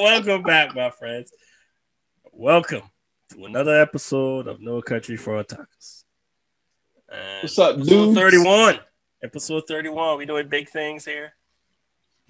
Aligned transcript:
Welcome 0.00 0.42
back, 0.44 0.74
my 0.74 0.88
friends. 0.88 1.30
Welcome 2.32 2.80
to 3.34 3.44
another 3.44 3.78
episode 3.78 4.48
of 4.48 4.58
No 4.58 4.80
Country 4.80 5.18
for 5.18 5.44
Otakus. 5.44 6.04
And 7.12 7.42
What's 7.42 7.58
up, 7.58 7.76
episode 7.76 8.06
dude? 8.06 8.14
31. 8.14 8.78
Episode 9.22 9.64
31. 9.68 10.16
We 10.16 10.24
doing 10.24 10.48
big 10.48 10.70
things 10.70 11.04
here. 11.04 11.34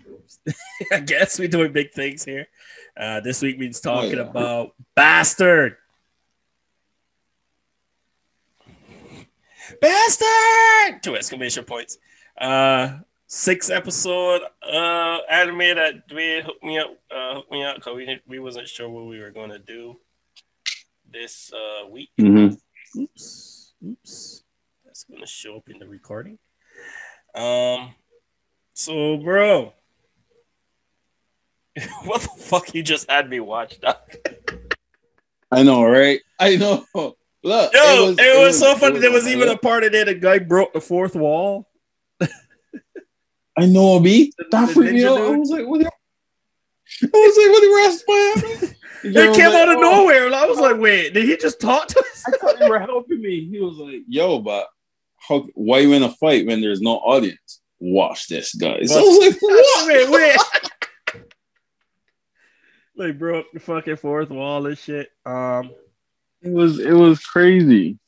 I 0.93 0.99
guess 0.99 1.39
we 1.39 1.47
doing 1.47 1.73
big 1.73 1.93
things 1.93 2.25
here. 2.25 2.49
Uh, 2.97 3.21
this 3.21 3.41
week 3.41 3.55
we're 3.57 3.71
talking 3.71 4.17
yeah. 4.17 4.29
about 4.29 4.75
Bastard. 4.97 5.77
Bastard! 9.81 11.05
Two 11.05 11.15
exclamation 11.15 11.63
points. 11.63 11.99
Uh, 12.37 12.99
six 13.33 13.71
episode 13.71 14.43
uh 14.61 15.19
anime 15.31 15.59
that 15.59 16.03
hooked 16.45 16.65
me 16.65 16.81
up, 16.81 16.89
uh, 17.15 17.35
hooked 17.37 17.53
me 17.53 17.63
up 17.63 17.77
because 17.77 17.95
we 17.95 18.05
didn't, 18.05 18.23
we 18.27 18.41
wasn't 18.41 18.67
sure 18.69 18.89
what 18.89 19.07
we 19.07 19.21
were 19.21 19.31
gonna 19.31 19.59
do 19.59 19.97
this 21.13 21.53
uh 21.53 21.87
week. 21.89 22.11
Mhm. 22.21 22.59
Oops, 22.99 23.73
oops. 23.87 24.43
That's 24.85 25.05
gonna 25.05 25.29
show 25.29 25.57
up 25.59 25.69
in 25.69 25.79
the 25.79 25.87
recording. 25.87 26.39
Um, 27.33 27.95
so 28.75 29.17
bro, 29.19 29.75
what 32.03 32.23
the 32.23 32.29
fuck 32.37 32.75
you 32.75 32.83
just 32.83 33.09
had 33.09 33.31
me 33.31 33.39
watch, 33.39 33.81
Doc? 33.81 34.13
I 35.53 35.63
know, 35.63 35.85
right? 35.85 36.21
I 36.41 36.57
know. 36.57 36.85
Look, 37.43 37.73
Yo, 37.73 38.15
it 38.19 38.45
was, 38.45 38.59
so 38.59 38.75
funny. 38.75 38.99
it 38.99 39.01
there 39.01 39.13
was 39.13 39.27
even 39.27 39.49
a 39.49 39.57
part 39.57 39.85
of 39.85 39.93
there 39.93 40.05
the 40.05 40.15
guy 40.15 40.41
broke 40.41 40.75
the 40.75 40.81
fourth 40.81 41.15
wall. 41.15 41.70
Know, 43.67 44.01
B. 44.01 44.33
That 44.51 44.71
freaked 44.71 44.93
me 44.95 45.01
ninja 45.01 45.09
out. 45.11 45.19
I 45.19 45.31
dude. 45.31 45.39
was 45.41 45.51
like, 45.51 45.67
what? 45.67 45.81
The, 45.81 45.91
I 47.03 47.07
was 47.15 47.37
like, 47.39 47.51
what 47.51 47.61
the 47.63 47.75
rest 47.77 48.03
of 48.03 49.15
my 49.15 49.21
It 49.31 49.35
came 49.37 49.53
out 49.53 49.69
of 49.69 49.81
nowhere. 49.81 50.27
and 50.27 50.35
I 50.35 50.47
was 50.47 50.59
like, 50.59 50.79
wait, 50.79 51.15
did 51.15 51.25
he 51.25 51.37
just 51.37 51.61
talk 51.61 51.87
to 51.89 51.99
us? 52.01 52.25
I 52.27 52.37
thought 52.37 52.61
you 52.61 52.69
were 52.69 52.79
helping 52.93 53.21
me. 53.21 53.49
He 53.49 53.61
was 53.61 53.77
like, 53.77 54.03
yo, 54.09 54.39
but 54.41 54.67
how? 55.19 55.47
Why 55.55 55.79
you 55.81 55.93
in 55.93 56.03
a 56.03 56.11
fight 56.11 56.47
when 56.47 56.61
there's 56.61 56.81
no 56.81 56.97
audience? 56.97 57.61
Watch 57.79 58.29
this, 58.29 58.55
guys. 58.55 58.93
I 58.93 59.01
was 59.01 59.19
like, 59.19 59.37
what? 59.41 59.87
wait, 59.87 60.11
wait. 60.11 61.23
like 62.97 63.19
broke 63.19 63.47
the 63.53 63.61
fucking 63.61 63.97
fourth 63.97 64.31
wall 64.31 64.67
and 64.67 64.77
shit. 64.77 65.09
Um, 65.25 65.71
It 66.43 66.51
was 66.53 66.79
it 66.79 66.93
was 66.93 67.21
crazy. 67.25 67.99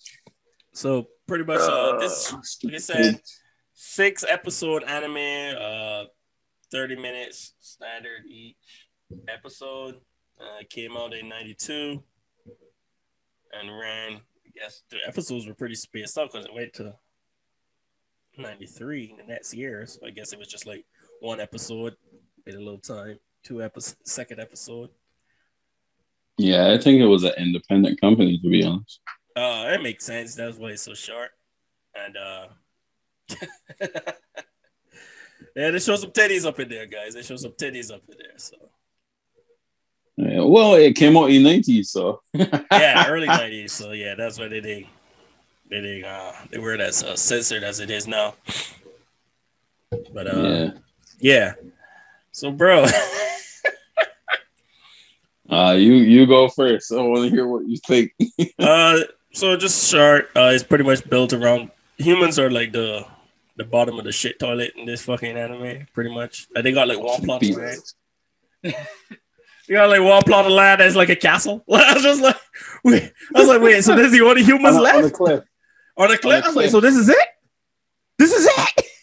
so 0.73 1.07
pretty 1.27 1.45
much 1.45 1.61
uh, 1.61 1.99
this 1.99 2.33
like 2.65 2.75
I 2.75 2.79
said, 2.79 3.21
six 3.93 4.25
episode 4.27 4.83
anime, 4.85 5.57
uh, 5.61 6.05
thirty 6.71 6.97
minutes 6.97 7.55
standard 7.61 8.25
each 8.27 8.89
episode. 9.29 9.97
Uh, 10.41 10.63
came 10.71 10.97
out 10.97 11.13
in 11.15 11.29
'92 11.29 12.03
and 13.53 13.79
ran. 13.79 14.15
I 14.15 14.51
guess 14.59 14.83
the 14.91 14.97
episodes 15.07 15.47
were 15.47 15.55
pretty 15.55 15.75
spaced 15.75 16.17
out 16.17 16.33
because 16.33 16.47
it 16.47 16.55
went 16.55 16.73
to 16.75 16.95
'93 18.39 19.17
the 19.19 19.25
next 19.25 19.53
year. 19.53 19.85
So 19.87 20.07
I 20.07 20.11
guess 20.11 20.33
it 20.33 20.39
was 20.39 20.49
just 20.49 20.67
like 20.67 20.87
one 21.21 21.39
episode 21.39 21.95
in 22.47 22.57
a 22.57 22.59
little 22.59 22.79
time, 22.79 23.19
two 23.45 23.63
episodes, 23.63 24.11
second 24.11 24.41
episode. 24.41 24.89
Yeah, 26.39 26.73
I 26.73 26.79
think 26.79 27.01
it 27.01 27.07
was 27.07 27.25
an 27.25 27.35
independent 27.37 28.01
company, 28.01 28.39
to 28.39 28.49
be 28.49 28.65
honest. 28.65 29.01
Uh, 29.37 29.67
it 29.69 29.83
makes 29.83 30.07
sense. 30.07 30.35
That's 30.35 30.57
why 30.57 30.71
it's 30.71 30.83
so 30.83 30.95
short. 30.95 31.31
And 31.95 32.17
uh, 32.17 32.47
yeah, 35.57 35.71
they 35.71 35.79
show 35.79 35.97
some 35.97 36.11
titties 36.11 36.47
up 36.47 36.59
in 36.61 36.69
there, 36.69 36.87
guys. 36.87 37.15
They 37.15 37.23
show 37.23 37.37
some 37.37 37.53
titties 37.53 37.93
up 37.93 38.03
in 38.09 38.17
there. 38.19 38.37
So 38.37 38.57
Yeah, 40.17 40.43
well, 40.43 40.75
it 40.75 40.95
came 40.97 41.17
out 41.17 41.31
in 41.31 41.43
'90s, 41.43 41.87
so 41.87 42.21
yeah, 42.35 43.07
early 43.09 43.27
'90s. 43.43 43.71
So 43.71 43.93
yeah, 43.93 44.15
that's 44.15 44.39
why 44.39 44.49
they 44.49 44.61
did. 44.61 44.87
They 45.71 45.81
did. 45.81 46.05
Uh, 46.05 46.33
they 46.51 46.59
were 46.59 46.75
as 46.75 47.03
uh, 47.03 47.17
censored 47.17 47.65
as 47.65 47.81
it 47.81 47.91
is 47.91 48.07
now. 48.07 48.35
But 50.13 50.27
uh, 50.27 50.41
yeah. 50.41 50.71
yeah. 51.21 51.55
So, 52.33 52.51
bro, 52.51 52.87
Uh, 55.51 55.73
you 55.73 55.95
you 55.95 56.27
go 56.27 56.49
first. 56.49 56.91
I 56.93 56.97
want 57.03 57.29
to 57.29 57.31
hear 57.31 57.47
what 57.47 57.67
you 57.69 57.77
think. 57.87 58.13
uh, 58.59 59.01
so 59.33 59.55
just 59.57 59.91
short. 59.91 60.31
Uh, 60.35 60.51
it's 60.55 60.65
pretty 60.65 60.85
much 60.85 61.07
built 61.11 61.35
around 61.35 61.71
humans 61.99 62.39
are 62.39 62.51
like 62.51 62.73
the 62.73 63.05
the 63.63 63.71
bottom 63.71 63.99
of 63.99 64.05
the 64.05 64.13
shit 64.13 64.39
toilet 64.39 64.73
in 64.77 64.87
this 64.87 65.03
fucking 65.03 65.37
anime. 65.37 65.87
Pretty 65.93 66.15
much, 66.15 66.49
like, 66.55 66.65
they 66.65 66.73
got 66.73 66.89
like 66.89 67.01
one 67.01 67.23
plot 67.23 67.43
of 67.43 67.57
land. 67.57 67.81
You 69.69 69.77
got 69.77 69.91
like 69.91 70.03
one 70.03 70.23
plot 70.23 70.47
of 70.47 70.53
land 70.53 70.81
that's 70.81 70.97
like 70.97 71.09
a 71.09 71.17
castle. 71.17 71.65
I 71.73 71.95
was 71.95 72.03
just 72.03 72.21
like, 72.21 72.37
wait. 72.85 73.13
I 73.35 73.39
was 73.39 73.49
like, 73.49 73.63
wait. 73.63 73.83
So 73.83 73.95
this 73.95 74.07
is 74.07 74.13
the 74.13 74.23
only 74.23 74.43
humans 74.43 74.77
on, 74.77 74.83
left 74.83 74.97
on 74.97 75.03
the 75.05 75.11
cliff. 75.11 75.45
on 75.97 76.09
the 76.09 76.19
cliff? 76.19 76.43
the 76.43 76.45
I 76.45 76.49
was 76.49 76.57
like, 76.57 76.71
so 76.71 76.81
this 76.81 76.97
is 76.97 77.09
it? 77.09 77.29
This 78.19 78.33
is 78.33 78.47
it? 78.47 78.87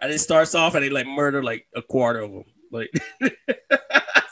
And 0.00 0.12
it 0.12 0.20
starts 0.20 0.54
off 0.54 0.76
and 0.76 0.84
they 0.84 0.90
like 0.90 1.08
murder 1.08 1.42
like 1.42 1.66
a 1.74 1.82
quarter 1.82 2.20
of 2.20 2.30
them. 2.30 2.44
Like, 2.70 2.88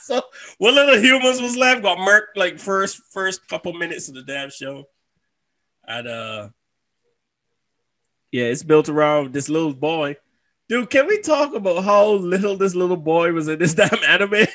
so 0.01 0.21
what 0.59 0.73
little 0.73 0.97
humans 0.97 1.41
was 1.41 1.57
left 1.57 1.81
got 1.81 1.97
murked 1.97 2.37
like 2.37 2.57
first 2.57 3.01
first 3.11 3.45
couple 3.49 3.73
minutes 3.73 4.07
of 4.07 4.15
the 4.15 4.23
damn 4.23 4.49
show. 4.49 4.85
And 5.85 6.07
uh, 6.07 6.49
yeah, 8.37 8.45
it's 8.45 8.61
built 8.61 8.87
around 8.87 9.33
this 9.33 9.49
little 9.49 9.73
boy. 9.73 10.15
Dude, 10.69 10.91
can 10.91 11.07
we 11.07 11.19
talk 11.21 11.55
about 11.55 11.83
how 11.83 12.11
little 12.11 12.55
this 12.55 12.75
little 12.75 12.97
boy 12.97 13.31
was 13.31 13.47
in 13.47 13.57
this 13.57 13.73
damn 13.81 14.03
anime? 14.07 14.45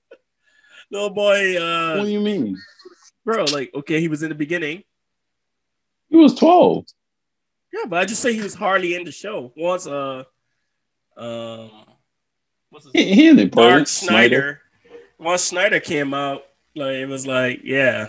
little 0.90 1.10
boy, 1.10 1.54
What 1.54 1.62
uh, 1.62 2.04
do 2.04 2.10
you 2.10 2.20
mean? 2.20 2.56
bro, 3.22 3.44
like, 3.44 3.70
okay, 3.74 4.00
he 4.00 4.08
was 4.08 4.22
in 4.22 4.30
the 4.30 4.34
beginning. 4.34 4.82
He 6.08 6.16
was 6.16 6.34
12. 6.36 6.86
Yeah, 7.74 7.84
but 7.86 7.98
I 7.98 8.06
just 8.06 8.22
say 8.22 8.32
he 8.32 8.40
was 8.40 8.54
hardly 8.54 8.94
in 8.94 9.04
the 9.04 9.12
show. 9.12 9.52
Once 9.56 9.86
uh 9.86 10.24
um 11.18 11.70
what's 12.70 12.86
his 12.86 12.92
He, 12.94 13.28
it. 13.28 13.54
Mark 13.54 13.86
Snyder. 13.88 14.62
Once 15.18 15.42
Snyder 15.42 15.80
came 15.80 16.14
out, 16.14 16.44
like 16.74 16.94
it 16.94 17.06
was 17.06 17.26
like, 17.26 17.60
yeah. 17.62 18.08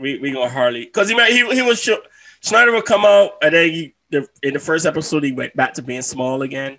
We 0.00 0.18
we 0.18 0.32
gonna 0.32 0.50
hardly 0.50 0.86
because 0.86 1.10
he 1.10 1.14
might 1.14 1.30
he, 1.30 1.46
he 1.54 1.62
was 1.62 1.80
show, 1.80 1.98
Snyder 2.40 2.72
would 2.72 2.84
come 2.84 3.04
out 3.04 3.32
and 3.42 3.54
then 3.54 3.70
he 3.70 3.94
the, 4.10 4.26
in 4.42 4.54
the 4.54 4.58
first 4.60 4.86
episode 4.86 5.22
he 5.24 5.32
went 5.32 5.54
back 5.54 5.74
to 5.74 5.82
being 5.82 6.02
small 6.02 6.42
again. 6.42 6.78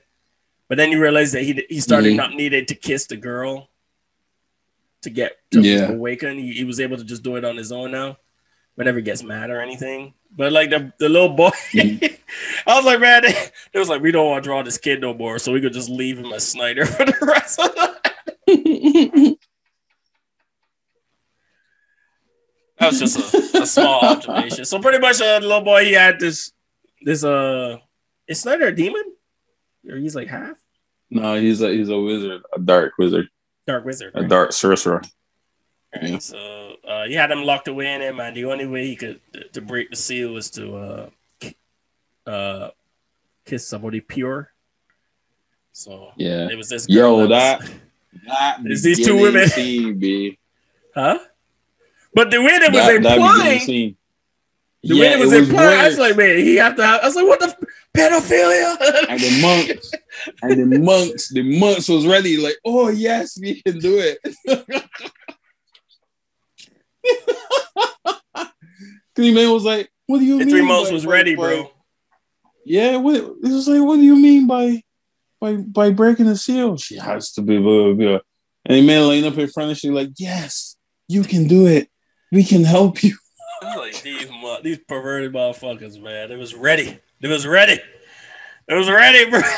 But 0.68 0.78
then 0.78 0.92
you 0.92 1.02
realize 1.02 1.32
that 1.34 1.44
he 1.44 1.64
he 1.70 1.80
started 1.80 2.14
Mhm. 2.14 2.18
not 2.18 2.34
needing 2.34 2.66
to 2.66 2.76
kiss 2.76 3.06
the 3.08 3.18
girl 3.18 3.70
to 5.02 5.10
get 5.10 5.38
to 5.52 5.62
Yeah. 5.62 5.92
awaken. 5.92 6.38
He, 6.38 6.54
he 6.54 6.64
was 6.64 6.80
able 6.80 6.98
to 6.98 7.04
just 7.04 7.24
do 7.24 7.36
it 7.36 7.44
on 7.46 7.58
his 7.58 7.72
own 7.72 7.92
now, 7.92 8.18
whenever 8.76 8.98
he 9.00 9.04
gets 9.04 9.24
mad 9.24 9.50
or 9.50 9.60
anything. 9.62 10.14
But 10.36 10.52
like 10.52 10.70
the, 10.70 10.94
the 11.00 11.10
little 11.10 11.30
boy, 11.30 11.50
Mhm. 11.74 12.18
I 12.68 12.76
was 12.76 12.86
like, 12.86 13.00
man, 13.00 13.24
they 13.74 13.80
was 13.80 13.90
like, 13.90 14.02
we 14.02 14.12
don't 14.12 14.28
want 14.30 14.44
to 14.44 14.48
draw 14.48 14.62
this 14.64 14.78
kid 14.78 15.02
no 15.02 15.14
more, 15.14 15.40
so 15.40 15.52
we 15.52 15.62
could 15.62 15.74
just 15.74 15.90
leave 15.90 16.18
him 16.20 16.32
as 16.34 16.48
Snyder 16.48 16.86
for 16.88 17.06
the 17.06 17.18
rest 17.22 17.60
of 17.60 17.74
the. 17.76 19.38
That 22.82 22.92
was 22.92 23.00
just 23.00 23.34
a, 23.56 23.62
a 23.62 23.66
small 23.66 24.00
observation. 24.04 24.66
So 24.66 24.80
pretty 24.82 24.98
much, 25.00 25.22
uh, 25.22 25.40
the 25.40 25.46
little 25.48 25.62
boy, 25.64 25.86
he 25.86 25.94
had 25.94 26.20
this, 26.20 26.52
this 27.04 27.24
uh, 27.24 27.78
is 28.28 28.42
Snyder 28.42 28.68
a 28.68 28.76
demon, 28.76 29.04
or 29.90 29.98
he's 29.98 30.16
like 30.16 30.28
half 30.28 30.58
no, 31.14 31.36
he's 31.36 31.62
a 31.62 31.70
he's 31.70 31.90
a 31.90 32.00
wizard, 32.00 32.42
a 32.56 32.60
dark 32.60 32.94
wizard, 32.98 33.28
dark 33.68 33.84
wizard. 33.86 34.14
a 34.16 34.22
right? 34.22 34.30
dark 34.30 34.54
sorcerer. 34.54 35.02
Right, 35.94 36.04
Yeah. 36.12 36.18
So 36.20 36.76
uh, 36.90 37.04
you 37.04 37.18
had 37.18 37.30
him 37.32 37.44
locked 37.44 37.68
away 37.68 37.94
in 37.94 38.02
him, 38.02 38.20
and 38.22 38.34
the 38.36 38.46
only 38.46 38.66
way 38.66 38.88
he 38.88 38.96
could 38.96 39.20
to 39.54 39.60
break 39.62 39.90
the 39.90 39.98
seal 39.98 40.32
was 40.32 40.50
to 40.52 40.76
uh, 40.78 41.10
ki- 41.42 41.58
uh, 42.26 42.70
kiss 43.46 43.68
somebody 43.68 44.00
pure. 44.00 44.52
So 45.74 46.12
Yeah. 46.16 46.48
it 46.50 46.56
was 46.58 46.70
this 46.70 46.88
Yo, 46.88 47.18
girl 47.18 47.28
that- 47.28 47.60
was- 47.60 47.70
That 48.28 48.60
It's 48.66 48.82
these 48.84 49.06
two 49.06 49.18
women. 49.20 49.48
Scene, 49.50 50.00
B. 50.00 50.38
huh? 50.96 51.20
But 52.14 52.30
the 52.32 52.42
way 52.42 52.60
they 52.60 52.68
was 52.68 52.76
That, 52.78 53.04
that 53.04 53.18
implying, 53.18 53.96
the 54.84 54.96
way 55.00 55.08
Yeah, 55.10 55.14
it 55.16 55.20
was, 55.20 55.32
it 55.34 55.40
was 55.42 55.50
implying, 55.50 55.80
I 55.80 55.88
was 55.88 55.98
like, 56.00 56.18
man, 56.18 56.38
he 56.38 56.56
have 56.58 56.76
to. 56.76 56.86
Have, 56.86 57.02
I 57.02 57.06
was 57.06 57.16
like, 57.16 57.26
what 57.28 57.40
the 57.40 57.48
f- 57.48 57.56
pedophilia? 57.96 58.78
and 59.10 59.20
the 59.20 59.42
monks 59.42 59.92
and 60.42 60.72
the 60.74 60.80
monks 60.80 61.30
the 61.30 61.60
monks 61.60 61.90
was 61.90 62.08
ready 62.08 62.38
like 62.38 62.56
oh 62.64 62.88
yes 62.90 63.38
we 63.42 63.62
can 63.62 63.80
do 63.80 64.00
it 64.00 64.18
three 69.16 69.34
man 69.34 69.52
was 69.52 69.64
like 69.66 69.90
what 70.08 70.20
do 70.20 70.26
you 70.26 70.38
the 70.40 70.46
mean 70.46 70.50
three 70.56 70.66
months 70.66 70.90
by- 70.90 70.94
was 70.94 71.06
by- 71.06 71.12
ready, 71.12 71.36
by- 71.36 71.42
bro. 71.56 71.72
yeah 72.66 72.96
what 72.98 73.16
it 73.16 73.26
was 73.44 73.68
like 73.68 73.82
what 73.82 73.96
do 73.98 74.04
you 74.04 74.16
mean 74.16 74.48
by 74.48 74.82
by 75.42 75.56
by 75.56 75.90
breaking 75.90 76.28
the 76.28 76.36
seal 76.38 76.78
she 76.78 76.98
has 76.98 77.32
to 77.34 77.42
be 77.42 77.58
blah, 77.58 77.86
blah, 77.86 77.94
blah. 77.94 78.20
and 78.66 78.78
the 78.78 78.82
man 78.86 79.08
laying 79.08 79.26
up 79.26 79.38
in 79.38 79.48
front 79.50 79.72
of 79.72 79.78
she 79.78 79.90
like 79.90 80.10
yes 80.18 80.76
you 81.10 81.24
can 81.24 81.48
do 81.48 81.68
it 81.68 81.90
we 82.32 82.44
can 82.44 82.64
help 82.64 83.04
you 83.04 83.16
like 83.78 84.02
these 84.02 84.30
these 84.64 84.80
perverted 84.88 85.34
motherfuckers, 85.34 86.02
man. 86.02 86.32
It 86.32 86.38
was 86.38 86.56
ready. 86.56 87.00
It 87.22 87.28
was 87.28 87.46
ready. 87.46 87.80
It 88.68 88.74
was 88.74 88.90
ready, 88.90 89.30
bro. 89.30 89.42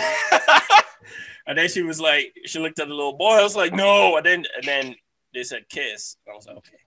And 1.45 1.57
then 1.57 1.67
she 1.69 1.81
was 1.81 1.99
like, 1.99 2.33
she 2.45 2.59
looked 2.59 2.79
at 2.79 2.87
the 2.87 2.93
little 2.93 3.17
boy. 3.17 3.33
I 3.33 3.43
was 3.43 3.55
like, 3.55 3.73
no. 3.73 4.15
And 4.17 4.25
then 4.25 4.45
and 4.55 4.65
then 4.65 4.95
they 5.33 5.43
said 5.43 5.67
kiss. 5.69 6.15
I 6.29 6.33
was 6.35 6.47
like, 6.47 6.57
okay. 6.57 6.77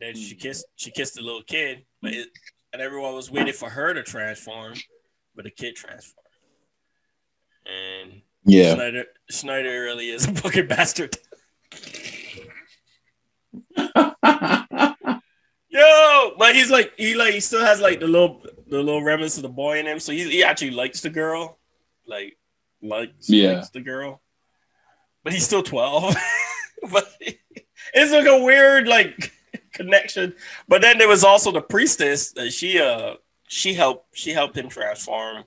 And 0.00 0.14
then 0.14 0.22
she 0.22 0.34
hmm. 0.34 0.40
kissed 0.40 0.66
she 0.76 0.90
kissed 0.90 1.14
the 1.14 1.22
little 1.22 1.42
kid, 1.42 1.84
but 2.02 2.12
it, 2.12 2.28
and 2.72 2.82
everyone 2.82 3.14
was 3.14 3.30
waiting 3.30 3.54
for 3.54 3.70
her 3.70 3.94
to 3.94 4.02
transform, 4.02 4.74
but 5.34 5.44
the 5.44 5.50
kid 5.50 5.76
transformed. 5.76 6.16
And 7.66 8.22
Yeah. 8.44 8.74
Schneider 8.74 9.04
Schneider 9.30 9.82
really 9.82 10.10
is 10.10 10.26
a 10.26 10.34
fucking 10.34 10.66
bastard. 10.68 11.16
Yo, 15.68 16.32
but 16.38 16.54
he's 16.56 16.70
like 16.70 16.92
he 16.96 17.14
like 17.14 17.32
he 17.34 17.40
still 17.40 17.64
has 17.64 17.80
like 17.80 18.00
the 18.00 18.06
little 18.08 18.42
the 18.66 18.78
little 18.78 19.02
remnants 19.02 19.36
of 19.36 19.42
the 19.42 19.48
boy 19.48 19.78
in 19.78 19.86
him, 19.86 20.00
so 20.00 20.12
he 20.12 20.28
he 20.28 20.42
actually 20.42 20.72
likes 20.72 21.00
the 21.00 21.10
girl, 21.10 21.58
like 22.06 22.36
likes 22.82 23.28
Yeah. 23.30 23.52
likes 23.52 23.70
the 23.70 23.80
girl, 23.80 24.20
but 25.22 25.32
he's 25.32 25.44
still 25.44 25.62
twelve. 25.62 26.16
but 26.92 27.08
it's 27.94 28.12
like 28.12 28.26
a 28.26 28.42
weird 28.42 28.88
like 28.88 29.32
connection. 29.72 30.34
But 30.66 30.82
then 30.82 30.98
there 30.98 31.08
was 31.08 31.22
also 31.22 31.52
the 31.52 31.62
priestess 31.62 32.32
that 32.32 32.52
she 32.52 32.80
uh 32.80 33.14
she 33.48 33.72
helped 33.74 34.16
she 34.16 34.32
helped 34.32 34.56
him 34.56 34.68
transform. 34.68 35.44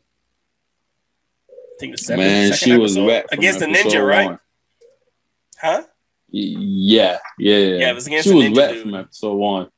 I 1.50 1.76
think 1.80 1.94
the 1.94 1.98
second, 1.98 2.24
Man, 2.24 2.54
she 2.54 2.78
was 2.78 2.98
wet 2.98 3.26
against 3.32 3.60
the 3.60 3.66
ninja, 3.66 3.80
episode 3.86 4.06
right? 4.06 4.38
Huh? 5.60 5.84
Y- 6.34 6.56
Yeah, 6.58 7.18
yeah, 7.38 7.58
yeah. 7.58 7.76
Yeah, 7.78 7.90
it 7.92 7.96
was 7.96 8.08
against 8.08 8.28
she 8.28 8.34
was 8.34 8.46
ninja 8.46 8.56
wet 8.58 8.72
dude. 8.74 8.82
from 8.82 8.96
episode 8.96 9.36
one. 9.36 9.70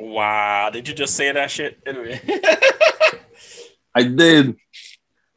Wow, 0.00 0.70
did 0.72 0.88
you 0.88 0.94
just 0.94 1.14
say 1.14 1.30
that 1.32 1.50
shit? 1.50 1.78
Anyway. 1.86 2.20
I 3.94 4.04
did 4.04 4.56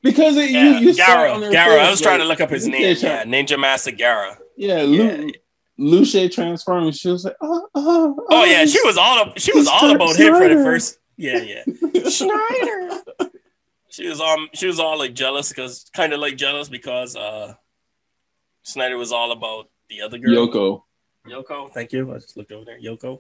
because 0.02 0.38
it, 0.38 0.50
yeah, 0.52 0.80
you, 0.80 0.88
you 0.88 0.94
saw 0.94 1.26
it 1.26 1.30
on 1.32 1.40
Gara. 1.42 1.46
her 1.48 1.52
Gara. 1.52 1.74
I 1.76 1.84
face, 1.86 1.92
was 1.92 2.02
trying 2.02 2.20
to 2.20 2.26
look 2.26 2.40
up 2.40 2.50
his 2.50 2.66
Luce 2.68 2.72
name. 2.80 2.96
tra- 2.96 3.10
Yeah, 3.10 3.24
Ninja 3.26 3.60
Master 3.60 3.92
Gara. 3.92 4.38
Yeah, 4.56 4.82
Yeah. 4.84 5.16
Lu- 5.18 5.32
Luce 5.78 6.34
transformed. 6.34 6.96
She 6.96 7.10
was 7.10 7.26
like, 7.26 7.36
oh, 7.42 7.68
oh, 7.76 8.26
Oh 8.30 8.44
yeah, 8.46 8.66
she 8.66 8.80
was 8.86 8.98
all 8.98 9.20
up, 9.20 9.38
she 9.38 9.52
was 9.54 9.68
all 9.68 9.82
Mr. 9.92 9.96
about 9.96 10.16
him 10.16 10.34
for 10.36 10.48
the 10.48 10.64
first. 10.64 11.00
Yeah, 11.18 11.40
yeah. 11.40 12.10
Schneider. 12.10 13.02
She 13.90 14.08
was 14.10 14.20
um 14.20 14.50
she 14.54 14.68
was 14.68 14.78
all 14.80 14.98
like 15.00 15.14
jealous 15.14 15.48
because 15.50 15.90
kind 15.94 16.12
of 16.12 16.20
like 16.20 16.36
jealous 16.36 16.68
because 16.68 17.16
uh 17.16 17.54
Snyder 18.66 18.98
was 18.98 19.12
all 19.12 19.32
about 19.32 19.70
the 19.90 20.02
other 20.02 20.18
girl. 20.18 20.48
Yoko. 20.48 20.82
Yoko, 21.28 21.72
thank 21.72 21.94
you. 21.94 22.12
I 22.12 22.16
just 22.16 22.36
looked 22.36 22.52
over 22.52 22.66
there. 22.66 22.80
Yoko. 22.82 23.20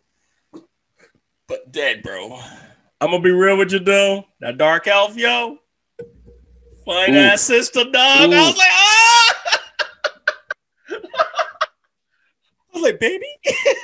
But 1.47 1.71
dead, 1.71 2.01
bro. 2.01 2.39
I'm 2.99 3.11
gonna 3.11 3.21
be 3.21 3.29
real 3.31 3.55
with 3.57 3.71
you 3.71 3.79
though. 3.79 4.25
That 4.39 4.57
dark 4.57 4.87
elf, 4.87 5.15
yo. 5.15 5.59
Fine 6.83 7.13
Ooh. 7.13 7.19
ass 7.19 7.41
sister 7.41 7.83
dog. 7.83 7.93
I 7.93 8.27
was 8.27 8.57
like, 8.57 8.69
ah! 8.71 9.61
I 12.73 12.73
was 12.73 12.83
like, 12.83 12.99
baby. 12.99 13.27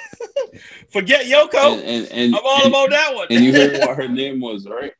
Forget 0.90 1.25
Yoko. 1.25 1.74
And, 1.74 1.84
and, 1.84 2.12
and, 2.12 2.36
I'm 2.36 2.42
all 2.44 2.68
about 2.68 2.90
that 2.90 3.16
one. 3.16 3.28
and 3.30 3.46
you 3.46 3.54
heard 3.54 3.80
what 3.81 3.98
her 3.98 4.08
name 4.08 4.42
was, 4.42 4.68
right? 4.68 4.94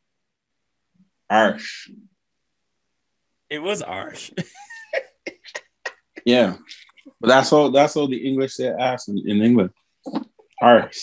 Arsh. 1.32 1.90
it 3.50 3.60
was 3.60 3.82
Arsh. 3.82 4.32
Yeah. 6.26 6.56
But 7.20 7.28
that's 7.30 7.52
all 7.54 7.72
that's 7.72 7.96
all 7.96 8.08
the 8.08 8.28
English 8.28 8.54
say 8.56 8.70
ass 8.70 9.08
in, 9.08 9.18
in 9.28 9.42
England. 9.42 9.72
Arsh. 10.62 10.98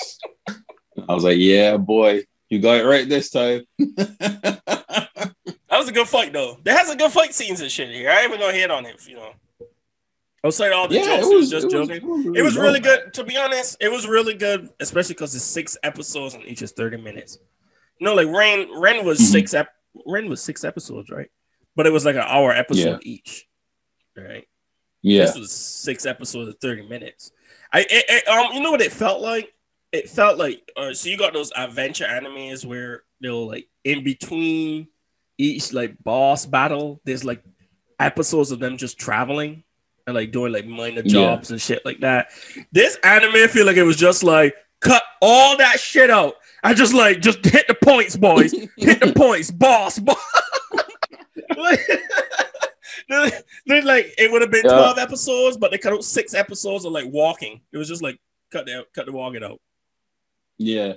I 1.08 1.14
was 1.14 1.24
like, 1.24 1.38
yeah, 1.38 1.76
boy, 1.76 2.22
you 2.48 2.60
got 2.60 2.78
it 2.78 2.84
right 2.84 3.08
this 3.08 3.30
time. 3.30 3.62
That 3.78 5.32
was 5.72 5.88
a 5.88 5.92
good 5.92 6.08
fight 6.08 6.32
though. 6.32 6.58
There 6.64 6.76
has 6.76 6.90
a 6.90 6.96
good 6.96 7.12
fight 7.12 7.34
scenes 7.34 7.60
and 7.60 7.70
shit 7.70 7.90
here. 7.90 8.10
I 8.10 8.20
ain't 8.22 8.28
even 8.28 8.40
gonna 8.40 8.52
hit 8.52 8.70
on 8.70 8.86
it, 8.86 9.06
you 9.06 9.16
know. 9.16 9.30
Outside 10.44 10.72
all 10.72 10.88
the 10.88 10.94
jokes, 10.94 11.08
it 11.26 11.34
was, 11.34 11.50
just 11.50 11.70
joking. 11.70 12.34
It 12.36 12.42
was 12.42 12.56
really 12.56 12.80
good. 12.80 13.12
To 13.14 13.24
be 13.24 13.36
honest, 13.36 13.76
it 13.80 13.90
was 13.90 14.06
really 14.06 14.34
good, 14.34 14.68
especially 14.80 15.14
because 15.14 15.34
it's 15.34 15.44
six 15.44 15.76
episodes 15.82 16.34
and 16.34 16.44
each 16.44 16.62
is 16.62 16.72
30 16.72 16.98
minutes. 16.98 17.38
You 17.98 18.06
know, 18.06 18.14
like 18.14 18.28
Ren 18.28 18.68
Ren 18.80 19.04
was 19.04 19.18
Mhm. 19.18 19.32
six 19.32 19.54
ep- 19.54 19.74
Ren 20.06 20.28
was 20.30 20.40
six 20.40 20.62
episodes, 20.64 21.10
right? 21.10 21.28
But 21.74 21.86
it 21.86 21.92
was 21.92 22.04
like 22.04 22.14
an 22.16 22.22
hour 22.24 22.52
episode 22.52 23.00
each. 23.02 23.46
Right. 24.16 24.46
Yeah. 25.02 25.24
This 25.26 25.36
was 25.36 25.52
six 25.52 26.06
episodes 26.06 26.48
of 26.48 26.58
30 26.60 26.88
minutes. 26.88 27.32
I 27.72 27.82
um 28.30 28.54
you 28.54 28.60
know 28.62 28.70
what 28.70 28.80
it 28.80 28.92
felt 28.92 29.20
like? 29.20 29.52
It 29.92 30.08
felt 30.08 30.38
like 30.38 30.70
uh, 30.76 30.92
so 30.92 31.08
you 31.08 31.16
got 31.18 31.32
those 31.32 31.52
adventure 31.56 32.06
animes 32.06 32.64
where 32.64 33.02
they'll 33.20 33.46
like 33.46 33.68
in 33.84 34.04
between 34.04 34.88
each 35.38 35.72
like 35.72 36.02
boss 36.02 36.46
battle, 36.46 37.00
there's 37.04 37.24
like 37.24 37.42
episodes 38.00 38.50
of 38.50 38.58
them 38.58 38.76
just 38.76 38.98
traveling 38.98 39.62
and 40.06 40.14
like 40.16 40.32
doing 40.32 40.52
like 40.52 40.66
minor 40.66 41.02
Yeah. 41.04 41.12
jobs 41.36 41.50
and 41.50 41.60
shit 41.60 41.84
like 41.84 42.00
that. 42.00 42.28
This 42.72 42.96
anime 43.04 43.48
feel 43.48 43.66
like 43.66 43.76
it 43.76 43.82
was 43.82 43.96
just 43.96 44.22
like 44.24 44.54
cut 44.80 45.02
all 45.20 45.56
that 45.58 45.78
shit 45.80 46.10
out. 46.10 46.34
I 46.64 46.74
just 46.74 46.94
like 46.94 47.20
just 47.20 47.44
hit 47.44 47.66
the 47.68 47.74
points, 47.74 48.16
boys. 48.16 48.52
hit 48.76 49.00
the 49.00 49.12
points, 49.14 49.50
boss, 49.50 49.98
boss. 49.98 50.16
like, 51.56 51.80
then 53.66 53.84
like 53.84 54.14
it 54.18 54.30
would 54.30 54.42
have 54.42 54.50
been 54.50 54.64
Yeah. 54.64 54.72
12 54.72 54.98
episodes, 54.98 55.56
but 55.56 55.70
they 55.70 55.78
cut 55.78 55.92
out 55.92 56.04
six 56.04 56.34
episodes 56.34 56.84
of 56.84 56.92
like 56.92 57.06
walking. 57.08 57.60
It 57.72 57.78
was 57.78 57.88
just 57.88 58.02
like 58.02 58.18
cut 58.52 58.66
the 58.66 58.86
cut 58.94 59.06
the 59.06 59.12
walking 59.12 59.42
out. 59.42 59.60
Yeah. 60.58 60.94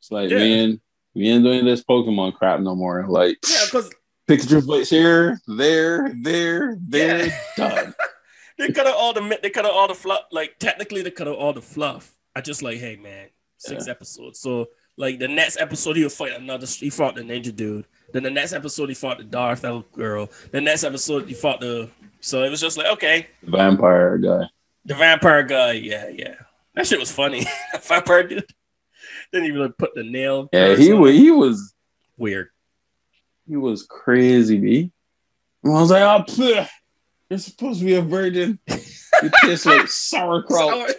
It's 0.00 0.10
like, 0.10 0.30
Yeah. 0.30 0.38
man, 0.38 0.80
we 1.14 1.28
ain't 1.28 1.44
doing 1.44 1.64
this 1.64 1.82
Pokemon 1.82 2.34
crap 2.34 2.60
no 2.60 2.74
more. 2.74 3.04
Like 3.06 3.38
Yeah, 3.50 3.64
because 3.66 3.90
Pikachu 4.28 4.66
fights 4.66 4.90
here, 4.90 5.40
there, 5.46 6.14
there, 6.22 6.78
there, 6.86 7.26
Yeah. 7.26 7.38
done. 7.56 7.94
they 8.58 8.68
cut 8.72 8.86
out 8.86 8.94
all 8.94 9.12
the 9.12 9.38
they 9.42 9.50
cut 9.50 9.64
out 9.64 9.72
all 9.72 9.88
the 9.88 9.94
fluff. 9.94 10.22
Like 10.32 10.58
technically 10.58 11.02
they 11.02 11.10
cut 11.10 11.28
out 11.28 11.36
all 11.36 11.52
the 11.52 11.62
fluff. 11.62 12.12
I 12.34 12.40
just 12.40 12.62
like, 12.62 12.78
hey 12.78 12.96
man, 12.96 13.28
six 13.58 13.88
episodes. 13.88 14.40
So 14.40 14.68
like 14.96 15.18
the 15.18 15.28
next 15.28 15.58
episode 15.60 15.96
he'll 15.96 16.08
fight 16.08 16.32
another 16.32 16.66
he 16.66 16.90
fought 16.90 17.14
the 17.14 17.22
ninja 17.22 17.54
dude. 17.54 17.86
Then 18.12 18.22
the 18.22 18.30
next 18.30 18.52
episode 18.52 18.88
he 18.88 18.94
fought 18.94 19.18
the 19.18 19.24
Darth 19.24 19.64
girl. 19.92 20.30
The 20.50 20.60
next 20.60 20.84
episode 20.84 21.28
he 21.28 21.34
fought 21.34 21.60
the 21.60 21.90
so 22.20 22.42
it 22.42 22.50
was 22.50 22.60
just 22.60 22.76
like 22.78 22.86
okay. 22.94 23.28
Vampire 23.42 24.18
guy. 24.18 24.44
The 24.84 24.94
vampire 24.94 25.42
guy, 25.42 25.72
yeah, 25.72 26.08
yeah. 26.08 26.34
That 26.74 26.86
shit 26.86 26.98
was 26.98 27.12
funny. 27.12 27.46
vampire 27.82 28.26
dude. 28.26 28.44
Didn't 29.32 29.48
even 29.48 29.72
put 29.72 29.94
the 29.94 30.04
nail. 30.04 30.48
Yeah, 30.52 30.74
he 30.74 30.92
was 30.92 31.14
he 31.14 31.30
was 31.30 31.74
weird. 32.16 32.48
he 33.46 33.56
was 33.56 33.84
crazy, 33.84 34.58
B. 34.58 34.92
I 35.64 35.68
was 35.68 35.90
like, 35.90 36.02
oh, 36.02 36.24
pfft, 36.24 36.68
you're 37.28 37.38
supposed 37.38 37.80
to 37.80 37.84
be 37.84 37.94
a 37.94 38.02
virgin. 38.02 38.58
You 39.20 39.30
taste 39.42 39.66
like 39.66 39.88
sauerkraut. 39.88 40.92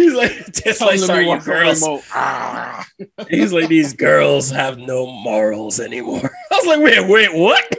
He's 0.00 0.14
like, 0.14 0.30
just 0.52 0.78
Tell 0.78 0.88
like 0.88 0.98
them 0.98 1.06
sorry, 1.08 1.28
you 1.28 1.40
girls. 1.40 1.84
Ah. 2.14 2.86
He's 3.28 3.52
like, 3.52 3.68
these 3.68 3.92
girls 3.92 4.50
have 4.50 4.78
no 4.78 5.06
morals 5.06 5.78
anymore. 5.78 6.30
I 6.50 6.56
was 6.56 6.66
like, 6.66 6.80
wait, 6.80 7.06
wait, 7.06 7.34
what? 7.34 7.76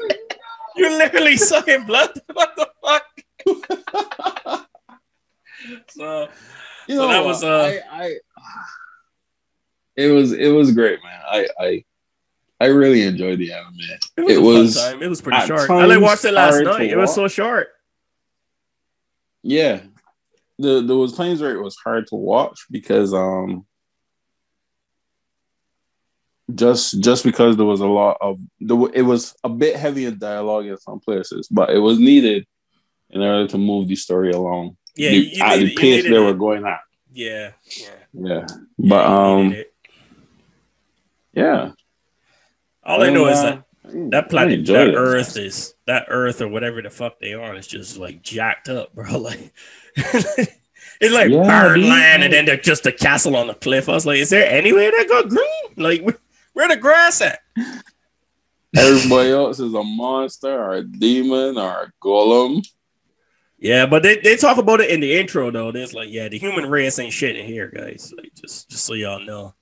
You're 0.75 0.91
literally 0.91 1.35
sucking 1.37 1.85
blood? 1.85 2.11
What 2.33 2.55
the 2.55 2.69
fuck? 2.83 3.05
So 5.89 6.27
You 6.87 6.95
So 6.95 7.01
know, 7.01 7.07
that 7.09 7.25
was, 7.25 7.43
uh, 7.43 7.79
I, 7.91 8.03
I, 8.03 8.15
it 9.95 10.07
was 10.11 10.31
it 10.31 10.49
was 10.49 10.71
great, 10.73 10.99
man. 11.03 11.19
I 11.27 11.47
I 11.59 11.83
I 12.59 12.65
really 12.67 13.01
enjoyed 13.01 13.39
the 13.39 13.51
anime. 13.51 13.77
it 14.17 14.21
was, 14.21 14.35
It 14.37 14.41
was 14.41 14.75
time. 14.75 15.01
It 15.03 15.07
was 15.07 15.21
pretty 15.21 15.45
short. 15.47 15.69
I 15.69 15.85
like 15.85 16.01
watched 16.01 16.25
it 16.25 16.33
last 16.33 16.61
night. 16.63 16.89
It 16.91 16.97
was 16.97 17.13
so 17.13 17.27
short. 17.27 17.69
Yeah, 19.43 19.81
the 20.57 20.81
there 20.81 20.95
was 20.95 21.13
times 21.13 21.41
where 21.41 21.55
it 21.55 21.63
was 21.63 21.77
hard 21.77 22.07
to 22.07 22.15
watch 22.15 22.65
because 22.69 23.13
um 23.13 23.65
just 26.55 27.01
just 27.01 27.23
because 27.23 27.57
there 27.57 27.65
was 27.65 27.81
a 27.81 27.87
lot 27.87 28.17
of 28.21 28.39
it 28.59 29.03
was 29.03 29.35
a 29.43 29.49
bit 29.49 29.75
heavy 29.75 30.05
in 30.05 30.17
dialogue 30.17 30.65
in 30.65 30.77
some 30.77 30.99
places, 30.99 31.47
but 31.49 31.69
it 31.69 31.79
was 31.79 31.99
needed 31.99 32.45
in 33.09 33.21
order 33.21 33.47
to 33.47 33.57
move 33.57 33.87
the 33.87 33.95
story 33.95 34.31
along. 34.31 34.77
Yeah, 34.95 35.11
the, 35.11 35.41
at 35.41 35.57
the 35.57 35.75
pace 35.75 36.03
they 36.03 36.15
it. 36.15 36.19
were 36.19 36.33
going 36.33 36.65
at. 36.65 36.79
Yeah, 37.13 37.51
yeah. 37.77 37.89
Yeah, 38.13 38.47
but 38.77 39.05
um, 39.05 39.55
yeah. 41.33 41.71
all 42.83 43.03
I 43.03 43.09
know 43.09 43.27
is 43.27 43.37
uh, 43.37 43.61
that 43.83 44.11
that 44.11 44.29
planet, 44.29 44.65
that. 44.65 44.95
Earth 44.95 45.37
is 45.37 45.73
that 45.91 46.05
Earth 46.09 46.41
or 46.41 46.47
whatever 46.47 46.81
the 46.81 46.89
fuck 46.89 47.19
they 47.19 47.33
are 47.33 47.55
is 47.55 47.67
just 47.67 47.97
like 47.97 48.21
jacked 48.23 48.69
up, 48.69 48.93
bro. 48.95 49.17
Like 49.19 49.53
it's 51.01 51.13
like 51.13 51.29
Yeah, 51.31 51.43
barren 51.43 51.81
dude. 51.81 51.89
land, 51.89 52.23
and 52.23 52.31
then 52.33 52.45
they're 52.45 52.57
just 52.57 52.85
a 52.85 52.91
castle 52.91 53.35
on 53.35 53.47
the 53.47 53.53
cliff. 53.55 53.89
I 53.89 53.93
was 53.93 54.05
like, 54.05 54.19
is 54.19 54.29
there 54.29 54.49
anywhere 54.49 54.91
that 54.91 55.07
got 55.09 55.29
green? 55.29 55.75
Like 55.75 56.01
where, 56.01 56.17
where 56.53 56.67
the 56.69 56.77
grass 56.77 57.21
at? 57.21 57.39
Everybody 58.75 59.31
else 59.31 59.59
is 59.59 59.73
a 59.73 59.83
monster 59.83 60.47
or 60.57 60.75
a 60.75 60.83
demon 60.83 61.57
or 61.57 61.69
a 61.83 61.91
golem. 62.01 62.65
Yeah, 63.59 63.85
but 63.85 64.01
they, 64.01 64.17
they 64.17 64.37
talk 64.37 64.57
about 64.57 64.79
it 64.81 64.89
in 64.89 65.01
the 65.01 65.19
intro 65.19 65.51
though. 65.51 65.71
There's 65.71 65.93
like, 65.93 66.09
yeah, 66.09 66.29
the 66.29 66.39
human 66.39 66.69
race 66.69 66.97
ain't 66.99 67.13
shit 67.13 67.35
in 67.35 67.45
here, 67.45 67.69
guys. 67.69 68.13
Like 68.15 68.31
just 68.35 68.69
just 68.69 68.85
so 68.85 68.93
y'all 68.93 69.19
know. 69.25 69.53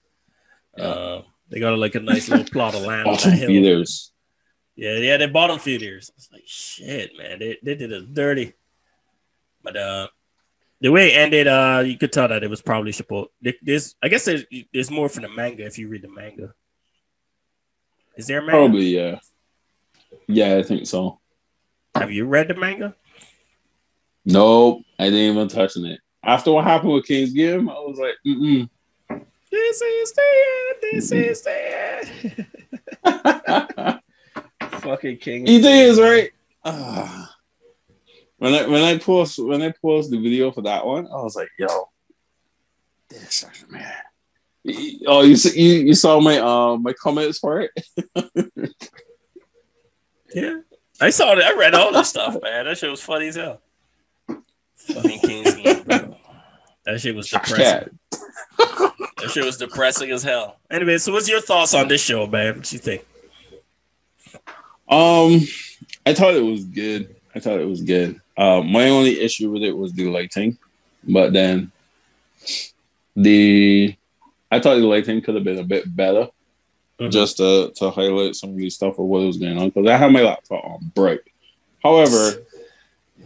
Yeah. 0.77 0.83
Uh, 0.83 1.21
they 1.49 1.59
got 1.59 1.77
like 1.77 1.95
a 1.95 1.99
nice 1.99 2.29
little 2.29 2.45
plot 2.45 2.75
of 2.75 2.83
land 2.83 3.07
on 3.07 3.15
Bottom 3.15 3.31
that 3.31 3.37
hill. 3.39 3.47
feeders. 3.49 4.11
Yeah, 4.79 4.93
yeah, 4.93 5.17
they 5.17 5.27
bought 5.27 5.59
few 5.59 5.77
years. 5.77 6.09
I 6.09 6.15
was 6.15 6.29
like, 6.31 6.43
shit, 6.45 7.11
man, 7.17 7.39
they, 7.39 7.57
they 7.61 7.75
did 7.75 7.91
us 7.91 8.05
dirty. 8.13 8.53
But 9.61 9.75
uh, 9.75 10.07
the 10.79 10.87
way 10.87 11.11
it 11.11 11.17
ended, 11.17 11.47
uh, 11.47 11.83
you 11.85 11.97
could 11.97 12.13
tell 12.13 12.29
that 12.29 12.45
it 12.45 12.49
was 12.49 12.61
probably 12.61 12.93
supposed. 12.93 13.27
There's, 13.61 13.95
I 14.01 14.07
guess, 14.07 14.23
there's, 14.23 14.45
there's 14.73 14.89
more 14.89 15.09
from 15.09 15.23
the 15.23 15.29
manga 15.29 15.65
if 15.65 15.77
you 15.77 15.89
read 15.89 16.03
the 16.03 16.07
manga. 16.07 16.53
Is 18.15 18.27
there 18.27 18.37
a 18.37 18.41
manga? 18.41 18.53
Probably, 18.53 18.85
yeah. 18.85 19.19
Yeah, 20.27 20.55
I 20.55 20.63
think 20.63 20.87
so. 20.87 21.19
Have 21.95 22.13
you 22.13 22.25
read 22.25 22.47
the 22.47 22.55
manga? 22.55 22.95
Nope, 24.23 24.83
I 24.97 25.09
didn't 25.09 25.35
even 25.35 25.49
touch 25.49 25.75
it. 25.75 25.99
After 26.23 26.53
what 26.53 26.63
happened 26.63 26.93
with 26.93 27.05
King's 27.05 27.33
Game, 27.33 27.69
I 27.69 27.73
was 27.73 27.99
like, 27.99 28.15
mm 28.25 28.69
This 29.51 29.81
is 29.81 30.13
the 30.13 30.21
end. 30.21 30.77
This 30.93 31.11
is 31.11 31.41
the 31.41 32.45
end. 33.03 33.95
Fucking 34.89 35.17
King. 35.17 35.45
He 35.45 35.57
is 35.57 35.99
right. 35.99 36.31
Uh, 36.63 37.27
when 38.37 38.55
I 38.55 38.65
when 38.65 38.81
I 38.81 38.97
post 38.97 39.37
when 39.37 39.61
I 39.61 39.71
post 39.71 40.09
the 40.09 40.19
video 40.19 40.51
for 40.51 40.63
that 40.63 40.83
one, 40.83 41.05
I 41.05 41.21
was 41.21 41.35
like, 41.35 41.49
yo, 41.59 41.89
this 43.07 43.45
man. 43.69 43.93
Oh, 45.05 45.21
you 45.21 45.35
you 45.53 45.73
you 45.85 45.93
saw 45.93 46.19
my 46.19 46.39
uh 46.39 46.75
my 46.77 46.93
comments 46.93 47.37
for 47.37 47.61
it? 47.61 47.71
yeah, 50.33 50.61
I 50.99 51.11
saw 51.11 51.33
it. 51.33 51.43
I 51.43 51.53
read 51.53 51.75
all 51.75 51.93
this 51.93 52.09
stuff, 52.09 52.35
man. 52.41 52.65
That 52.65 52.79
shit 52.79 52.89
was 52.89 53.03
funny 53.03 53.27
as 53.27 53.35
hell. 53.35 53.61
Fucking 54.75 55.19
King's 55.19 55.55
Game, 55.55 55.83
bro. 55.83 56.17
That 56.85 56.99
shit 56.99 57.15
was 57.15 57.29
depressing. 57.29 57.99
that 58.57 59.29
shit 59.31 59.45
was 59.45 59.57
depressing 59.57 60.09
as 60.09 60.23
hell. 60.23 60.57
Anyway, 60.71 60.97
so 60.97 61.13
what's 61.13 61.29
your 61.29 61.41
thoughts 61.41 61.75
on 61.75 61.87
this 61.87 62.01
show, 62.01 62.25
man? 62.25 62.55
What 62.57 62.73
you 62.73 62.79
think? 62.79 63.05
Um, 64.89 65.41
I 66.05 66.13
thought 66.13 66.33
it 66.33 66.43
was 66.43 66.65
good. 66.65 67.15
I 67.35 67.39
thought 67.39 67.59
it 67.59 67.67
was 67.67 67.81
good. 67.81 68.19
Uh, 68.35 68.61
my 68.61 68.89
only 68.89 69.19
issue 69.19 69.51
with 69.51 69.63
it 69.63 69.77
was 69.77 69.93
the 69.93 70.05
lighting, 70.05 70.57
but 71.03 71.33
then 71.33 71.71
the 73.15 73.95
I 74.51 74.59
thought 74.59 74.75
the 74.75 74.87
lighting 74.87 75.21
could 75.21 75.35
have 75.35 75.43
been 75.43 75.59
a 75.59 75.63
bit 75.63 75.95
better, 75.95 76.29
mm-hmm. 76.99 77.09
just 77.09 77.37
to 77.37 77.71
to 77.75 77.91
highlight 77.91 78.35
some 78.35 78.51
of 78.51 78.57
the 78.57 78.69
stuff 78.69 78.97
of 78.97 79.05
what 79.05 79.21
was 79.21 79.37
going 79.37 79.57
on. 79.57 79.69
Because 79.69 79.87
I 79.87 79.97
had 79.97 80.11
my 80.11 80.21
laptop 80.21 80.63
on 80.63 80.91
bright. 80.95 81.21
However, 81.83 82.45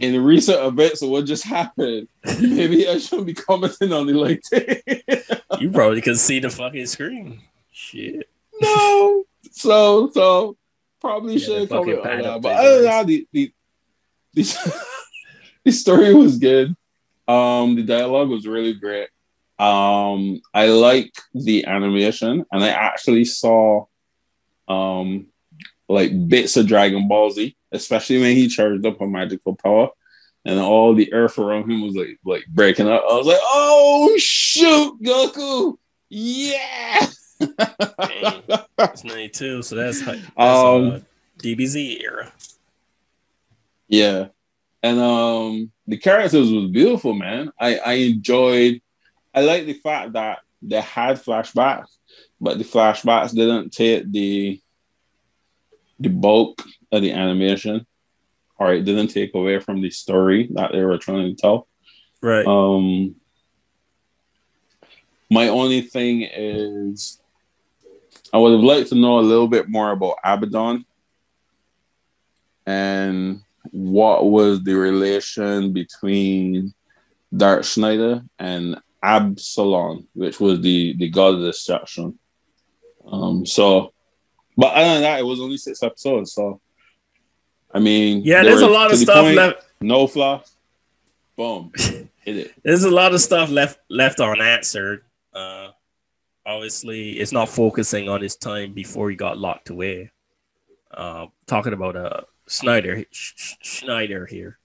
in 0.00 0.22
recent 0.22 0.60
events 0.60 1.02
of 1.02 1.10
what 1.10 1.24
just 1.24 1.44
happened, 1.44 2.08
maybe 2.40 2.88
I 2.88 2.98
shouldn't 2.98 3.26
be 3.26 3.34
commenting 3.34 3.92
on 3.92 4.06
the 4.06 4.14
lighting. 4.14 5.60
you 5.60 5.70
probably 5.70 6.02
could 6.02 6.18
see 6.18 6.40
the 6.40 6.50
fucking 6.50 6.86
screen. 6.86 7.40
Shit. 7.72 8.28
No. 8.60 9.24
So 9.52 10.10
so 10.10 10.56
probably 11.04 11.34
yeah, 11.34 11.44
should 11.44 11.72
on 11.72 11.86
that. 11.86 12.40
But 12.40 12.56
other 12.56 12.76
than 12.76 12.84
that, 12.84 13.06
the, 13.06 13.28
the, 13.30 13.52
the, 14.32 14.84
the 15.64 15.72
story 15.72 16.14
was 16.14 16.38
good. 16.38 16.74
Um, 17.28 17.76
the 17.76 17.82
dialogue 17.82 18.30
was 18.30 18.46
really 18.46 18.72
great. 18.72 19.08
Um, 19.58 20.40
I 20.52 20.68
like 20.68 21.12
the 21.34 21.66
animation, 21.66 22.44
and 22.50 22.64
I 22.64 22.68
actually 22.68 23.26
saw 23.26 23.84
um 24.66 25.26
like 25.88 26.28
bits 26.28 26.56
of 26.56 26.66
Dragon 26.66 27.06
Ball 27.06 27.30
Z, 27.30 27.54
especially 27.70 28.20
when 28.20 28.34
he 28.34 28.48
charged 28.48 28.84
up 28.86 29.00
a 29.00 29.06
magical 29.06 29.54
power, 29.54 29.90
and 30.44 30.58
all 30.58 30.94
the 30.94 31.12
earth 31.12 31.38
around 31.38 31.70
him 31.70 31.82
was 31.82 31.94
like 31.94 32.18
like 32.24 32.46
breaking 32.48 32.88
up. 32.88 33.04
I 33.08 33.14
was 33.14 33.26
like, 33.26 33.40
"Oh 33.42 34.14
shoot, 34.18 35.02
Goku! 35.02 35.76
Yeah!" 36.08 37.06
it's 37.40 39.04
92, 39.04 39.62
so 39.62 39.76
that's, 39.76 40.04
that's 40.04 40.20
um, 40.36 40.90
uh, 40.90 40.98
DBZ 41.38 42.02
era. 42.02 42.32
Yeah. 43.88 44.28
And 44.82 45.00
um 45.00 45.72
the 45.86 45.96
characters 45.96 46.50
was 46.50 46.70
beautiful, 46.70 47.14
man. 47.14 47.50
I, 47.58 47.78
I 47.78 47.92
enjoyed 47.94 48.82
I 49.34 49.40
like 49.40 49.66
the 49.66 49.74
fact 49.74 50.12
that 50.12 50.40
they 50.62 50.80
had 50.80 51.22
flashbacks, 51.22 51.88
but 52.40 52.58
the 52.58 52.64
flashbacks 52.64 53.34
didn't 53.34 53.70
take 53.70 54.10
the 54.10 54.60
the 55.98 56.08
bulk 56.08 56.62
of 56.92 57.02
the 57.02 57.12
animation 57.12 57.86
or 58.58 58.74
it 58.74 58.84
didn't 58.84 59.08
take 59.08 59.34
away 59.34 59.58
from 59.58 59.80
the 59.80 59.90
story 59.90 60.48
that 60.52 60.72
they 60.72 60.84
were 60.84 60.98
trying 60.98 61.34
to 61.34 61.40
tell. 61.40 61.68
Right. 62.20 62.46
Um 62.46 63.16
my 65.30 65.48
only 65.48 65.80
thing 65.80 66.22
is 66.22 67.20
I 68.34 68.38
would 68.38 68.50
have 68.50 68.62
liked 68.62 68.88
to 68.88 68.96
know 68.96 69.20
a 69.20 69.30
little 69.30 69.46
bit 69.46 69.68
more 69.68 69.92
about 69.92 70.16
Abaddon 70.24 70.84
and 72.66 73.42
what 73.70 74.28
was 74.28 74.60
the 74.64 74.74
relation 74.74 75.72
between 75.72 76.74
Dark 77.34 77.62
Schneider 77.62 78.24
and 78.40 78.76
Absalom, 79.00 80.08
which 80.14 80.40
was 80.40 80.60
the 80.62 80.96
the 80.96 81.10
god 81.10 81.36
of 81.36 81.42
destruction. 81.42 82.18
Um, 83.06 83.46
so, 83.46 83.92
but 84.56 84.74
other 84.74 84.94
than 84.94 85.02
that, 85.02 85.20
it 85.20 85.26
was 85.26 85.40
only 85.40 85.56
six 85.56 85.80
episodes. 85.84 86.32
So, 86.32 86.60
I 87.72 87.78
mean, 87.78 88.22
yeah, 88.24 88.42
there's 88.42 88.62
a 88.62 88.66
lot 88.66 88.90
of 88.90 88.98
stuff 88.98 89.26
point, 89.26 89.36
left. 89.36 89.64
No 89.80 90.08
fluff. 90.08 90.50
Boom. 91.36 91.70
Hit 91.76 92.08
it. 92.36 92.54
There's 92.64 92.84
a 92.84 92.90
lot 92.90 93.14
of 93.14 93.20
stuff 93.20 93.50
left 93.50 93.78
left 93.88 94.18
unanswered. 94.18 95.04
Uh, 95.32 95.70
obviously 96.46 97.12
it's 97.12 97.32
not 97.32 97.48
focusing 97.48 98.08
on 98.08 98.20
his 98.20 98.36
time 98.36 98.72
before 98.72 99.10
he 99.10 99.16
got 99.16 99.38
locked 99.38 99.70
away. 99.70 100.10
Uh, 100.90 101.26
talking 101.46 101.72
about 101.72 101.96
uh 101.96 102.20
Snyder 102.46 103.04
Sh- 103.10 103.54
Schneider 103.62 104.26
here. 104.26 104.58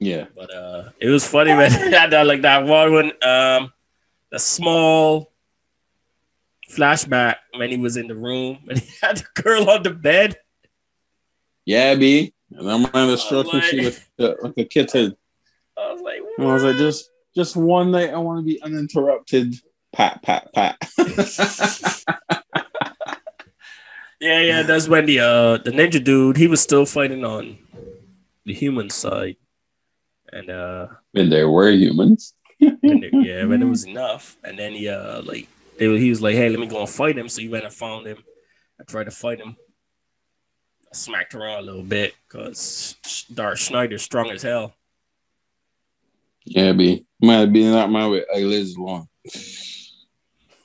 Yeah, 0.00 0.26
but 0.34 0.52
uh, 0.52 0.90
it 1.00 1.08
was 1.08 1.26
funny 1.26 1.54
man. 1.54 1.70
that 2.10 2.26
like 2.26 2.42
that 2.42 2.64
one 2.64 2.92
when 2.92 3.06
um, 3.22 3.72
the 4.30 4.38
small 4.38 5.32
flashback 6.70 7.36
when 7.54 7.70
he 7.70 7.76
was 7.76 7.96
in 7.96 8.08
the 8.08 8.14
room 8.14 8.58
and 8.68 8.78
he 8.78 8.92
had 9.00 9.18
the 9.18 9.42
girl 9.42 9.70
on 9.70 9.82
the 9.82 9.90
bed. 9.90 10.36
Yeah, 11.64 11.94
B. 11.94 12.34
And 12.50 12.70
I'm 12.70 12.84
on 12.86 13.08
the 13.08 13.16
stroking 13.16 13.60
like, 13.60 13.72
with 13.72 14.10
uh, 14.18 14.34
like 14.42 14.54
a 14.58 14.64
kitten. 14.64 15.16
I 15.76 15.92
was 15.92 16.02
like, 16.02 16.20
what? 16.36 16.48
I 16.48 16.52
was 16.52 16.64
like, 16.64 16.76
just 16.76 17.10
just 17.34 17.56
one 17.56 17.90
night 17.90 18.10
I 18.10 18.18
want 18.18 18.40
to 18.40 18.44
be 18.44 18.60
uninterrupted 18.62 19.54
pat, 19.94 20.22
pat, 20.22 20.52
pat. 20.52 20.76
yeah, 24.20 24.40
yeah, 24.40 24.62
that's 24.62 24.88
when 24.88 25.06
the 25.06 25.20
uh 25.20 25.58
the 25.58 25.70
ninja 25.70 26.02
dude 26.02 26.36
he 26.36 26.48
was 26.48 26.60
still 26.60 26.84
fighting 26.84 27.24
on 27.24 27.56
the 28.44 28.52
human 28.52 28.90
side, 28.90 29.36
and 30.32 30.50
uh 30.50 30.88
when 31.12 31.30
there 31.30 31.48
were 31.48 31.70
humans. 31.70 32.34
there, 32.60 32.76
yeah, 32.82 33.44
when 33.44 33.62
it 33.62 33.66
was 33.66 33.84
enough, 33.84 34.36
and 34.44 34.58
then 34.58 34.72
he 34.72 34.88
uh 34.88 35.22
like 35.22 35.48
they, 35.78 35.98
he 35.98 36.10
was 36.10 36.20
like, 36.20 36.34
hey, 36.34 36.48
let 36.48 36.60
me 36.60 36.66
go 36.66 36.80
and 36.80 36.88
fight 36.88 37.16
him. 37.18 37.28
So 37.28 37.40
he 37.40 37.48
went 37.48 37.64
and 37.64 37.72
found 37.72 38.06
him. 38.06 38.18
I 38.80 38.84
tried 38.84 39.04
to 39.04 39.10
fight 39.10 39.40
him. 39.40 39.56
I 40.92 40.96
smacked 40.96 41.34
around 41.34 41.60
a 41.60 41.66
little 41.66 41.82
bit 41.82 42.14
because 42.28 42.96
Dark 43.32 43.58
Schneider's 43.58 44.02
strong 44.02 44.30
as 44.30 44.42
hell. 44.42 44.74
Yeah, 46.44 46.72
be 46.72 47.06
might 47.20 47.46
be 47.46 47.68
not 47.68 47.90
my 47.90 48.06
way. 48.06 48.24
I 48.34 48.40
live 48.40 48.68
long. 48.76 49.08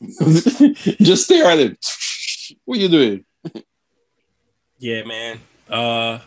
Just 1.02 1.26
stare 1.26 1.46
at 1.46 1.60
him. 1.60 1.78
What 2.66 2.78
are 2.78 2.82
you 2.82 2.88
doing? 2.88 3.26
yeah, 4.80 5.04
man. 5.04 5.40
Uh, 5.70 6.20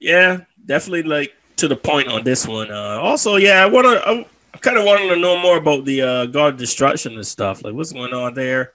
yeah, 0.00 0.40
definitely 0.64 1.02
like 1.02 1.34
to 1.56 1.68
the 1.68 1.76
point 1.76 2.08
on 2.08 2.24
this 2.24 2.46
one. 2.46 2.70
Uh, 2.70 2.98
also, 3.00 3.36
yeah, 3.36 3.62
I 3.62 3.66
wanna, 3.66 4.00
I, 4.06 4.26
I 4.54 4.58
kind 4.58 4.78
of 4.78 4.84
wanted 4.84 5.08
to 5.14 5.20
know 5.20 5.38
more 5.38 5.58
about 5.58 5.84
the 5.84 6.02
uh, 6.02 6.26
God 6.26 6.56
destruction 6.56 7.14
and 7.14 7.26
stuff. 7.26 7.62
Like, 7.62 7.74
what's 7.74 7.92
going 7.92 8.14
on 8.14 8.34
there? 8.34 8.72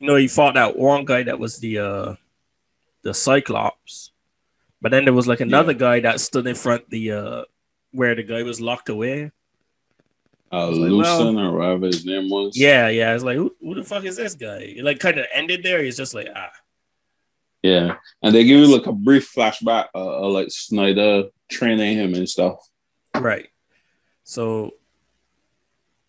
You 0.00 0.08
know, 0.08 0.16
he 0.16 0.28
fought 0.28 0.54
that 0.54 0.76
one 0.76 1.04
guy 1.04 1.22
that 1.22 1.38
was 1.38 1.58
the 1.58 1.78
uh, 1.78 2.14
the 3.02 3.14
Cyclops, 3.14 4.10
but 4.82 4.90
then 4.90 5.04
there 5.04 5.14
was 5.14 5.28
like 5.28 5.40
another 5.40 5.72
yeah. 5.72 5.78
guy 5.78 6.00
that 6.00 6.20
stood 6.20 6.46
in 6.46 6.56
front 6.56 6.90
the 6.90 7.12
uh, 7.12 7.44
where 7.92 8.14
the 8.14 8.24
guy 8.24 8.42
was 8.42 8.60
locked 8.60 8.88
away 8.88 9.30
uh, 10.52 10.70
like, 10.70 10.90
well, 10.90 11.38
or 11.38 11.58
whatever 11.58 11.86
his 11.86 12.04
name 12.04 12.30
was. 12.30 12.56
Yeah, 12.56 12.88
yeah. 12.88 13.14
It's 13.14 13.24
like, 13.24 13.36
who, 13.36 13.54
who 13.60 13.74
the 13.74 13.84
fuck 13.84 14.04
is 14.04 14.16
this 14.16 14.34
guy? 14.34 14.74
It 14.76 14.84
like 14.84 15.00
kind 15.00 15.18
of 15.18 15.26
ended 15.32 15.62
there. 15.62 15.82
He's 15.82 15.96
just 15.96 16.14
like, 16.14 16.28
ah. 16.34 16.50
Yeah, 17.62 17.96
and 18.22 18.34
they 18.34 18.44
give 18.44 18.60
you 18.60 18.66
like 18.66 18.86
a 18.86 18.92
brief 18.92 19.32
flashback, 19.34 19.86
uh, 19.94 20.28
like 20.28 20.50
Snyder 20.50 21.24
training 21.50 21.96
him 21.96 22.14
and 22.14 22.28
stuff. 22.28 22.58
Right. 23.14 23.48
So. 24.24 24.72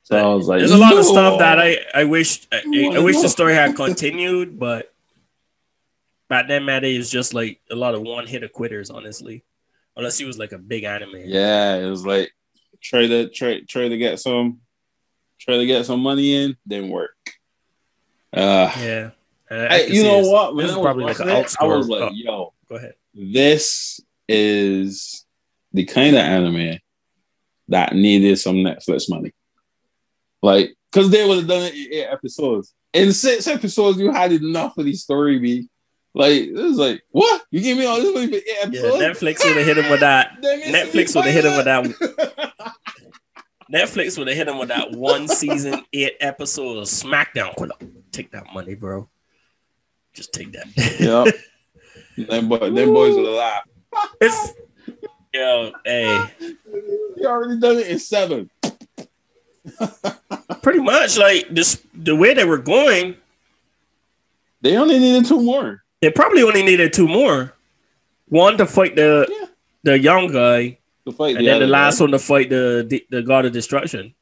So 0.04 0.18
I 0.18 0.36
was 0.36 0.48
like, 0.48 0.60
there's 0.60 0.70
a 0.70 0.78
lot 0.78 0.92
no. 0.92 1.00
of 1.00 1.06
stuff 1.06 1.40
that 1.40 1.58
I 1.60 1.78
I 1.94 2.04
wish 2.04 2.46
I, 2.52 2.62
I 2.94 3.00
wish 3.00 3.20
the 3.22 3.30
story 3.30 3.56
had 3.56 3.76
continued, 3.76 4.60
but 4.60 4.94
back 6.30 6.48
then, 6.48 6.66
Matt 6.66 6.84
is 6.84 7.10
just 7.10 7.34
like 7.34 7.60
a 7.72 7.76
lot 7.76 7.96
of 7.96 8.02
one 8.02 8.28
hit 8.28 8.52
quitters, 8.54 8.90
honestly. 8.90 9.44
Unless 9.98 10.18
he 10.18 10.26
was 10.26 10.38
like 10.38 10.52
a 10.52 10.58
big 10.58 10.84
anime. 10.84 11.22
Yeah, 11.24 11.76
it 11.78 11.90
was 11.90 12.06
like 12.06 12.35
try 12.86 13.08
to 13.08 13.30
try 13.30 13.62
try 13.68 13.90
to 13.90 13.98
get 13.98 14.20
some 14.20 14.60
try 15.40 15.58
to 15.58 15.66
get 15.66 15.86
some 15.86 16.02
money 16.02 16.36
in, 16.36 16.56
didn't 16.68 16.90
work. 16.90 17.16
Uh, 18.32 18.72
yeah, 18.80 19.10
I 19.50 19.56
I, 19.56 19.82
you 19.86 20.04
know 20.04 20.20
what? 20.20 20.56
When 20.56 20.66
This 20.66 20.76
I 20.76 20.78
is 20.78 20.78
was 20.78 20.86
probably 20.86 21.04
like 21.06 21.20
an 21.20 21.30
I 21.30 21.66
was 21.66 21.88
like, 21.90 22.02
Oh, 22.04 22.10
yo, 22.14 22.54
go 22.70 22.76
ahead. 22.76 22.94
this 23.14 24.00
is 24.28 25.26
the 25.74 25.86
kind 25.86 26.16
of 26.16 26.22
anime 26.22 26.80
that 27.70 27.94
needed 27.96 28.38
some 28.38 28.58
Netflix 28.58 29.10
money. 29.10 29.32
Like, 30.42 30.76
because 30.92 31.10
they 31.10 31.28
would 31.28 31.38
have 31.40 31.48
done 31.48 31.64
it 31.64 31.74
in 31.74 31.94
eight 31.94 32.06
episodes. 32.08 32.74
In 32.94 33.12
six 33.12 33.48
episodes, 33.48 33.98
you 33.98 34.12
had 34.12 34.32
enough 34.32 34.78
of 34.78 34.86
the 34.86 34.94
story 34.94 35.40
be. 35.40 35.68
Like, 36.14 36.44
it 36.44 36.54
was 36.54 36.78
like, 36.78 37.02
what? 37.10 37.42
You 37.52 37.60
give 37.62 37.78
me 37.78 37.86
all 37.86 37.98
this 37.98 38.14
money 38.14 38.28
for 38.28 38.36
eight 38.36 38.58
episodes. 38.62 38.96
Yeah. 39.02 39.10
Netflix 39.10 39.44
would 39.44 39.58
have 39.58 39.66
hit 39.66 39.78
him 39.78 39.90
with 39.92 40.00
that. 40.00 40.38
Let 40.42 40.60
me 40.60 40.64
see 40.66 40.72
Netflix 40.72 41.16
would 41.16 41.26
have 41.26 41.34
hit 41.34 41.46
him 41.46 41.58
with 41.58 41.66
that. 41.66 42.54
Netflix 43.72 44.18
would 44.18 44.28
have 44.28 44.38
hit 44.38 44.48
him 44.48 44.58
with 44.60 44.70
that 44.70 44.92
one 44.92 45.28
season, 45.28 45.84
eight 45.94 46.14
episode 46.20 46.78
of 46.78 46.84
SmackDown. 46.86 47.72
Take 48.12 48.32
that 48.32 48.54
money, 48.54 48.76
bro. 48.76 49.10
Just 50.14 50.34
take 50.34 50.52
that. 50.54 50.68
Yep. 51.00 51.36
them, 52.30 52.48
boy, 52.50 52.70
them 52.70 52.94
boys 52.94 53.16
would 53.16 53.26
have 53.26 53.36
laughed. 53.36 53.70
It's 54.22 54.54
yo, 55.34 55.72
hey, 55.84 56.26
You 56.40 57.26
already 57.26 57.60
done 57.60 57.78
it 57.78 57.88
in 57.88 58.00
seven. 58.00 58.50
pretty 60.62 60.80
much 60.80 61.18
like 61.18 61.48
this. 61.50 61.82
The 61.94 62.16
way 62.16 62.34
they 62.34 62.46
were 62.46 62.58
going, 62.60 63.16
They 64.62 64.78
only 64.78 65.00
needed 65.00 65.26
two 65.26 65.42
more. 65.42 65.84
they 66.02 66.12
probably 66.12 66.44
only 66.44 66.64
needed 66.64 66.94
two 66.94 67.08
more. 67.08 67.54
One 68.28 68.58
to 68.58 68.66
fight 68.66 68.96
the 68.96 69.28
Yeah. 69.30 69.48
the 69.84 70.00
young 70.00 70.32
guy, 70.32 70.78
To 71.06 71.12
fight 71.12 71.38
and 71.38 71.46
then 71.46 71.60
the 71.60 71.68
last 71.68 72.00
guy. 72.00 72.04
one 72.06 72.12
to 72.12 72.20
fight 72.20 72.50
the 72.50 72.86
the, 72.88 73.06
the 73.10 73.22
god 73.22 73.46
of 73.46 73.52
destruction. 73.54 74.16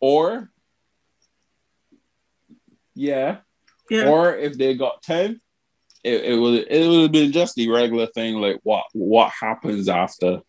Or, 0.00 0.50
yeah, 2.94 3.38
Yeah, 3.90 4.08
Or 4.08 4.34
if 4.36 4.56
they 4.58 4.74
got 4.74 5.02
ten, 5.02 5.40
it, 6.04 6.24
it 6.24 6.36
would 6.38 6.66
it 6.70 6.88
would 6.88 7.02
have 7.02 7.12
been 7.12 7.32
just 7.32 7.56
the 7.56 7.68
regular 7.68 8.06
thing, 8.06 8.36
like 8.36 8.60
what 8.62 8.84
what 8.92 9.32
happens 9.38 9.88
after 9.88 10.40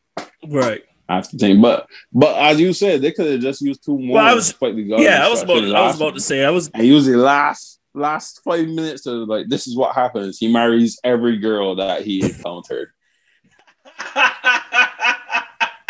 right. 0.47 0.83
after 1.09 1.37
thing. 1.37 1.61
But 1.61 1.87
but 2.13 2.35
as 2.37 2.59
you 2.59 2.73
said, 2.73 3.01
they 3.01 3.11
could 3.11 3.31
have 3.31 3.41
just 3.41 3.61
used 3.61 3.83
two 3.83 3.97
more. 3.97 4.15
Well, 4.15 4.25
I 4.25 4.33
was- 4.33 4.51
to 4.51 4.57
fight 4.57 4.75
the 4.75 4.83
God 4.87 5.01
Yeah, 5.01 5.25
I 5.25 5.29
was 5.29 5.41
about 5.41 5.61
Destruction 5.61 5.75
I 5.75 5.87
was 5.87 5.95
about 5.95 6.13
to 6.15 6.21
say 6.21 6.45
I 6.45 6.49
was 6.51 6.69
and 6.73 6.85
use 6.85 7.05
the 7.05 7.17
last 7.17 7.79
last 7.93 8.41
five 8.43 8.67
minutes 8.67 9.05
of 9.07 9.27
like 9.27 9.47
this 9.47 9.67
is 9.67 9.75
what 9.75 9.95
happens. 9.95 10.37
He 10.37 10.51
marries 10.51 10.99
every 11.03 11.37
girl 11.37 11.75
that 11.75 12.03
he 12.03 12.23
encountered. 12.23 12.91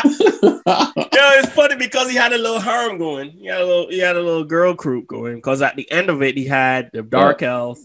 Yeah, 0.05 1.39
it's 1.39 1.49
funny 1.53 1.75
because 1.75 2.09
he 2.09 2.15
had 2.15 2.33
a 2.33 2.37
little 2.37 2.59
harem 2.59 2.97
going. 2.97 3.31
He 3.31 3.47
had 3.47 3.61
a 3.61 3.65
little, 3.65 3.89
he 3.89 3.99
had 3.99 4.15
a 4.15 4.21
little 4.21 4.43
girl 4.43 4.73
group 4.73 5.07
going. 5.07 5.35
Because 5.35 5.61
at 5.61 5.75
the 5.75 5.89
end 5.91 6.09
of 6.09 6.21
it, 6.21 6.37
he 6.37 6.45
had 6.45 6.89
the 6.93 7.01
dark 7.01 7.41
elf, 7.41 7.79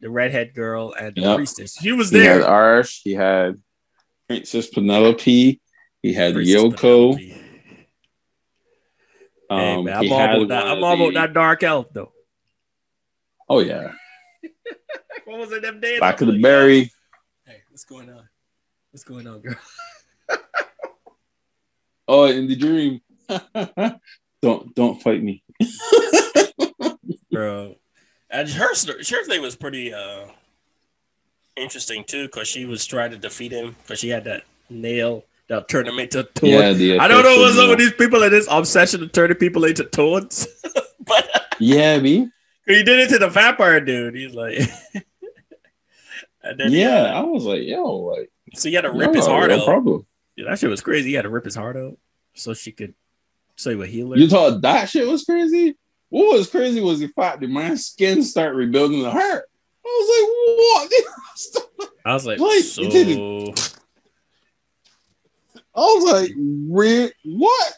the 0.00 0.10
redhead 0.10 0.54
girl, 0.54 0.92
and 0.98 1.14
the 1.14 1.20
Yep. 1.22 1.36
priestess. 1.36 1.76
She 1.80 1.92
was 1.92 2.10
there. 2.10 2.20
he 2.22 2.26
had 2.28 2.40
there. 2.42 2.48
Arsh, 2.48 3.00
he 3.04 3.12
had 3.14 3.60
Princess 4.28 4.68
Penelope, 4.68 5.60
he 6.02 6.12
had 6.12 6.34
Priestess 6.34 6.62
Yoko. 6.62 7.14
Penelope. 7.16 7.36
Hey, 9.48 9.76
Um, 9.76 9.84
man, 9.84 9.96
I'm 9.96 10.12
all 10.12 10.24
about 10.44 10.48
that. 10.48 10.66
I'm 10.66 10.84
all 10.84 10.94
about 10.94 11.08
the- 11.08 11.14
that 11.14 11.32
dark 11.34 11.62
elf 11.64 11.92
though. 11.92 12.12
Oh 13.48 13.58
yeah, 13.58 13.92
What 15.24 15.38
was 15.40 15.50
it 15.52 15.62
them 15.62 15.80
days? 15.80 15.98
back 15.98 16.20
I'm 16.20 16.28
of 16.28 16.34
the 16.34 16.40
like, 16.40 16.42
berry. 16.42 16.92
Hey, 17.44 17.62
what's 17.70 17.84
going 17.84 18.08
on? 18.10 18.28
What's 18.92 19.04
going 19.04 19.26
on, 19.26 19.40
girl? 19.40 19.54
Oh, 22.12 22.24
in 22.24 22.48
the 22.48 22.56
dream. 22.56 23.00
don't 24.42 24.74
don't 24.74 25.00
fight 25.00 25.22
me. 25.22 25.44
bro. 27.30 27.76
And 28.28 28.48
her 28.48 28.74
sto- 28.74 28.94
her 28.98 29.24
thing 29.26 29.40
was 29.40 29.54
pretty 29.54 29.94
uh 29.94 30.24
interesting 31.54 32.02
too, 32.02 32.24
because 32.26 32.48
she 32.48 32.64
was 32.64 32.84
trying 32.84 33.12
to 33.12 33.16
defeat 33.16 33.52
him 33.52 33.76
because 33.82 34.00
she 34.00 34.08
had 34.08 34.24
that 34.24 34.42
nail 34.68 35.22
that 35.48 35.68
turned 35.68 35.86
him 35.86 36.00
into 36.00 36.18
a 36.18 36.24
toad. 36.24 36.50
Yeah, 36.50 36.72
the 36.72 36.98
I 36.98 37.06
don't 37.06 37.22
know 37.22 37.36
what's 37.40 37.58
up 37.58 37.68
with 37.68 37.78
these 37.78 37.92
people 37.92 38.24
and 38.24 38.32
this 38.32 38.48
obsession 38.50 39.04
of 39.04 39.12
turning 39.12 39.36
people 39.36 39.64
into 39.64 39.84
toads, 39.84 40.48
but 41.06 41.30
Yeah, 41.60 42.00
me. 42.00 42.28
he 42.66 42.82
did 42.82 42.98
it 42.98 43.08
to 43.10 43.18
the 43.20 43.28
vampire 43.28 43.80
dude. 43.80 44.16
He's 44.16 44.34
like, 44.34 44.58
and 46.42 46.58
then 46.58 46.72
he, 46.72 46.80
Yeah, 46.80 47.02
uh, 47.02 47.20
I 47.20 47.22
was 47.22 47.44
like, 47.44 47.62
yo, 47.62 47.84
like, 47.84 48.32
so 48.54 48.68
he 48.68 48.74
had 48.74 48.82
to 48.82 48.92
rip 48.92 49.14
his 49.14 49.26
no, 49.26 49.32
heart 49.32 49.50
no 49.50 49.58
out. 49.60 49.64
problem. 49.66 50.06
Yeah, 50.36 50.46
that 50.50 50.58
shit 50.58 50.70
was 50.70 50.80
crazy. 50.80 51.10
He 51.10 51.14
had 51.14 51.22
to 51.22 51.28
rip 51.30 51.44
his 51.44 51.54
heart 51.54 51.76
out 51.76 51.96
so 52.34 52.54
she 52.54 52.72
could, 52.72 52.94
so 53.56 53.70
he 53.70 53.76
would 53.76 53.88
heal 53.88 54.10
her. 54.10 54.18
You 54.18 54.28
thought 54.28 54.62
that 54.62 54.88
shit 54.88 55.06
was 55.06 55.24
crazy? 55.24 55.76
What 56.08 56.32
was 56.38 56.48
crazy 56.50 56.80
was 56.80 57.00
the 57.00 57.08
fact 57.08 57.40
that 57.40 57.50
my 57.50 57.74
skin 57.76 58.22
started 58.22 58.56
rebuilding 58.56 59.02
the 59.02 59.10
heart. 59.10 59.44
I 59.84 59.88
was 59.88 60.08
like, 60.16 60.28
what? 61.78 61.90
I 62.04 62.14
was 62.14 62.26
like, 62.26 62.38
Like, 62.38 62.64
so 62.64 62.82
I 65.74 65.80
was 65.80 66.12
like, 66.12 66.32
Re- 66.36 67.12
what? 67.24 67.74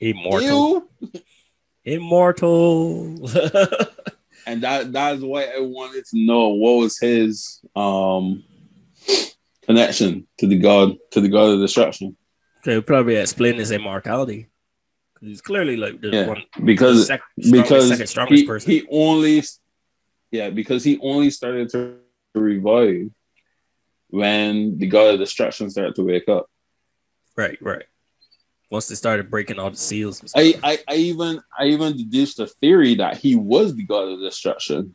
immortal, 0.00 0.88
You? 1.00 1.12
immortal. 1.84 3.30
And 4.46 4.62
that 4.62 4.90
that's 4.90 5.20
why 5.20 5.44
I 5.44 5.60
wanted 5.60 6.04
to 6.06 6.24
know 6.24 6.48
what 6.48 6.78
was 6.78 6.98
his 6.98 7.60
um 7.76 8.42
connection 9.62 10.26
to 10.38 10.46
the 10.46 10.58
god 10.58 10.96
to 11.12 11.20
the 11.20 11.28
god 11.28 11.50
of 11.50 11.60
destruction. 11.60 12.16
They 12.64 12.80
probably 12.80 13.16
explain 13.16 13.56
his 13.56 13.70
immortality. 13.70 14.48
He's 15.20 15.40
clearly 15.40 15.76
like 15.76 16.00
the 16.00 16.08
Yeah, 16.08 16.26
one 16.26 16.42
Because 16.64 17.04
strongest, 17.04 17.52
because 17.52 17.88
second 17.88 18.06
strongest 18.06 18.42
he, 18.42 18.46
person. 18.46 18.70
he 18.70 18.86
only 18.90 19.42
yeah 20.30 20.50
because 20.50 20.82
he 20.84 20.98
only 21.02 21.30
started 21.30 21.68
to 21.70 21.98
revive 22.34 23.10
when 24.08 24.78
the 24.78 24.86
god 24.86 25.14
of 25.14 25.20
destruction 25.20 25.70
started 25.70 25.94
to 25.94 26.02
wake 26.04 26.28
up 26.28 26.46
right, 27.36 27.58
right. 27.62 27.84
Once 28.70 28.86
they 28.88 28.94
started 28.94 29.30
breaking 29.30 29.58
all 29.58 29.70
the 29.70 29.76
seals. 29.76 30.22
I, 30.36 30.54
I 30.62 30.78
i 30.88 30.94
even 30.94 31.40
i 31.58 31.66
even 31.66 31.96
deduced 31.96 32.38
a 32.40 32.46
theory 32.46 32.94
that 32.96 33.18
he 33.18 33.36
was 33.36 33.74
the 33.74 33.84
god 33.84 34.08
of 34.08 34.20
destruction 34.20 34.94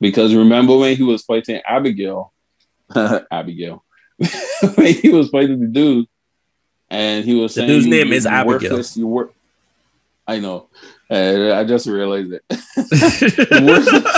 because 0.00 0.34
remember 0.34 0.76
when 0.76 0.96
he 0.96 1.02
was 1.02 1.22
fighting 1.22 1.60
abigail 1.66 2.31
abigail 3.30 3.84
he 4.18 5.10
was 5.10 5.28
fighting 5.30 5.60
the 5.60 5.66
dude 5.66 6.06
and 6.90 7.24
he 7.24 7.34
was 7.34 7.54
The 7.54 7.60
saying 7.60 7.68
dude's 7.68 7.86
name 7.86 8.12
is 8.12 8.26
Abigail. 8.26 8.82
you 8.94 9.06
work 9.06 9.32
i 10.26 10.38
know 10.38 10.68
uh, 11.10 11.54
i 11.54 11.64
just 11.64 11.86
realized 11.86 12.32
it 12.32 12.42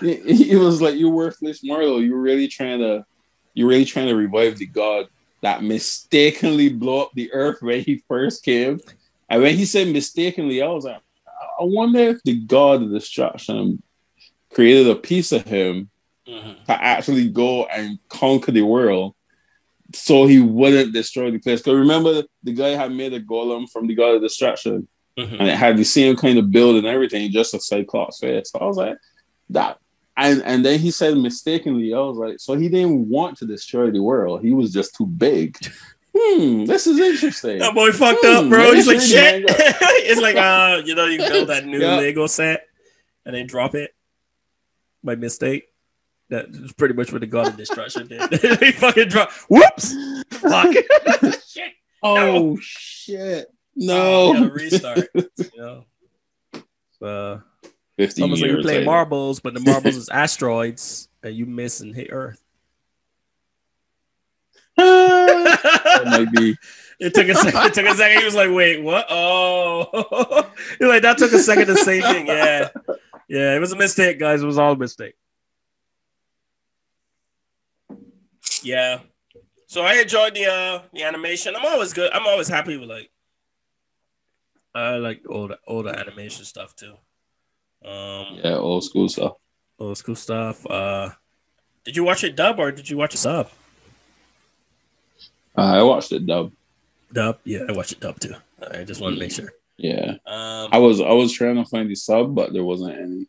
he, 0.00 0.14
he 0.44 0.56
was 0.56 0.80
like, 0.82 0.96
"You're 0.96 1.10
worthless, 1.10 1.62
Marlo. 1.62 2.04
You're 2.04 2.18
really 2.18 2.48
trying 2.48 2.80
to, 2.80 3.04
you're 3.54 3.68
really 3.68 3.84
trying 3.84 4.08
to 4.08 4.16
revive 4.16 4.58
the 4.58 4.66
god 4.66 5.06
that 5.42 5.62
mistakenly 5.62 6.68
blew 6.68 6.98
up 6.98 7.10
the 7.14 7.32
earth 7.32 7.62
when 7.62 7.80
he 7.80 8.02
first 8.08 8.44
came." 8.44 8.80
And 9.28 9.42
when 9.42 9.56
he 9.56 9.64
said 9.64 9.88
mistakenly, 9.88 10.62
I 10.62 10.66
was 10.68 10.84
like, 10.84 11.00
"I 11.60 11.64
wonder 11.64 12.00
if 12.00 12.22
the 12.24 12.40
god 12.40 12.82
of 12.82 12.90
destruction 12.90 13.82
created 14.52 14.88
a 14.90 14.96
piece 14.96 15.30
of 15.32 15.44
him 15.44 15.89
Mhm. 16.30 16.64
to 16.66 16.82
actually 16.84 17.28
go 17.28 17.64
and 17.66 17.98
conquer 18.08 18.52
the 18.52 18.62
world." 18.62 19.14
So 19.92 20.26
he 20.26 20.38
wouldn't 20.40 20.92
destroy 20.92 21.30
the 21.32 21.38
place. 21.38 21.60
Because 21.60 21.78
remember, 21.78 22.22
the 22.44 22.52
guy 22.52 22.68
had 22.70 22.92
made 22.92 23.12
a 23.12 23.20
golem 23.20 23.68
from 23.68 23.86
the 23.88 23.94
god 23.94 24.14
of 24.16 24.22
destruction 24.22 24.86
Mhm. 25.18 25.40
and 25.40 25.48
it 25.48 25.56
had 25.56 25.76
the 25.76 25.84
same 25.84 26.14
kind 26.16 26.38
of 26.38 26.50
build 26.52 26.76
and 26.76 26.86
everything, 26.86 27.30
just 27.32 27.54
a 27.54 27.60
Cyclops 27.60 28.20
face. 28.20 28.50
So 28.52 28.58
I 28.60 28.64
was 28.66 28.76
like, 28.76 28.96
that. 29.50 29.78
And 30.16 30.42
and 30.44 30.64
then 30.64 30.78
he 30.78 30.90
said 30.90 31.16
mistakenly, 31.16 31.92
I 31.94 31.98
was 31.98 32.16
like, 32.18 32.38
so 32.40 32.54
he 32.54 32.68
didn't 32.68 33.08
want 33.08 33.38
to 33.38 33.46
destroy 33.46 33.90
the 33.90 34.02
world. 34.02 34.42
He 34.42 34.52
was 34.52 34.72
just 34.72 34.94
too 34.94 35.06
big. 35.06 35.56
Hmm, 36.16 36.66
this 36.66 36.86
is 36.86 36.98
interesting. 36.98 37.58
That 37.58 37.74
boy 37.74 37.90
fucked 37.92 38.24
Hmm, 38.24 38.36
up, 38.36 38.48
bro. 38.48 38.72
He's 38.74 38.86
like, 38.86 39.00
shit. 39.00 39.44
it's 39.48 40.20
like, 40.20 40.36
uh, 40.36 40.82
you 40.84 40.94
know, 40.94 41.06
you 41.06 41.18
build 41.18 41.48
that 41.48 41.64
new 41.66 41.78
Yeah. 41.80 41.96
Lego 41.96 42.26
set 42.26 42.66
and 43.24 43.34
then 43.34 43.46
drop 43.46 43.74
it 43.74 43.92
by 45.02 45.14
mistake. 45.16 45.64
That's 46.30 46.72
pretty 46.74 46.94
much 46.94 47.10
what 47.12 47.20
the 47.20 47.26
God 47.26 47.48
of 47.48 47.56
Destruction 47.56 48.06
did. 48.06 48.20
he 48.60 48.70
fucking 48.72 49.08
dropped. 49.08 49.32
Whoops. 49.48 49.94
Fuck. 50.30 50.74
shit. 51.48 51.72
Oh 52.02 52.56
shit. 52.60 53.48
No. 53.74 54.32
gotta 54.32 54.50
restart. 54.50 55.08
You 55.14 55.48
know. 55.56 55.84
Uh, 57.02 57.40
it's 57.98 58.14
15 58.14 58.22
almost 58.22 58.42
like 58.42 58.48
you 58.48 58.54
years 58.54 58.64
play 58.64 58.74
later. 58.74 58.86
marbles, 58.86 59.40
but 59.40 59.54
the 59.54 59.60
marbles 59.60 59.96
is 59.96 60.08
asteroids, 60.12 61.08
and 61.22 61.34
you 61.34 61.46
miss 61.46 61.80
and 61.80 61.94
hit 61.94 62.08
Earth. 62.12 62.40
that 64.76 66.02
might 66.06 66.32
be. 66.32 66.56
It 67.00 67.12
took 67.14 67.28
a 67.28 67.34
second. 67.34 67.60
It 67.66 67.74
took 67.74 67.86
a 67.86 67.94
second. 67.96 68.18
He 68.18 68.24
was 68.24 68.34
like, 68.34 68.50
"Wait, 68.50 68.82
what? 68.82 69.06
Oh, 69.10 70.46
he's 70.78 70.88
like 70.88 71.02
that 71.02 71.18
took 71.18 71.32
a 71.32 71.38
second 71.38 71.66
to 71.66 71.76
say 71.76 72.00
thing. 72.00 72.26
Yeah, 72.26 72.68
yeah, 73.28 73.56
it 73.56 73.58
was 73.58 73.72
a 73.72 73.76
mistake, 73.76 74.18
guys. 74.18 74.42
It 74.42 74.46
was 74.46 74.58
all 74.58 74.72
a 74.72 74.76
mistake. 74.76 75.14
Yeah. 78.62 79.00
So 79.66 79.82
I 79.82 79.94
enjoyed 79.94 80.34
the 80.34 80.46
uh 80.46 80.82
the 80.92 81.02
animation. 81.04 81.54
I'm 81.56 81.64
always 81.64 81.92
good. 81.92 82.12
I'm 82.12 82.26
always 82.26 82.48
happy 82.48 82.76
with 82.76 82.88
like 82.88 83.10
I 84.74 84.96
like 84.96 85.22
all 85.28 85.48
the 85.48 85.58
all 85.66 85.82
the 85.82 85.96
animation 85.98 86.44
stuff 86.44 86.74
too. 86.76 86.94
Um, 87.84 88.38
Yeah, 88.42 88.56
old 88.56 88.84
school 88.84 89.08
stuff. 89.08 89.34
old 89.78 89.96
school 89.98 90.16
stuff. 90.16 90.66
Uh, 90.66 91.10
did 91.84 91.96
you 91.96 92.04
watch 92.04 92.24
it 92.24 92.36
dub 92.36 92.58
or 92.58 92.70
did 92.72 92.88
you 92.90 92.96
watch 92.96 93.14
it 93.14 93.18
sub? 93.18 93.48
Uh, 95.56 95.60
I 95.78 95.82
watched 95.82 96.12
it 96.12 96.26
dub. 96.26 96.52
Dub. 97.12 97.38
Yeah, 97.44 97.60
I 97.68 97.72
watched 97.72 97.92
it 97.92 98.00
dub 98.00 98.20
too. 98.20 98.34
I 98.70 98.84
just 98.84 99.00
want 99.00 99.14
to 99.14 99.20
make 99.20 99.32
sure. 99.32 99.50
Yeah, 99.78 100.16
Um, 100.26 100.68
I 100.72 100.78
was 100.78 101.00
I 101.00 101.12
was 101.12 101.32
trying 101.32 101.56
to 101.56 101.64
find 101.64 101.88
the 101.88 101.94
sub, 101.94 102.34
but 102.34 102.52
there 102.52 102.62
wasn't 102.64 102.98
any. 102.98 103.26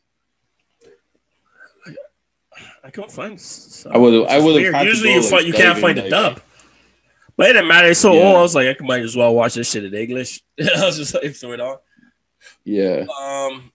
I 2.83 2.89
couldn't 2.89 3.11
find. 3.11 3.39
Sub. 3.39 3.91
I 3.93 3.97
would've- 3.97 4.27
I 4.27 4.37
would've 4.39 4.55
weird. 4.61 4.73
had 4.75 4.83
to 4.83 4.89
Usually 4.89 5.13
you, 5.13 5.21
find, 5.23 5.45
you 5.45 5.53
can't 5.53 5.77
find 5.79 5.97
the 5.97 6.01
like- 6.03 6.09
dub. 6.11 6.41
But 7.37 7.49
it 7.49 7.53
didn't 7.53 7.67
matter. 7.69 7.87
It's 7.89 7.99
so 7.99 8.13
Yeah. 8.13 8.23
old. 8.23 8.35
I 8.37 8.41
was 8.41 8.55
like, 8.55 8.77
I 8.81 8.85
might 8.85 9.01
as 9.03 9.15
well 9.15 9.33
watch 9.33 9.53
this 9.55 9.71
shit 9.71 9.85
in 9.85 9.93
English. 9.93 10.41
I 10.59 10.85
was 10.85 10.97
just 10.97 11.13
like, 11.13 11.33
throw 11.35 11.53
it 11.53 11.59
on. 11.61 11.77
Yeah, 12.65 13.05
Um. 13.19 13.71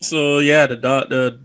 So 0.00 0.38
yeah, 0.38 0.66
the 0.66 0.76
Da 0.76 1.04
the 1.04 1.40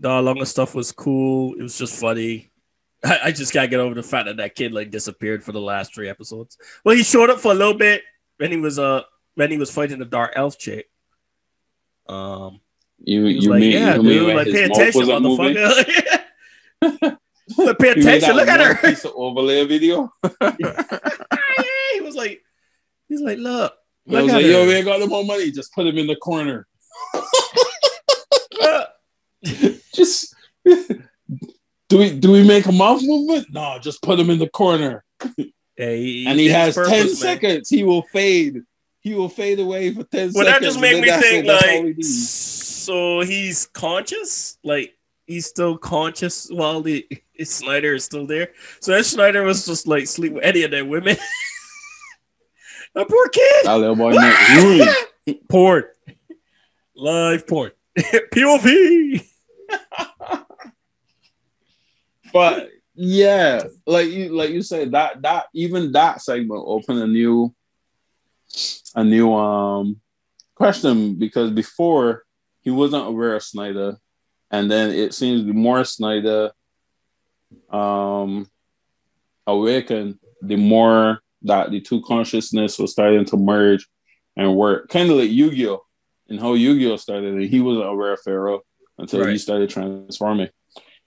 Da 0.00 0.18
Longa 0.20 0.46
stuff 0.46 0.74
was 0.74 0.92
cool. 0.92 1.54
It 1.54 1.62
was 1.62 1.76
just 1.78 2.00
funny. 2.00 2.50
I, 3.04 3.18
I 3.26 3.32
just 3.32 3.52
can't 3.52 3.70
get 3.70 3.80
over 3.80 3.94
the 3.94 4.02
fact 4.02 4.26
that 4.26 4.38
that 4.38 4.54
kid 4.54 4.72
like 4.72 4.90
disappeared 4.90 5.44
for 5.44 5.52
the 5.52 5.60
last 5.60 5.94
three 5.94 6.08
episodes. 6.08 6.56
Well, 6.84 6.96
he 6.96 7.02
showed 7.02 7.30
up 7.30 7.38
for 7.40 7.52
a 7.52 7.54
little 7.54 7.74
bit 7.74 8.02
when 8.38 8.50
he 8.50 8.56
was 8.56 8.78
uh 8.78 9.02
when 9.34 9.50
he 9.50 9.58
was 9.58 9.70
fighting 9.70 9.98
the 9.98 10.04
dark 10.04 10.32
elf 10.36 10.58
chick. 10.58 10.88
Um, 12.08 12.60
you 13.04 13.26
you 13.26 13.50
like, 13.50 13.60
mean 13.60 13.72
"Yeah, 13.72 13.96
you 13.96 14.02
dude, 14.02 14.26
when 14.26 14.36
like 14.36 14.46
pay 14.46 14.64
attention, 14.64 15.02
motherfucker." 15.02 16.17
pay 16.80 17.90
attention. 17.90 18.36
Look 18.36 18.48
at 18.48 18.60
her. 18.60 18.88
Piece 18.88 19.04
of 19.04 19.12
overlay 19.14 19.64
video. 19.66 20.12
he 21.92 22.00
was 22.00 22.14
like, 22.14 22.42
he's 23.08 23.20
like, 23.20 23.38
look, 23.38 23.74
I 24.08 24.22
was 24.22 24.32
like, 24.32 24.44
her. 24.44 24.50
yo, 24.50 24.66
we 24.66 24.74
ain't 24.74 24.86
got 24.86 25.00
no 25.00 25.06
more 25.06 25.24
money. 25.24 25.50
Just 25.50 25.74
put 25.74 25.86
him 25.86 25.98
in 25.98 26.06
the 26.06 26.16
corner. 26.16 26.66
Just 29.94 30.34
do 31.88 31.98
we 31.98 32.18
do 32.18 32.32
we 32.32 32.46
make 32.46 32.66
a 32.66 32.72
mouth 32.72 33.00
movement? 33.02 33.46
No, 33.50 33.78
just 33.80 34.02
put 34.02 34.20
him 34.20 34.30
in 34.30 34.38
the 34.38 34.48
corner. 34.48 35.04
Yeah, 35.36 35.92
he, 35.92 36.26
and 36.26 36.38
he 36.38 36.48
has 36.48 36.74
his 36.76 36.88
10 36.88 37.06
man. 37.06 37.08
seconds. 37.14 37.68
He 37.70 37.84
will 37.84 38.02
fade. 38.02 38.62
He 39.00 39.14
will 39.14 39.28
fade 39.28 39.60
away 39.60 39.94
for 39.94 40.04
10 40.04 40.32
Well, 40.34 40.44
seconds. 40.44 40.46
that 40.46 40.62
just 40.62 40.80
made 40.80 41.00
me 41.00 41.08
think 41.08 41.44
it. 41.44 41.46
That's 41.46 41.64
all 41.64 41.82
we 41.82 41.94
like, 41.94 42.04
so 42.04 43.20
he's 43.20 43.66
conscious, 43.66 44.58
like 44.64 44.97
he's 45.28 45.46
still 45.46 45.78
conscious 45.78 46.48
while 46.50 46.80
the 46.82 47.06
Snyder 47.44 47.94
is 47.94 48.04
still 48.04 48.26
there. 48.26 48.48
So 48.80 48.92
that 48.92 49.04
Snyder 49.04 49.44
was 49.44 49.64
just 49.64 49.86
like 49.86 50.08
sleep 50.08 50.32
with 50.32 50.42
any 50.42 50.64
of 50.64 50.72
their 50.72 50.84
women. 50.84 51.16
that 52.94 53.08
poor 53.08 53.28
kid. 53.28 53.66
That 53.66 53.74
little 53.74 53.94
boy 53.94 54.12
next 54.14 54.56
ruined. 54.56 54.90
porn, 55.48 55.84
live 56.96 57.46
porn, 57.46 57.70
POV. 57.98 59.24
But 62.32 62.70
yeah, 62.94 63.62
like 63.86 64.08
you 64.08 64.34
like 64.34 64.50
you 64.50 64.62
said, 64.62 64.92
that 64.92 65.22
that 65.22 65.46
even 65.54 65.92
that 65.92 66.20
segment 66.20 66.64
opened 66.66 67.00
a 67.00 67.06
new 67.06 67.54
a 68.94 69.04
new 69.04 69.32
um 69.34 70.00
question 70.54 71.14
because 71.14 71.50
before 71.50 72.24
he 72.62 72.70
wasn't 72.70 73.06
aware 73.06 73.34
of 73.36 73.42
Snyder, 73.42 73.98
and 74.50 74.70
then 74.70 74.90
it 74.90 75.14
seems 75.14 75.44
the 75.44 75.52
more 75.52 75.84
Snyder 75.84 76.50
um 77.70 78.48
awakened, 79.46 80.18
the 80.42 80.56
more 80.56 81.20
that 81.42 81.70
the 81.70 81.80
two 81.80 82.02
consciousness 82.02 82.78
was 82.78 82.92
starting 82.92 83.24
to 83.24 83.36
merge 83.36 83.86
and 84.36 84.54
work. 84.54 84.88
Kind 84.88 85.10
of 85.10 85.16
like 85.16 85.30
Yu-Gi-Oh! 85.30 85.82
And 86.28 86.40
how 86.40 86.54
Yu-Gi-Oh! 86.54 86.96
started, 86.96 87.34
and 87.34 87.42
he 87.42 87.60
wasn't 87.60 87.86
aware 87.88 88.12
of 88.12 88.20
Pharaoh 88.22 88.62
until 88.98 89.26
he 89.26 89.38
started 89.38 89.70
transforming. 89.70 90.48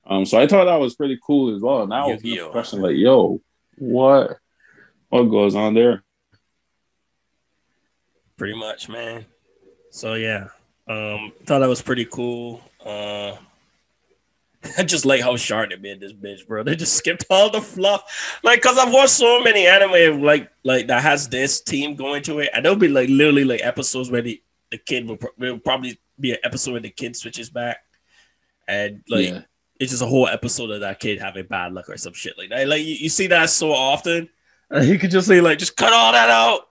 Um, 0.05 0.25
so 0.25 0.39
I 0.39 0.47
thought 0.47 0.65
that 0.65 0.79
was 0.79 0.95
pretty 0.95 1.19
cool 1.25 1.55
as 1.55 1.61
well. 1.61 1.85
Now 1.85 2.09
Yu-Gi-Oh! 2.09 2.49
question, 2.49 2.81
like, 2.81 2.95
yo, 2.95 3.41
what 3.77 4.37
what 5.09 5.23
goes 5.23 5.55
on 5.55 5.73
there? 5.73 6.03
Pretty 8.37 8.57
much, 8.57 8.89
man. 8.89 9.25
So 9.91 10.15
yeah, 10.15 10.47
um, 10.87 11.31
thought 11.45 11.59
that 11.59 11.69
was 11.69 11.81
pretty 11.81 12.05
cool. 12.05 12.61
Uh, 12.83 13.35
I 14.77 14.83
just 14.83 15.05
like 15.05 15.21
how 15.21 15.35
sharp 15.37 15.69
they 15.69 15.75
made 15.77 15.99
this 15.99 16.13
bitch, 16.13 16.47
bro. 16.47 16.63
They 16.63 16.75
just 16.75 16.93
skipped 16.93 17.25
all 17.29 17.49
the 17.49 17.61
fluff, 17.61 18.39
like, 18.43 18.61
cause 18.61 18.77
I've 18.77 18.93
watched 18.93 19.11
so 19.11 19.41
many 19.41 19.65
anime 19.65 20.21
like 20.21 20.51
like 20.63 20.87
that 20.87 21.01
has 21.01 21.27
this 21.29 21.61
team 21.61 21.95
going 21.95 22.23
to 22.23 22.39
it, 22.39 22.49
and 22.53 22.63
there'll 22.63 22.77
be 22.77 22.87
like 22.87 23.09
literally 23.09 23.43
like 23.43 23.61
episodes 23.63 24.11
where 24.11 24.21
the 24.21 24.41
the 24.69 24.77
kid 24.77 25.07
will, 25.07 25.17
will 25.37 25.59
probably 25.59 25.99
be 26.19 26.31
an 26.31 26.37
episode 26.43 26.71
where 26.71 26.81
the 26.81 26.89
kid 26.89 27.15
switches 27.15 27.49
back, 27.49 27.77
and 28.67 29.03
like 29.09 29.27
yeah, 29.27 29.41
it's 29.79 29.91
just 29.91 30.03
a 30.03 30.07
whole 30.07 30.27
episode 30.27 30.69
of 30.69 30.81
that 30.81 30.99
kid 30.99 31.19
having 31.19 31.47
bad 31.47 31.73
luck 31.73 31.89
or 31.89 31.97
some 31.97 32.13
shit 32.13 32.37
like 32.37 32.49
that. 32.49 32.67
Like 32.67 32.83
you, 32.83 32.93
you 32.93 33.09
see 33.09 33.27
that 33.27 33.49
so 33.49 33.71
often, 33.71 34.29
and 34.69 34.87
you 34.87 34.99
could 34.99 35.11
just 35.11 35.27
say 35.27 35.41
like, 35.41 35.57
just 35.57 35.75
cut 35.75 35.91
all 35.91 36.11
that 36.11 36.29
out. 36.29 36.69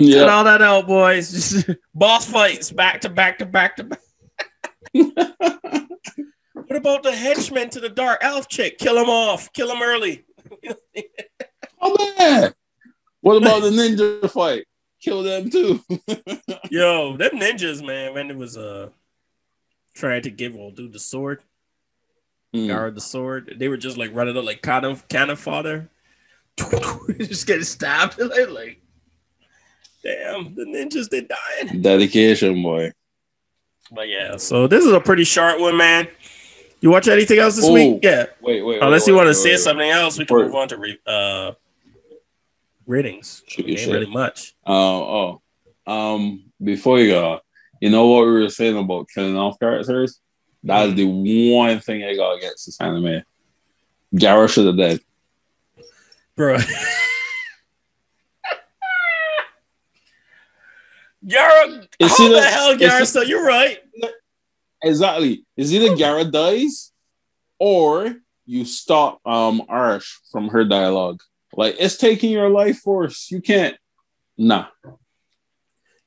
Cut 0.00 0.28
all 0.28 0.44
that 0.44 0.62
out, 0.62 0.86
boys. 0.86 1.30
Just 1.30 1.70
boss 1.94 2.26
fights 2.26 2.70
back 2.70 3.00
to 3.02 3.08
back 3.08 3.38
to 3.38 3.46
back 3.46 3.76
to 3.76 3.84
back. 3.84 4.00
What 6.66 6.76
about 6.76 7.02
the 7.02 7.12
henchmen 7.12 7.68
to 7.70 7.80
the 7.80 7.88
dark 7.88 8.20
elf 8.22 8.48
chick? 8.48 8.78
Kill 8.78 8.96
him 8.96 9.08
off. 9.08 9.52
Kill 9.52 9.70
him 9.70 9.82
early. 9.82 10.24
oh 11.80 12.14
man, 12.18 12.52
what 13.20 13.36
about 13.36 13.62
the 13.62 13.70
ninja 13.70 14.30
fight? 14.30 14.64
Kill 15.00 15.22
them 15.22 15.50
too. 15.50 15.80
Yo, 16.70 17.16
them 17.16 17.32
ninjas, 17.32 17.84
man, 17.84 18.14
when 18.14 18.30
it 18.30 18.36
was 18.36 18.56
uh 18.56 18.88
trying 19.94 20.22
to 20.22 20.30
give 20.30 20.56
old 20.56 20.76
dude 20.76 20.92
the 20.92 20.98
sword, 20.98 21.42
Mm. 22.54 22.68
guard 22.68 22.94
the 22.94 23.00
sword, 23.00 23.56
they 23.58 23.68
were 23.68 23.76
just 23.76 23.96
like 23.96 24.14
running 24.14 24.36
up 24.36 24.44
like 24.44 24.62
cannon 24.62 24.96
cannon 25.08 25.36
fodder. 25.36 25.90
just 27.18 27.46
getting 27.46 27.64
stabbed. 27.64 28.18
like, 28.18 28.48
like, 28.48 28.80
damn, 30.04 30.54
the 30.54 30.64
ninjas 30.64 31.08
they 31.08 31.22
dying. 31.22 31.80
Dedication, 31.82 32.62
boy. 32.62 32.92
But 33.90 34.08
yeah, 34.08 34.36
so 34.36 34.66
this 34.66 34.84
is 34.84 34.92
a 34.92 35.00
pretty 35.00 35.24
short 35.24 35.58
one, 35.60 35.76
man. 35.76 36.08
You 36.80 36.90
watch 36.90 37.08
anything 37.08 37.38
else 37.38 37.56
this 37.56 37.64
Oh, 37.64 37.72
week? 37.72 38.00
Yeah. 38.02 38.26
Wait, 38.42 38.62
wait. 38.62 38.82
Unless 38.82 39.02
wait, 39.02 39.12
you 39.12 39.16
want 39.16 39.28
to 39.28 39.34
say 39.34 39.56
something 39.56 39.88
else, 39.88 40.18
we 40.18 40.26
can 40.26 40.36
Wait. 40.36 40.44
move 40.46 40.54
on 40.54 40.68
to 40.68 40.76
re- 40.76 40.98
uh 41.06 41.52
ratings. 42.86 43.42
Shoot 43.46 43.68
Ain't 43.68 43.78
shit. 43.78 43.92
really 43.92 44.06
much. 44.10 44.54
Oh, 44.66 45.40
oh. 45.86 45.92
Um, 45.92 46.44
before 46.62 46.98
you 46.98 47.10
go, 47.10 47.40
you 47.80 47.90
know 47.90 48.06
what 48.06 48.26
we 48.26 48.32
were 48.32 48.48
saying 48.50 48.76
about 48.76 49.08
killing 49.14 49.36
off 49.36 49.58
characters? 49.58 50.20
That 50.64 50.88
is 50.90 50.94
the 50.94 51.04
one 51.06 51.80
thing 51.80 52.04
I 52.04 52.14
got 52.16 52.38
against 52.38 52.66
this 52.66 52.80
anime. 52.80 53.22
Gara 54.14 54.48
should 54.48 54.66
have 54.66 54.76
dead. 54.78 55.00
Bro. 56.36 56.58
Yara, 61.26 61.86
It's 61.98 62.18
how 62.18 62.24
either- 62.24 62.34
the 62.34 62.42
hell, 62.42 62.76
Yara? 62.76 63.06
So 63.06 63.22
you're 63.22 63.44
right. 63.44 63.78
Exactly. 64.82 65.44
It's 65.56 65.70
either 65.72 65.96
Gara 65.96 66.24
dies 66.24 66.92
or 67.58 68.16
you 68.44 68.64
stop 68.66 69.20
um 69.26 69.62
Arsh 69.70 70.12
from 70.30 70.48
her 70.48 70.64
dialogue. 70.64 71.22
Like 71.54 71.76
it's 71.78 71.96
taking 71.96 72.30
your 72.30 72.50
life 72.50 72.80
force. 72.80 73.30
You 73.30 73.40
can't. 73.40 73.76
Nah. 74.36 74.66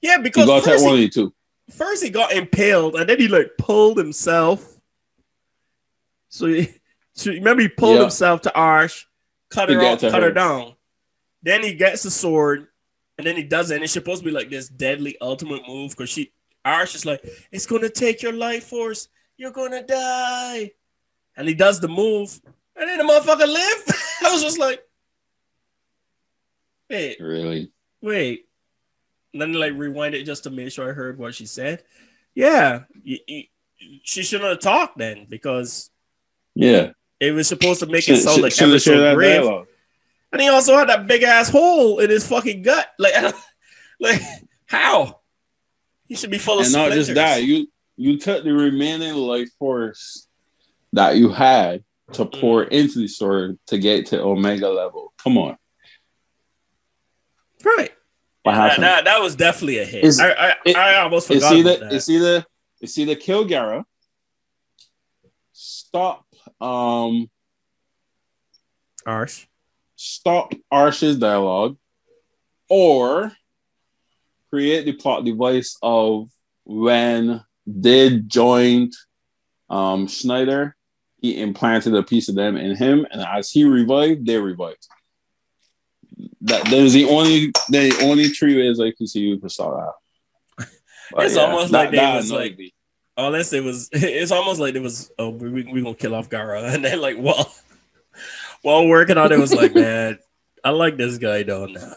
Yeah, 0.01 0.17
You 0.17 0.23
because 0.23 0.45
got 0.45 0.63
that 0.63 0.71
first 0.71 0.83
one 0.83 0.93
of 0.93 0.97
he, 0.99 1.05
you 1.05 1.09
two. 1.09 1.33
first 1.71 2.03
he 2.03 2.09
got 2.11 2.31
impaled, 2.33 2.95
and 2.95 3.09
then 3.09 3.19
he 3.19 3.27
like 3.27 3.51
pulled 3.57 3.97
himself. 3.97 4.75
So, 6.29 6.45
he, 6.47 6.69
so 7.13 7.31
remember, 7.31 7.63
he 7.63 7.69
pulled 7.69 7.95
Yeah. 7.95 8.01
himself 8.01 8.41
to 8.41 8.51
Arsh, 8.55 9.05
cut 9.49 9.69
her 9.69 9.81
off, 9.81 10.01
cut 10.01 10.13
her 10.13 10.21
her. 10.21 10.31
down. 10.31 10.75
Then 11.41 11.63
he 11.63 11.73
gets 11.73 12.03
the 12.03 12.11
sword, 12.11 12.67
and 13.17 13.25
then 13.27 13.35
he 13.35 13.43
does 13.43 13.71
it. 13.71 13.75
And 13.75 13.83
it's 13.83 13.93
supposed 13.93 14.21
to 14.21 14.25
be 14.25 14.31
like 14.31 14.49
this 14.49 14.69
deadly 14.69 15.17
ultimate 15.21 15.67
move 15.67 15.91
because 15.91 16.09
she 16.09 16.31
Arsh 16.65 16.95
is 16.95 17.05
like, 17.05 17.23
"It's 17.51 17.65
gonna 17.65 17.89
take 17.89 18.21
your 18.21 18.33
life 18.33 18.65
force. 18.65 19.07
You're 19.37 19.51
gonna 19.51 19.83
die," 19.83 20.71
and 21.37 21.47
he 21.47 21.53
does 21.53 21.79
the 21.79 21.87
move, 21.87 22.39
and 22.75 22.89
then 22.89 22.97
the 22.97 23.03
motherfucker 23.05 23.47
lived. 23.47 23.91
I 24.25 24.31
was 24.33 24.41
just 24.43 24.59
like, 24.59 24.83
"Wait, 26.89 27.19
Really? 27.19 27.71
wait." 28.01 28.45
And 29.33 29.41
then 29.41 29.53
like 29.53 29.73
rewind 29.73 30.15
it 30.15 30.23
just 30.23 30.43
to 30.43 30.49
make 30.49 30.71
sure 30.71 30.89
I 30.89 30.93
heard 30.93 31.17
what 31.17 31.35
she 31.35 31.45
said. 31.45 31.83
Yeah, 32.33 32.83
y- 33.05 33.19
y- 33.29 33.47
she 34.03 34.23
shouldn't 34.23 34.49
have 34.49 34.59
talked 34.59 34.97
then 34.97 35.25
because 35.29 35.91
Yeah. 36.55 36.91
it 37.19 37.31
was 37.31 37.47
supposed 37.47 37.79
to 37.81 37.85
make 37.85 38.07
it 38.09 38.17
sound 38.17 38.35
should- 38.35 38.43
like 38.43 38.55
have 38.55 38.69
ever 38.69 38.79
so 38.79 39.15
grave. 39.15 39.41
dialogue. 39.41 39.66
And 40.31 40.41
he 40.41 40.49
also 40.49 40.75
had 40.77 40.89
that 40.89 41.07
big 41.07 41.23
ass 41.23 41.49
hole 41.49 41.99
in 41.99 42.09
his 42.09 42.27
fucking 42.27 42.61
gut. 42.61 42.87
Like, 42.99 43.13
like 43.99 44.21
how? 44.65 45.21
He 46.07 46.15
should 46.15 46.31
be 46.31 46.37
full 46.37 46.59
of 46.59 46.65
and 46.65 46.73
not 46.73 46.85
splinters. 46.87 47.07
just 47.07 47.15
that, 47.15 47.43
you 47.43 47.67
you 47.95 48.17
took 48.19 48.43
the 48.43 48.53
remaining 48.53 49.15
life 49.15 49.49
force 49.57 50.27
that 50.93 51.15
you 51.17 51.29
had 51.29 51.83
to 52.13 52.25
pour 52.25 52.65
Mm. 52.65 52.69
into 52.69 52.99
the 52.99 53.07
sword 53.07 53.57
to 53.67 53.77
get 53.77 54.07
to 54.07 54.21
Omega 54.21 54.69
level. 54.69 55.13
Come 55.21 55.37
on, 55.37 55.57
right? 57.65 57.91
what 58.43 58.53
That, 58.53 58.55
happened? 58.55 58.83
that, 58.83 59.05
that 59.05 59.21
was 59.21 59.35
definitely 59.35 59.79
a 59.79 59.85
hit. 59.85 60.03
It's- 60.05 60.19
I, 60.19 60.31
I, 60.31 60.55
it- 60.65 60.75
I 60.77 60.95
almost 61.01 61.29
it's 61.31 61.43
forgot 61.43 61.57
either 61.57 61.69
about 61.71 61.89
that. 61.89 61.93
it's 61.95 62.09
either 62.09 62.45
it's 62.79 62.97
either 62.97 63.15
kill 63.15 63.43
Gara, 63.45 63.85
stop 65.51 66.25
um 66.61 67.29
Arsh. 69.05 69.45
Stop 69.97 70.53
Arsh's 70.71 71.17
dialogue, 71.17 71.75
or 72.69 73.33
create 74.49 74.85
the 74.85 74.93
plot 74.93 75.25
device 75.25 75.77
of 75.81 76.29
when 76.63 77.43
they 77.65 78.19
joined 78.19 78.93
um, 79.69 80.07
Schneider, 80.07 80.75
he 81.19 81.41
implanted 81.41 81.93
a 81.95 82.03
piece 82.03 82.29
of 82.29 82.35
them 82.35 82.55
in 82.55 82.75
him, 82.77 83.05
and 83.11 83.21
as 83.21 83.51
he 83.51 83.65
revived, 83.65 84.25
they 84.25 84.37
revived. 84.37 84.87
That 86.41 86.65
there's 86.69 86.93
the 86.93 87.05
only 87.05 87.51
the 87.69 87.97
only 88.03 88.29
three 88.29 88.57
ways 88.57 88.79
I 88.79 88.91
can 88.91 89.07
see 89.07 89.19
you 89.21 89.37
could 89.39 89.51
start 89.51 89.93
that. 90.57 90.67
But 91.11 91.25
It's 91.25 91.35
almost 91.35 91.71
like 91.71 91.91
they 91.91 91.97
was 91.97 92.31
like- 92.31 92.57
me. 92.57 92.73
Unless 93.19 93.51
it 93.51 93.63
was, 93.63 93.89
it's 93.91 94.31
almost 94.31 94.59
like 94.59 94.75
it 94.75 94.81
was. 94.81 95.11
Oh, 95.17 95.29
we 95.29 95.63
we 95.63 95.81
gonna 95.81 95.95
kill 95.95 96.13
off 96.13 96.29
Gara, 96.29 96.61
and 96.73 96.85
then 96.85 97.01
like, 97.01 97.17
well, 97.19 97.51
while 98.61 98.87
working 98.87 99.17
on 99.17 99.31
it, 99.31 99.39
was 99.39 99.53
like, 99.53 99.73
man, 99.75 100.17
I 100.63 100.69
like 100.71 100.97
this 100.97 101.17
guy 101.17 101.43
though. 101.43 101.65
Nah, 101.65 101.93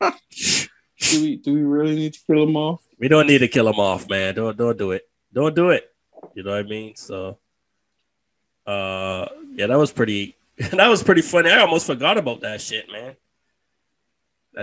do 0.00 1.22
we 1.22 1.36
do 1.36 1.54
we 1.54 1.62
really 1.62 1.94
need 1.94 2.14
to 2.14 2.20
kill 2.26 2.42
him 2.42 2.56
off? 2.56 2.82
we 2.98 3.08
don't 3.08 3.26
need 3.26 3.38
to 3.38 3.48
kill 3.48 3.68
him 3.68 3.78
off, 3.78 4.08
man. 4.08 4.34
Don't 4.34 4.56
don't 4.56 4.76
do 4.78 4.92
it. 4.92 5.08
Don't 5.32 5.54
do 5.54 5.70
it. 5.70 5.90
You 6.34 6.42
know 6.42 6.50
what 6.50 6.60
I 6.60 6.62
mean? 6.68 6.94
So, 6.96 7.38
uh, 8.66 9.26
yeah, 9.54 9.66
that 9.66 9.78
was 9.78 9.92
pretty. 9.92 10.36
That 10.72 10.88
was 10.88 11.02
pretty 11.02 11.22
funny. 11.22 11.50
I 11.50 11.60
almost 11.60 11.86
forgot 11.86 12.18
about 12.18 12.42
that 12.42 12.60
shit, 12.60 12.90
man. 12.92 13.16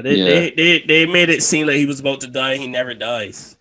They, 0.03 0.15
Yeah. 0.15 0.25
they, 0.25 0.49
they, 0.51 0.79
they 0.85 1.05
made 1.07 1.29
it 1.29 1.41
seem 1.41 1.65
like 1.65 1.77
he 1.77 1.87
was 1.87 1.99
about 1.99 2.21
to 2.21 2.27
die. 2.27 2.53
and 2.53 2.61
He 2.61 2.67
never 2.67 2.93
dies. 2.93 3.57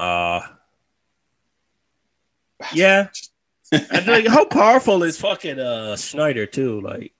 Uh 0.00 0.40
yeah. 2.74 3.08
And 3.72 4.06
like, 4.06 4.26
how 4.26 4.44
powerful 4.44 5.02
is 5.02 5.20
fucking 5.20 5.58
uh 5.58 5.96
Schneider 5.96 6.46
too? 6.46 6.80
Like, 6.80 7.12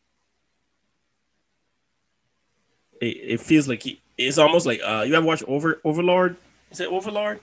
it, 3.00 3.06
it 3.06 3.40
feels 3.40 3.68
like 3.68 3.82
he. 3.82 4.00
It's 4.16 4.38
almost 4.38 4.66
like 4.66 4.80
uh, 4.84 5.04
you 5.06 5.14
ever 5.14 5.24
watch 5.24 5.42
Over 5.46 5.80
Overlord? 5.84 6.36
Is 6.70 6.80
it 6.80 6.88
Overlord? 6.88 7.40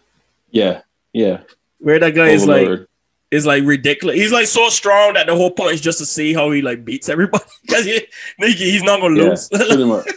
Yeah, 0.49 0.81
yeah. 1.13 1.41
Where 1.79 1.99
that 1.99 2.15
guy 2.15 2.29
is 2.29 2.45
like 2.45 2.63
Overlord. 2.63 2.87
is 3.31 3.45
like 3.45 3.63
ridiculous. 3.63 4.17
He's 4.17 4.31
like 4.31 4.47
so 4.47 4.69
strong 4.69 5.13
that 5.13 5.27
the 5.27 5.35
whole 5.35 5.51
point 5.51 5.73
is 5.73 5.81
just 5.81 5.99
to 5.99 6.05
see 6.05 6.33
how 6.33 6.51
he 6.51 6.61
like 6.61 6.83
beats 6.83 7.09
everybody 7.09 7.45
because 7.61 7.85
he, 7.85 8.05
he's 8.39 8.83
not 8.83 8.99
gonna 8.99 9.17
yeah, 9.17 9.29
lose. 9.29 9.49
pretty 9.49 9.85
much. 9.85 10.07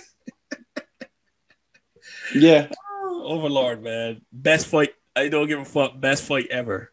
yeah, 2.34 2.68
Overlord, 3.04 3.82
man, 3.82 4.22
best 4.32 4.66
fight. 4.66 4.90
I 5.14 5.28
don't 5.28 5.46
give 5.46 5.60
a 5.60 5.64
fuck. 5.64 6.00
Best 6.00 6.24
fight 6.24 6.48
ever. 6.50 6.90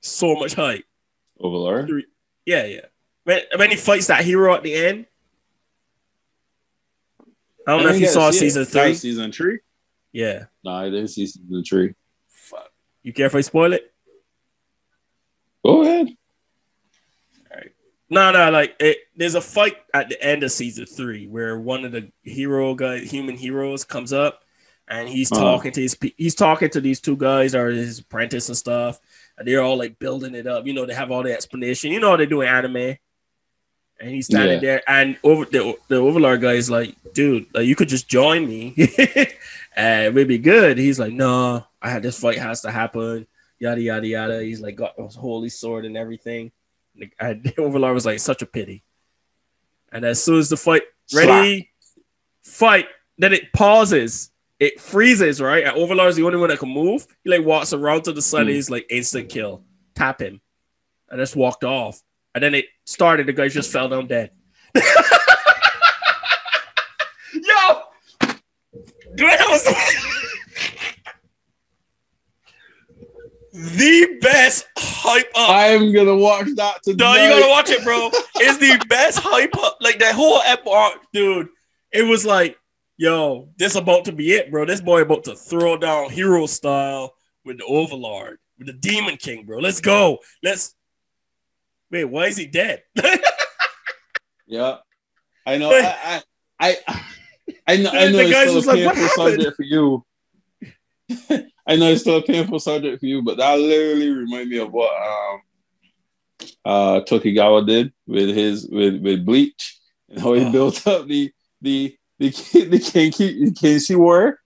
So 0.00 0.34
much 0.34 0.54
hype. 0.54 0.84
Overlord. 1.38 1.90
Yeah, 2.46 2.64
yeah. 2.66 2.80
When, 3.24 3.40
when 3.56 3.70
he 3.70 3.76
fights 3.76 4.06
that 4.08 4.24
hero 4.24 4.54
at 4.54 4.62
the 4.62 4.74
end. 4.74 5.06
I 7.66 7.72
don't 7.76 7.84
know 7.84 7.90
if 7.90 8.00
you 8.00 8.08
saw 8.08 8.30
see 8.30 8.36
it. 8.38 8.40
season 8.40 8.64
three. 8.64 8.94
Season 8.94 9.30
three. 9.32 9.58
Yeah. 10.12 10.44
No, 10.64 10.72
I 10.72 10.84
didn't 10.90 11.08
see 11.08 11.26
season 11.26 11.62
three. 11.62 11.94
Fuck. 12.28 12.70
You 13.02 13.12
care 13.12 13.26
if 13.26 13.34
I 13.34 13.42
spoil 13.42 13.72
it? 13.74 13.92
Go 15.64 15.82
ahead. 15.82 16.08
All 17.50 17.56
right. 17.56 17.72
No, 18.08 18.32
no, 18.32 18.50
like 18.50 18.74
it, 18.80 18.96
there's 19.14 19.34
a 19.34 19.40
fight 19.40 19.76
at 19.94 20.08
the 20.08 20.20
end 20.24 20.42
of 20.42 20.50
season 20.50 20.86
three 20.86 21.26
where 21.28 21.58
one 21.58 21.84
of 21.84 21.92
the 21.92 22.10
hero 22.22 22.74
guys, 22.74 23.10
human 23.10 23.36
heroes, 23.36 23.84
comes 23.84 24.12
up 24.12 24.42
and 24.88 25.08
he's 25.08 25.30
Uh-huh. 25.30 25.42
talking 25.42 25.72
to 25.72 25.82
his 25.82 25.96
he's 26.16 26.34
talking 26.34 26.70
to 26.70 26.80
these 26.80 27.00
two 27.00 27.16
guys 27.16 27.54
or 27.54 27.68
his 27.70 27.98
apprentice 28.00 28.48
and 28.48 28.56
stuff, 28.58 28.98
they're 29.46 29.62
all 29.62 29.76
like 29.78 29.98
building 29.98 30.34
it 30.34 30.46
up. 30.46 30.66
You 30.66 30.72
know, 30.74 30.86
they 30.86 30.94
have 30.94 31.10
all 31.10 31.22
the 31.22 31.32
explanation. 31.32 31.92
You 31.92 32.00
know 32.00 32.16
they 32.16 32.26
do 32.26 32.40
in 32.42 32.48
anime. 32.48 32.96
And 34.00 34.10
he's 34.10 34.26
standing 34.26 34.54
Yeah. 34.54 34.60
there, 34.60 34.82
and 34.88 35.18
over 35.22 35.44
the, 35.44 35.74
the 35.88 35.96
overlord 35.96 36.40
guy 36.40 36.54
is 36.54 36.70
like, 36.70 36.94
"Dude, 37.12 37.46
like, 37.52 37.66
you 37.66 37.76
could 37.76 37.88
just 37.90 38.08
join 38.08 38.48
me, 38.48 38.72
and 39.76 40.04
it 40.06 40.14
would 40.14 40.26
be 40.26 40.38
good." 40.38 40.78
He's 40.78 40.98
like, 40.98 41.12
"No, 41.12 41.66
I 41.82 41.90
had 41.90 42.02
this 42.02 42.18
fight 42.18 42.38
has 42.38 42.62
to 42.62 42.70
happen." 42.70 43.26
Yada 43.58 43.78
yada 43.82 44.06
yada. 44.06 44.42
He's 44.42 44.62
like 44.62 44.76
got 44.76 44.94
his 44.98 45.14
holy 45.14 45.50
sword 45.50 45.84
and 45.84 45.98
everything. 45.98 46.50
The- 46.94 47.10
And 47.20 47.42
the 47.44 47.54
Overlord 47.60 47.92
was 47.92 48.06
like, 48.06 48.20
such 48.20 48.40
a 48.40 48.46
pity. 48.46 48.82
And 49.92 50.02
as 50.06 50.22
soon 50.24 50.38
as 50.38 50.48
the 50.48 50.56
fight 50.56 50.84
ready, 51.14 51.70
fight, 52.42 52.86
then 53.18 53.34
it 53.34 53.52
pauses. 53.52 54.29
It 54.60 54.78
freezes, 54.78 55.40
right? 55.40 55.64
And 55.64 55.74
Overlord's 55.74 56.16
the 56.16 56.22
only 56.22 56.38
one 56.38 56.50
that 56.50 56.58
can 56.58 56.68
move. 56.68 57.06
He 57.24 57.30
like 57.30 57.44
walks 57.44 57.72
around 57.72 58.02
to 58.02 58.12
the 58.12 58.20
sun. 58.20 58.44
Hmm. 58.44 58.50
He's 58.50 58.68
like 58.68 58.86
instant 58.90 59.30
kill. 59.30 59.64
Tap 59.94 60.20
him. 60.20 60.42
And 61.08 61.18
just 61.18 61.34
walked 61.34 61.64
off. 61.64 62.00
And 62.34 62.44
then 62.44 62.54
it 62.54 62.66
started. 62.84 63.26
The 63.26 63.32
guy 63.32 63.48
just 63.48 63.72
fell 63.72 63.88
down 63.88 64.06
dead. 64.06 64.30
Yo! 64.76 64.82
That 69.16 69.46
was 69.48 69.64
the 73.52 74.18
best 74.20 74.68
hype 74.76 75.30
up. 75.34 75.50
I'm 75.50 75.92
gonna 75.92 76.16
watch 76.16 76.46
that 76.56 76.82
tonight. 76.84 76.98
No, 76.98 77.14
you 77.14 77.40
gotta 77.40 77.50
watch 77.50 77.70
it, 77.70 77.82
bro. 77.82 78.10
It's 78.36 78.58
the 78.58 78.84
best 78.88 79.18
hype 79.20 79.56
up. 79.58 79.78
Like 79.80 79.98
that 79.98 80.14
whole 80.14 80.40
epoch, 80.42 81.00
dude. 81.12 81.48
It 81.92 82.02
was 82.02 82.24
like, 82.24 82.59
yo, 83.00 83.48
this 83.56 83.76
about 83.76 84.04
to 84.04 84.12
be 84.12 84.32
it, 84.34 84.50
bro. 84.50 84.66
This 84.66 84.82
boy 84.82 85.00
about 85.00 85.24
to 85.24 85.34
throw 85.34 85.78
down 85.78 86.10
hero 86.10 86.44
style 86.44 87.14
with 87.46 87.56
the 87.56 87.64
Overlord, 87.64 88.38
with 88.58 88.66
the 88.66 88.74
Demon 88.74 89.16
King, 89.16 89.46
bro. 89.46 89.58
Let's 89.58 89.80
go. 89.80 90.18
Let's. 90.42 90.74
Wait, 91.90 92.04
why 92.04 92.26
is 92.26 92.36
he 92.36 92.46
dead? 92.46 92.82
Yeah, 94.46 94.78
I 95.46 95.58
know. 95.58 95.70
I, 95.70 96.22
I, 96.58 96.76
I, 96.88 97.04
I 97.68 97.76
know. 97.76 97.90
I 97.90 98.06
know 98.10 98.16
The 98.16 98.22
it's 98.22 98.32
guys 98.32 98.42
still 98.48 98.54
was 98.56 98.66
a 98.66 98.72
like, 98.72 98.84
"What 98.86 98.94
painful 98.96 99.22
happened?" 99.24 99.42
subject 99.42 99.56
for 99.56 99.62
you. 99.62 100.04
I 101.68 101.76
know 101.76 101.92
it's 101.92 102.00
still 102.00 102.16
a 102.16 102.22
painful 102.22 102.58
subject 102.58 102.98
for 102.98 103.06
you, 103.06 103.22
but 103.22 103.36
that 103.36 103.56
literally 103.60 104.08
remind 104.10 104.50
me 104.50 104.58
of 104.58 104.72
what 104.72 104.90
um 105.00 105.40
uh 106.64 107.00
Tokigawa 107.02 107.64
did 107.64 107.92
with 108.08 108.34
his 108.34 108.66
with 108.68 109.00
with 109.00 109.24
Bleach 109.24 109.78
and 110.08 110.18
how 110.20 110.32
he 110.32 110.44
Oh. 110.44 110.50
built 110.50 110.84
up 110.88 111.06
the 111.06 111.30
the 111.62 111.96
the 112.20 112.28
the 112.68 112.78
Kenki 112.78 113.44
the 113.46 113.50
Kenshi 113.52 113.96
war 113.96 114.38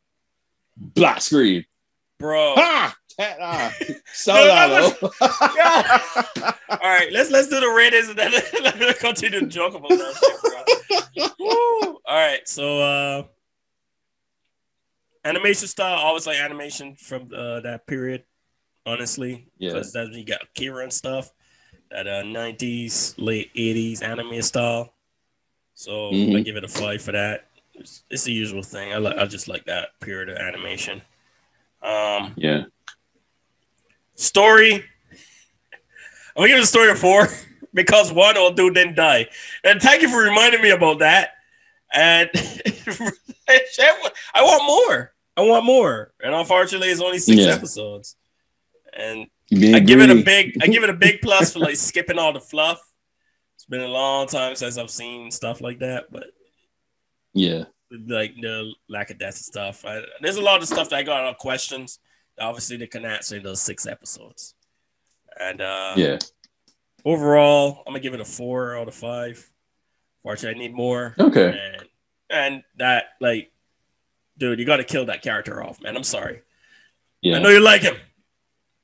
black 0.77 1.21
screen. 1.21 1.65
bro. 2.19 2.55
Ah. 2.57 2.97
Sell 4.13 4.35
No, 4.37 4.45
that, 4.47 4.99
that. 5.01 5.53
Yeah. 5.57 6.53
All 6.71 6.89
right, 6.91 7.13
let's 7.13 7.31
let's 7.31 7.49
do 7.49 7.61
the 7.61 7.69
ratings 7.69 8.09
and 8.09 8.19
then 8.19 8.33
let's 8.81 8.99
continue 9.01 9.41
to 9.41 9.47
joke 9.47 9.75
about 9.75 9.89
that 9.91 10.15
shit, 11.15 11.31
All 11.41 12.01
right, 12.09 12.41
so 12.49 12.81
uh 12.81 13.23
animation 15.25 15.69
style, 15.69 15.99
always 15.99 16.27
like 16.27 16.39
animation 16.39 16.97
from 16.97 17.31
uh, 17.35 17.61
that 17.61 17.87
period, 17.87 18.25
honestly. 18.85 19.47
Yeah. 19.59 19.73
Because 19.75 19.93
that's 19.93 20.11
when 20.11 20.19
you 20.19 20.25
got 20.25 20.41
Kira 20.55 20.83
and 20.83 20.93
stuff. 20.93 21.31
That 21.91 22.07
uh 22.09 22.23
90s, 22.23 23.15
late 23.17 23.51
80s 23.55 24.03
anime 24.03 24.43
style. 24.43 24.93
So 25.75 26.11
I 26.11 26.13
Mhm. 26.15 26.45
give 26.45 26.57
it 26.57 26.65
a 26.65 26.69
five 26.69 27.01
for 27.03 27.13
that. 27.13 27.47
It's, 27.75 28.05
it's 28.11 28.25
the 28.25 28.33
usual 28.33 28.63
thing. 28.63 28.93
I 28.93 28.99
like 28.99 29.17
I 29.17 29.27
just 29.27 29.49
like 29.49 29.65
that 29.67 29.89
period 30.01 30.29
of 30.29 30.39
animation. 30.39 31.03
Um 31.83 32.33
Yeah. 32.37 32.65
Story. 34.15 34.75
I'm 34.75 34.83
gonna 36.37 36.49
give 36.49 36.63
a 36.63 36.67
story 36.67 36.91
of 36.91 36.99
four 36.99 37.29
because 37.75 38.13
one 38.13 38.37
old 38.37 38.57
dude 38.57 38.75
didn't 38.75 38.95
die. 38.97 39.27
And 39.65 39.81
thank 39.81 40.03
you 40.03 40.09
for 40.09 40.19
reminding 40.23 40.63
me 40.63 40.71
about 40.71 41.01
that. 41.01 41.31
And 41.93 42.31
I 43.49 44.43
want 44.43 44.65
more. 44.65 45.13
I 45.37 45.43
want 45.43 45.65
more. 45.65 46.13
And 46.23 46.35
unfortunately, 46.35 46.89
it's 46.89 47.01
only 47.01 47.19
six 47.19 47.39
Yeah. 47.43 47.53
episodes. 47.55 48.17
And 48.97 49.27
I 49.53 49.81
give 49.81 50.01
it 50.01 50.11
a 50.11 50.23
big 50.23 50.57
I 50.63 50.67
give 50.69 50.85
it 50.85 50.91
a 50.91 50.95
big 50.95 51.21
plus 51.21 51.53
for 51.53 51.59
like 51.61 51.77
skipping 51.89 52.19
all 52.19 52.33
the 52.33 52.41
fluff. 52.41 52.81
It's 53.57 53.65
been 53.67 53.81
a 53.81 53.89
long 53.89 54.27
time 54.27 54.55
since 54.57 54.79
I've 54.79 54.91
seen 54.91 55.31
stuff 55.31 55.61
like 55.61 55.81
that, 55.81 56.05
but 56.11 56.27
Yeah. 57.35 57.65
like 58.09 58.35
the 58.41 58.73
lack 58.89 59.11
of 59.11 59.19
death 59.19 59.35
and 59.37 59.45
stuff. 59.45 59.85
I, 59.85 60.01
there's 60.21 60.37
a 60.37 60.43
lot 60.43 60.63
of 60.63 60.69
stuff 60.69 60.89
that 60.91 60.97
I 60.97 61.03
got 61.03 61.21
a 61.21 61.25
lot 61.25 61.33
of 61.35 61.39
questions. 61.39 61.99
Obviously, 62.41 62.77
they 62.77 62.87
can 62.87 63.05
answer 63.05 63.37
in 63.37 63.43
those 63.43 63.61
six 63.61 63.87
episodes. 63.87 64.55
And 65.39 65.61
uh, 65.61 65.95
Yeah. 65.97 66.19
overall, 67.05 67.83
I'm 67.87 67.93
gonna 67.93 68.01
give 68.01 68.15
it 68.15 68.21
a 68.21 68.25
four 68.25 68.77
out 68.77 68.89
of 68.89 68.95
five. 68.95 69.49
Fortunately, 70.23 70.59
I 70.59 70.67
need 70.69 70.75
more. 70.75 71.15
Okay. 71.19 71.61
And, 71.79 71.89
and 72.31 72.63
that, 72.79 73.05
like, 73.21 73.53
dude, 74.39 74.59
you 74.59 74.65
got 74.65 74.79
to 74.79 74.85
kill 74.85 75.05
that 75.07 75.23
character 75.23 75.63
off, 75.63 75.83
man. 75.83 75.97
I'm 75.97 76.03
sorry. 76.03 76.41
Yeah. 77.21 77.37
I 77.37 77.41
know 77.41 77.51
you 77.51 77.61
like 77.61 77.83
him, 77.83 77.97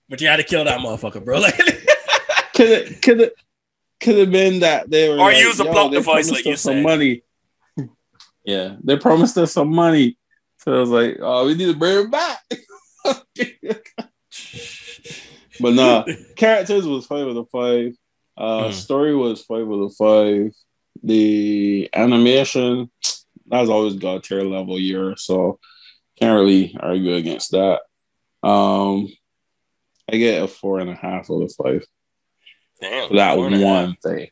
but 0.09 0.21
you 0.21 0.29
had 0.29 0.37
to 0.37 0.43
kill 0.43 0.65
that 0.65 0.81
motherfucker, 0.81 1.25
bro. 1.25 1.41
Like, 1.41 1.57
could 2.55 2.69
it 2.69 3.03
could 3.03 3.21
it 3.23 3.35
could 4.01 4.19
have 4.19 4.31
been 4.31 4.61
that 4.61 4.91
they 4.91 5.09
were 5.09 5.15
Or 5.15 5.19
like, 5.33 5.39
use 5.39 5.59
a 5.61 5.65
"Yo, 5.65 5.73
block 5.73 5.91
they 5.91 5.97
device 5.97 6.13
promised 6.29 6.33
like 6.33 6.45
you 6.45 6.53
us 6.53 6.61
some 6.61 6.83
money. 6.83 7.23
Yeah, 8.45 8.77
they 8.83 8.97
promised 8.97 9.37
us 9.39 9.53
some 9.53 9.71
money, 9.71 10.17
so 10.59 10.77
I 10.77 10.81
was 10.81 10.91
like, 10.91 11.19
"Oh, 11.21 11.47
we 11.47 11.55
need 11.55 11.73
to 11.73 11.79
bring 11.79 12.07
it 12.07 12.11
back." 12.11 12.41
but 15.61 15.75
nah, 15.75 16.05
characters 16.37 16.87
was 16.87 17.07
five 17.07 17.27
out 17.27 17.37
of 17.37 17.49
five. 17.51 17.95
Uh, 18.37 18.69
Mm. 18.69 18.73
Story 18.73 19.15
was 19.15 19.43
five 19.43 19.67
out 19.69 19.83
of 19.83 19.95
five. 19.95 20.55
The 21.03 21.89
animation, 21.95 22.91
that's 23.47 23.69
always 23.69 23.97
God 23.97 24.23
tier 24.23 24.43
level 24.43 24.79
year, 24.79 25.17
so 25.17 25.59
can't 26.19 26.39
really 26.39 26.77
argue 26.79 27.15
against 27.15 27.53
that. 27.53 27.81
Um, 28.43 29.09
I 30.11 30.17
get 30.17 30.43
a 30.43 30.49
four 30.49 30.81
and 30.81 30.91
a 30.91 30.95
half 30.95 31.31
out 31.31 31.43
of 31.43 31.53
five 31.55 31.85
Damn. 32.81 33.09
for 33.09 33.15
that 33.17 33.37
four 33.37 33.47
and 33.47 33.57
a 33.57 33.65
one 33.65 33.97
thing. 34.03 34.29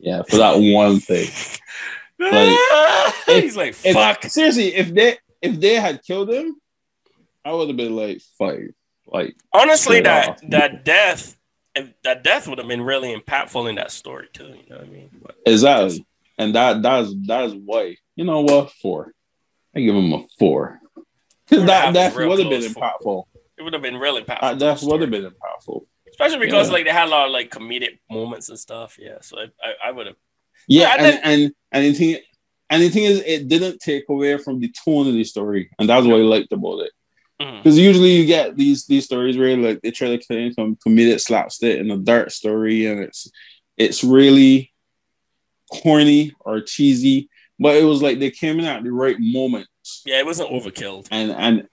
Yeah, 0.00 0.22
for 0.28 0.36
that 0.36 0.58
one 0.58 1.00
thing. 1.00 1.28
Like, 2.18 3.14
He's 3.26 3.56
like, 3.56 3.76
If- 3.84 3.94
fuck. 3.94 4.22
seriously, 4.24 4.74
if 4.74 4.92
they 4.94 5.18
if 5.40 5.60
they 5.60 5.74
had 5.76 6.02
killed 6.02 6.30
him, 6.32 6.56
I 7.44 7.52
would 7.52 7.68
have 7.68 7.76
been 7.76 7.94
like 7.96 8.20
five. 8.38 8.70
Like 9.06 9.36
Honestly, 9.52 10.00
that 10.02 10.28
off. 10.28 10.40
that 10.50 10.84
death, 10.84 11.36
if 11.74 11.92
that 12.04 12.22
death 12.24 12.46
would 12.48 12.58
have 12.58 12.68
been 12.68 12.82
really 12.82 13.14
impactful 13.18 13.68
in 13.68 13.76
that 13.76 13.90
story 13.90 14.28
too. 14.32 14.48
You 14.48 14.68
know 14.68 14.76
what 14.78 14.84
I 14.86 14.90
mean? 14.90 15.10
But 15.22 15.36
exactly, 15.46 16.06
and 16.38 16.54
that 16.54 16.82
that's 16.82 17.10
that's 17.26 17.54
why 17.54 17.96
you 18.16 18.24
know 18.24 18.40
what 18.42 18.70
four. 18.82 19.12
I 19.76 19.80
give 19.80 19.94
him 19.94 20.12
a 20.12 20.24
four 20.38 20.80
because 21.48 21.64
Four 21.66 21.70
and 21.70 21.70
a 21.70 21.72
that 21.72 21.94
that 21.94 22.16
would 22.16 22.38
have 22.40 22.50
been 22.50 22.62
impactful. 22.62 23.24
it 23.56 23.62
would 23.62 23.72
have 23.72 23.82
been 23.82 23.96
really 23.96 24.22
impactful. 24.22 24.38
Uh, 24.42 24.54
that 24.54 24.82
would 24.82 25.00
have 25.00 25.10
been 25.10 25.24
impactful. 25.30 25.86
especially 26.10 26.38
because 26.40 26.68
Yeah. 26.68 26.72
like 26.74 26.84
they 26.84 26.90
had 26.92 27.06
a 27.08 27.10
lot 27.10 27.26
of 27.26 27.32
like 27.32 27.50
comedic 27.50 27.98
moments 28.10 28.48
and 28.50 28.58
stuff. 28.58 28.98
Yeah, 29.00 29.18
so 29.22 29.38
I 29.38 29.44
I, 29.62 29.72
I 29.88 29.90
would 29.92 30.06
have. 30.08 30.16
Yeah, 30.66 30.82
Yeah, 30.96 31.02
I 31.04 31.08
and, 31.08 31.20
and 31.24 31.54
and 31.72 31.84
the 31.84 31.92
thing 31.92 32.18
and 32.70 32.82
the 32.82 32.90
thing 32.90 33.04
is, 33.04 33.22
it 33.24 33.48
didn't 33.48 33.80
take 33.80 34.04
away 34.08 34.36
from 34.38 34.60
the 34.60 34.72
tone 34.84 35.06
of 35.08 35.14
the 35.14 35.24
story, 35.24 35.70
and 35.78 35.88
that's 35.88 36.06
what 36.06 36.16
I 36.16 36.22
liked 36.22 36.52
about 36.52 36.80
it. 36.80 36.92
Mm. 37.40 37.62
Because 37.62 37.78
usually 37.78 38.16
you 38.16 38.26
get 38.26 38.56
these 38.56 38.86
these 38.86 39.04
stories 39.04 39.38
where 39.38 39.56
like 39.56 39.80
they 39.80 39.90
try 39.90 40.08
to 40.08 40.24
claim 40.24 40.52
some 40.52 40.76
comedic 40.76 41.20
slapstick 41.20 41.78
in 41.78 41.90
a 41.90 41.96
dark 41.96 42.30
story, 42.30 42.86
and 42.86 43.00
it's 43.00 43.30
it's 43.76 44.04
really 44.04 44.72
corny 45.70 46.32
or 46.40 46.60
cheesy. 46.60 47.28
But 47.58 47.76
it 47.76 47.84
was 47.84 48.02
like 48.02 48.18
they 48.18 48.30
came 48.30 48.58
in 48.58 48.66
at 48.66 48.84
the 48.84 48.92
right 48.92 49.16
moment, 49.18 49.66
Yeah, 50.04 50.20
it 50.20 50.26
wasn't 50.26 50.50
overkilled. 50.50 51.08
and 51.10 51.32
and 51.32 51.68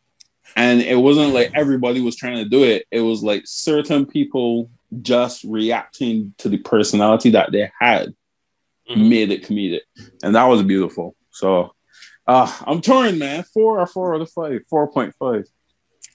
and 0.55 0.81
it 0.81 0.95
wasn't 0.95 1.34
like 1.34 1.51
everybody 1.53 2.01
was 2.01 2.15
trying 2.15 2.38
to 2.43 2.49
do 2.49 2.63
it. 2.63 2.86
It 2.89 3.01
was 3.01 3.21
like 3.21 3.43
certain 3.45 4.05
people 4.05 4.69
just 5.01 5.43
reacting 5.43 6.34
to 6.38 6.47
the 6.49 6.58
personality 6.58 7.31
that 7.31 7.51
they 7.51 7.69
had 7.79 8.13
Mhm. 8.89 9.10
made 9.10 9.32
it 9.32 9.43
comedic, 9.43 9.82
and 10.24 10.36
that 10.36 10.45
was 10.45 10.62
beautiful. 10.63 11.15
So. 11.32 11.71
Uh, 12.28 12.52
I'm 12.65 12.82
torn, 12.82 13.19
man. 13.19 13.43
Four 13.54 13.80
or 13.80 13.86
four 13.86 14.15
out 14.15 14.21
of 14.21 14.32
five. 14.32 14.62
Four 14.67 14.91
point 14.91 15.13
five. 15.19 15.45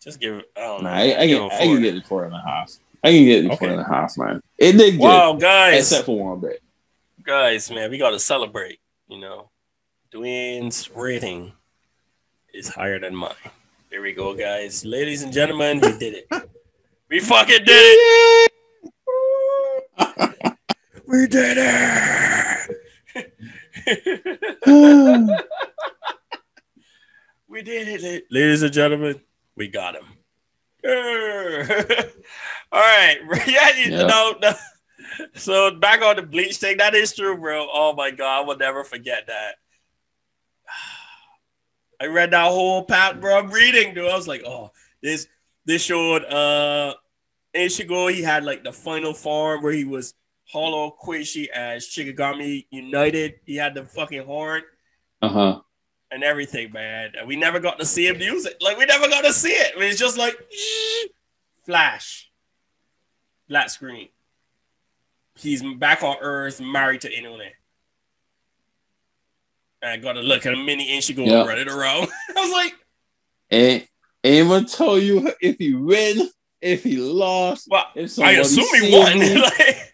Just 0.03 0.19
give. 0.19 0.39
it- 0.39 0.51
I 0.57 0.61
don't 0.63 0.83
know. 0.83 0.91
Nah, 0.91 0.97
I, 0.97 1.03
I, 1.21 1.27
can, 1.29 1.43
I 1.53 1.59
can 1.59 1.81
get 1.83 1.95
it 1.95 2.05
four 2.05 2.25
and 2.25 2.35
a 2.35 2.43
half. 2.45 2.73
I 3.05 3.13
can 3.13 3.25
get 3.27 3.45
it 3.45 3.47
Okay. 3.53 3.57
four 3.59 3.69
and 3.69 3.81
a 3.81 3.85
half, 3.85 4.19
man. 4.19 4.41
It 4.59 4.73
did 4.73 4.95
good, 4.95 5.01
Wow, 5.03 5.35
guys, 5.35 5.79
except 5.79 6.07
for 6.07 6.19
one 6.19 6.41
bit. 6.41 6.61
guys, 7.23 7.71
man, 7.71 7.93
we 7.93 7.99
got 7.99 8.11
to 8.11 8.19
celebrate. 8.19 8.81
You 9.07 9.21
know, 9.21 9.51
Dwayne's 10.13 10.91
rating 10.91 11.53
is 12.53 12.67
higher 12.69 12.99
than 12.99 13.15
mine. 13.15 13.31
There 13.93 14.03
we 14.03 14.13
go, 14.13 14.35
guys. 14.35 14.85
Ladies 14.85 15.23
and 15.23 15.33
gentlemen, 15.33 15.79
we 15.79 15.97
did 15.97 16.25
it. 16.29 16.51
We 17.09 17.21
fucking 17.21 17.65
did 17.65 17.69
it. 17.69 18.53
We 21.07 21.27
did 21.29 21.57
it. 21.59 22.50
we 27.49 27.63
did 27.63 27.89
it, 28.05 28.25
ladies 28.31 28.63
and 28.63 28.73
gentlemen. 28.73 29.21
We 29.57 29.69
got 29.69 29.97
him. 29.97 30.05
All 32.73 32.81
right, 32.81 33.19
yeah, 33.47 33.77
you 33.77 33.91
Yeah. 33.93 34.07
know. 34.07 34.35
no. 34.41 34.53
So 35.35 35.73
back 35.75 36.03
on 36.03 36.17
the 36.17 36.23
bleach 36.23 36.57
thing, 36.59 36.79
that 36.79 36.95
is 36.95 37.15
true, 37.15 37.37
bro. 37.37 37.69
Oh 37.73 37.95
my 37.95 38.11
god, 38.11 38.41
I 38.43 38.45
will 38.47 38.57
never 38.57 38.85
forget 38.85 39.27
that. 39.27 39.57
I 42.01 42.07
read 42.07 42.31
that 42.31 42.49
whole 42.51 42.85
path, 42.85 43.21
bro. 43.21 43.37
I'm 43.39 43.51
reading, 43.51 43.93
dude. 43.95 44.09
I 44.09 44.17
was 44.17 44.29
like, 44.29 44.43
oh, 44.47 44.71
this 45.03 45.27
this 45.67 45.83
showed 45.83 46.25
uh 46.25 46.95
Ichigo, 47.55 48.11
he 48.13 48.23
had 48.23 48.45
like 48.45 48.65
the 48.65 48.73
final 48.73 49.13
form 49.13 49.63
where 49.63 49.73
he 49.73 49.85
was 49.85 50.15
Hollow 50.53 50.91
Quincy 50.91 51.51
as 51.51 51.87
Shinigami 51.87 52.67
United. 52.71 53.35
He 53.45 53.57
had 53.57 53.75
the 53.75 53.85
fucking 53.85 54.25
horn 54.25 54.63
Uh 55.23 55.29
huh. 55.29 55.61
and 56.11 56.25
everything, 56.25 56.73
man. 56.73 57.13
And 57.19 57.29
we 57.29 57.37
never 57.37 57.61
got 57.61 57.79
to 57.79 57.85
see 57.87 58.07
him 58.07 58.21
use 58.21 58.47
it. 58.47 58.57
Like 58.61 58.77
we 58.79 58.85
never 58.87 59.09
got 59.09 59.25
to 59.25 59.33
see 59.33 59.53
it. 59.53 59.73
It's 59.77 59.99
just 59.99 60.19
like 60.19 60.37
flash, 61.65 62.31
black 63.49 63.71
screen. 63.71 64.09
He's 65.37 65.63
back 65.79 66.03
on 66.03 66.17
Earth, 66.21 66.61
married 66.61 67.03
to 67.03 67.11
Inoue. 67.11 67.49
And 69.83 69.93
I 69.93 69.97
got 69.97 70.15
to 70.15 70.21
look 70.21 70.45
at 70.47 70.53
a 70.53 70.57
mini 70.57 70.99
Ichigo 70.99 71.27
Yeah. 71.27 71.45
running 71.47 71.69
around. 71.69 72.09
I 72.37 72.41
was 72.41 72.51
like, 72.53 72.75
And 74.25 74.49
gonna 74.49 74.67
tell 74.67 74.99
you 74.99 75.33
if 75.41 75.57
he 75.59 75.75
win, 75.75 76.29
if 76.61 76.85
he 76.85 76.99
lost, 76.99 77.69
well, 77.71 77.87
if 77.95 78.19
I 78.19 78.33
assume 78.33 78.67
he 78.83 78.93
won. 78.93 79.19
me. 79.19 79.35
like, 79.41 79.90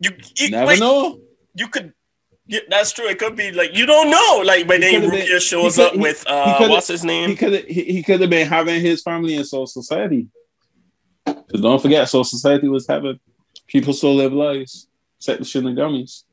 you, 0.00 0.10
you, 0.38 0.50
Never 0.50 0.66
wait, 0.66 0.80
know. 0.80 1.20
you 1.54 1.68
could. 1.68 1.92
Yeah, 2.48 2.60
that's 2.68 2.92
true. 2.92 3.08
It 3.08 3.18
could 3.18 3.34
be 3.34 3.50
like 3.50 3.74
you 3.74 3.86
don't 3.86 4.08
know. 4.10 4.42
Like 4.44 4.68
when 4.68 4.82
He 4.82 4.98
been- 4.98 5.10
Rukia 5.10 5.40
shows 5.40 5.78
up 5.78 5.96
with 5.96 6.24
uh, 6.28 6.66
what's 6.68 6.88
his 6.88 7.02
He 7.02 7.08
name? 7.08 7.36
could 7.36 7.64
he, 7.64 7.82
he 7.84 8.02
could 8.02 8.20
have 8.20 8.30
been 8.30 8.46
having 8.46 8.80
his 8.80 9.02
family 9.02 9.34
in 9.34 9.44
Soul 9.44 9.66
Society. 9.66 10.28
'Cause 11.26 11.60
don't 11.60 11.82
forget, 11.82 12.08
Soul 12.08 12.22
Society 12.24 12.68
was 12.68 12.86
having 12.86 13.18
people 13.66 13.92
still 13.92 14.14
live 14.14 14.32
lives, 14.32 14.86
except 15.18 15.40
the 15.40 15.44
Shinigami's. 15.44 16.24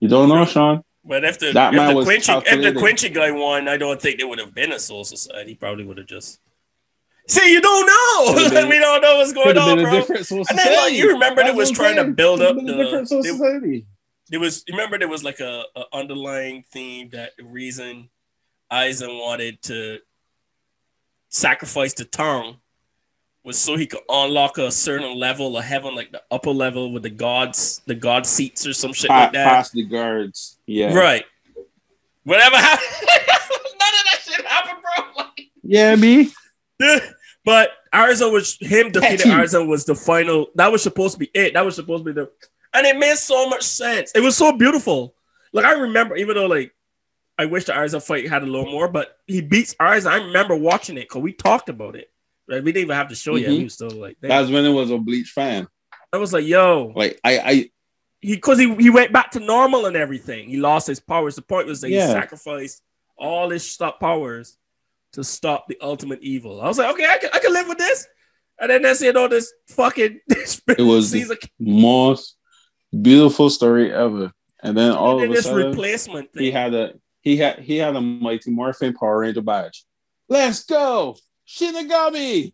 You 0.00 0.08
don't 0.08 0.28
know, 0.28 0.44
Shawn. 0.46 0.82
But 1.04 1.24
if 1.24 1.38
the 1.38 1.52
That 1.52 1.74
if 1.74 1.76
man 1.76 1.94
the 1.96 2.04
Quincy 2.04 2.32
if 2.32 2.62
the. 2.74 2.78
Quincy 2.80 3.08
guy 3.10 3.30
won, 3.30 3.68
I 3.68 3.76
don't 3.76 4.00
think 4.00 4.18
they 4.18 4.24
would 4.24 4.38
have 4.38 4.54
been 4.54 4.72
a 4.72 4.78
Soul 4.78 5.04
Society. 5.04 5.54
Probably 5.54 5.84
would 5.84 5.98
have 5.98 6.06
just. 6.06 6.38
See, 7.28 7.52
you 7.52 7.60
don't 7.60 7.86
know. 7.86 8.50
Been- 8.50 8.68
we 8.68 8.78
don't 8.78 9.00
know 9.00 9.16
what's 9.18 9.32
going 9.32 9.56
on, 9.56 9.80
bro. 9.82 9.92
And 9.94 10.58
then, 10.58 10.76
like, 10.76 10.92
you 10.94 11.12
remember 11.12 11.42
That's 11.42 11.56
was 11.56 11.70
what 11.70 11.78
I'm 11.88 11.94
trying 11.94 12.06
to 12.06 12.12
build 12.12 12.42
up 12.42 12.56
the- 12.56 12.62
different 12.62 13.08
Soul 13.08 13.22
Society. 13.24 13.86
There 14.28 14.40
was 14.40 14.64
you 14.66 14.74
remember 14.76 14.98
there 14.98 15.08
was 15.08 15.22
like 15.22 15.40
a, 15.40 15.62
a 15.76 15.84
underlying 15.92 16.64
theme 16.72 17.10
that 17.12 17.32
the 17.36 17.44
reason 17.44 18.08
Aizen 18.72 19.20
wanted 19.20 19.60
to 19.62 19.98
sacrifice 21.28 21.94
the 21.94 22.04
tongue 22.04 22.56
was 23.44 23.58
so 23.58 23.76
he 23.76 23.86
could 23.86 24.00
unlock 24.08 24.56
a 24.58 24.70
certain 24.70 25.18
level 25.18 25.56
of 25.56 25.64
heaven, 25.64 25.94
like 25.94 26.12
the 26.12 26.22
upper 26.30 26.50
level 26.50 26.92
with 26.92 27.02
the 27.02 27.10
gods, 27.10 27.82
the 27.86 27.94
god 27.94 28.24
seats 28.24 28.66
or 28.66 28.72
some 28.72 28.92
shit 28.92 29.08
Pa- 29.10 29.24
like 29.24 29.32
that. 29.32 29.44
past 29.48 29.72
the 29.72 29.84
guards. 29.84 30.58
Yeah. 30.66 30.94
Right. 30.94 31.24
Whatever 32.24 32.56
happened, 32.56 32.88
none 33.02 33.08
of 33.10 34.04
that 34.10 34.20
shit 34.24 34.46
happened, 34.46 34.78
bro. 34.82 35.04
Like, 35.24 35.50
Yeah, 35.64 35.96
me. 35.96 36.30
but 37.44 37.70
Arzo 37.94 38.32
was 38.32 38.56
him 38.60 38.90
defeating 38.90 39.18
Catchy. 39.18 39.30
Arzo 39.30 39.66
was 39.66 39.84
the 39.84 39.94
final. 39.94 40.48
That 40.54 40.70
was 40.72 40.82
supposed 40.82 41.14
to 41.14 41.18
be 41.18 41.30
it. 41.34 41.54
That 41.54 41.64
was 41.64 41.76
supposed 41.76 42.04
to 42.04 42.12
be 42.12 42.20
the, 42.20 42.30
and 42.74 42.86
it 42.86 42.96
made 42.98 43.16
so 43.16 43.48
much 43.48 43.62
sense. 43.62 44.12
It 44.14 44.20
was 44.20 44.36
so 44.36 44.52
beautiful. 44.56 45.14
Like 45.52 45.64
I 45.64 45.72
remember, 45.72 46.16
even 46.16 46.34
though 46.36 46.46
like 46.46 46.74
I 47.38 47.46
wish 47.46 47.64
the 47.64 47.72
Arzo 47.72 48.02
fight 48.02 48.28
had 48.28 48.42
a 48.42 48.46
little 48.46 48.70
more, 48.70 48.88
but 48.88 49.18
he 49.26 49.40
beats 49.40 49.74
Arzo. 49.74 50.06
I 50.10 50.24
remember 50.26 50.54
watching 50.56 50.96
it 50.96 51.08
because 51.08 51.22
we 51.22 51.32
talked 51.32 51.68
about 51.68 51.96
it. 51.96 52.10
Like 52.48 52.64
we 52.64 52.72
didn't 52.72 52.84
even 52.86 52.96
have 52.96 53.08
to 53.08 53.14
show 53.14 53.36
you. 53.36 53.46
Mhm. 53.48 53.58
We 53.58 53.64
was 53.64 53.74
still 53.74 53.90
like, 53.90 54.16
damn. 54.20 54.28
That's 54.30 54.50
when 54.50 54.64
it 54.64 54.70
was 54.72 54.90
a 54.90 54.98
Bleach 54.98 55.30
fan. 55.30 55.68
I 56.12 56.18
was 56.18 56.32
like, 56.32 56.44
yo, 56.44 56.92
Like 56.94 57.18
I, 57.24 57.38
I 57.38 57.52
he 58.20 58.34
because 58.36 58.58
he, 58.58 58.74
he 58.76 58.90
went 58.90 59.12
back 59.12 59.30
to 59.32 59.40
normal 59.40 59.86
and 59.86 59.96
everything. 59.96 60.48
He 60.48 60.56
lost 60.58 60.86
his 60.86 61.00
powers. 61.00 61.36
The 61.36 61.42
point 61.42 61.66
was 61.66 61.80
that 61.80 61.90
Yeah. 61.90 62.06
he 62.06 62.12
sacrificed 62.12 62.82
all 63.16 63.50
his 63.50 63.68
stop 63.68 63.98
powers 64.00 64.56
to 65.12 65.22
stop 65.24 65.66
the 65.68 65.76
ultimate 65.80 66.20
evil. 66.22 66.60
I 66.60 66.68
was 66.68 66.78
like, 66.78 66.90
okay, 66.94 67.06
I 67.06 67.18
can, 67.18 67.30
I 67.32 67.38
can 67.38 67.52
live 67.52 67.68
with 67.68 67.78
this. 67.78 68.06
And 68.60 68.70
then 68.70 68.82
that's 68.82 69.00
you 69.00 69.12
All 69.16 69.28
this 69.28 69.52
fucking 69.68 70.20
It 70.28 70.82
was- 70.82 71.10
Caesar, 71.10 71.36
most 71.58 72.36
beautiful 73.00 73.50
story 73.50 73.92
ever. 73.92 74.30
And 74.62 74.76
then 74.76 74.92
all 74.92 75.20
and 75.20 75.22
then 75.22 75.30
of 75.30 75.36
a 75.38 75.42
sudden, 75.42 75.66
replacement 75.70 76.32
thing. 76.32 76.42
he 76.44 76.50
had 76.52 76.72
a 76.74 76.92
he 77.20 77.36
had 77.36 77.58
he 77.58 77.76
had 77.78 77.96
a 77.96 78.00
Mighty 78.00 78.50
Morphin 78.52 78.94
Power 78.94 79.18
Ranger 79.20 79.42
badge. 79.42 79.84
Let's 80.28 80.64
go, 80.64 81.16
Shinigami. 81.48 82.52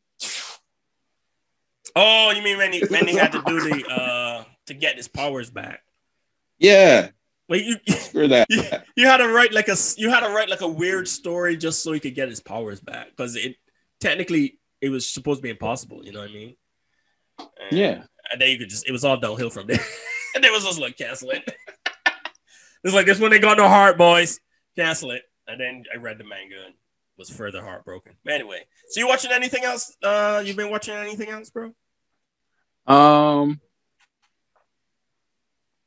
oh, 1.95 2.31
you 2.31 2.43
mean 2.43 2.57
when 2.57 2.73
he 2.73 2.81
when 2.87 3.07
he 3.07 3.15
had 3.15 3.33
to 3.33 3.43
do 3.47 3.61
the 3.61 3.87
uh 3.89 4.45
to 4.67 4.75
get 4.75 4.97
his 4.97 5.09
powers 5.09 5.51
back? 5.51 5.81
Yeah, 6.59 7.09
Wait, 7.49 7.65
you 7.65 7.77
screw 7.95 8.29
that. 8.29 8.47
you, 8.51 8.63
you 8.97 9.07
had 9.07 9.19
to 9.19 9.29
write 9.29 9.53
like 9.53 9.69
a 9.69 9.77
you 9.97 10.11
had 10.11 10.21
to 10.21 10.29
write 10.29 10.49
like 10.51 10.61
a 10.61 10.69
weird 10.69 11.09
story 11.09 11.57
just 11.57 11.83
so 11.83 11.93
he 11.93 12.01
could 12.01 12.15
get 12.15 12.29
his 12.29 12.41
powers 12.41 12.81
back 12.81 13.09
because 13.11 13.37
it 13.37 13.57
technically 14.01 14.59
it 14.81 14.91
was 14.91 15.07
supposed 15.11 15.39
to 15.39 15.43
be 15.43 15.51
impossible. 15.51 16.05
You 16.05 16.13
know 16.13 16.21
what 16.21 16.31
I 16.31 16.35
mean? 16.35 16.57
And- 17.39 17.79
Yeah, 17.79 18.03
and 18.31 18.41
then 18.41 18.51
you 18.51 18.59
could 18.59 18.69
just 18.69 18.87
it 18.87 18.93
was 18.93 19.05
all 19.05 19.17
downhill 19.17 19.51
from 19.51 19.67
there. 19.67 19.81
and 20.35 20.45
it 20.45 20.53
was 20.53 20.65
just 20.65 20.79
like 20.79 20.97
cancel 20.99 21.31
it. 21.31 21.43
it's 22.85 22.95
like 22.95 23.07
this 23.07 23.19
one 23.19 23.33
ain't 23.33 23.43
got 23.43 23.57
no 23.57 23.69
heart, 23.69 23.97
boys. 23.97 24.41
Cancel 24.77 25.13
it. 25.13 25.23
And 25.47 25.59
then 25.59 25.85
I 25.93 25.97
read 25.97 26.19
the 26.19 26.25
manga 26.25 26.57
and 26.67 26.75
was 27.17 27.31
further 27.31 27.63
heartbroken. 27.63 28.13
But 28.25 28.35
anyway, 28.35 28.61
so 28.91 29.01
you 29.01 29.09
watching 29.09 29.33
anything 29.33 29.65
else? 29.65 29.97
Uh, 30.03 30.43
you 30.45 30.53
been 30.55 30.71
watching 30.71 30.95
anything 30.95 31.31
else, 31.31 31.49
bro? 31.51 31.73
Um, 32.87 33.61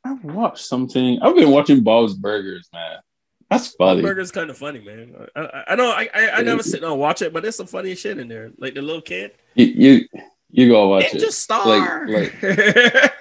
I've 0.03 0.23
watched 0.23 0.65
something. 0.65 1.19
I've 1.21 1.35
been 1.35 1.51
watching 1.51 1.81
Bob's 1.83 2.13
Burgers, 2.13 2.69
man. 2.73 2.99
That's 3.49 3.67
funny. 3.75 4.01
Burger's 4.01 4.31
kind 4.31 4.49
of 4.49 4.57
funny, 4.57 4.79
man. 4.79 5.13
I, 5.35 5.41
I, 5.41 5.63
I 5.69 5.75
know 5.75 5.91
I, 5.91 6.09
I, 6.13 6.29
I 6.37 6.41
never 6.41 6.63
sit 6.63 6.81
down 6.81 6.91
and 6.91 6.99
watch 6.99 7.21
it, 7.21 7.33
but 7.33 7.43
there's 7.43 7.57
some 7.57 7.67
funny 7.67 7.95
shit 7.95 8.17
in 8.17 8.27
there. 8.27 8.51
Like 8.57 8.73
the 8.75 8.81
little 8.81 9.01
kid. 9.01 9.33
You 9.55 9.65
you, 9.65 10.07
you 10.49 10.69
go 10.69 10.87
watch 10.87 11.05
Ninja 11.05 11.23
it. 11.23 11.33
Star. 11.33 12.07
Like- 12.07 12.33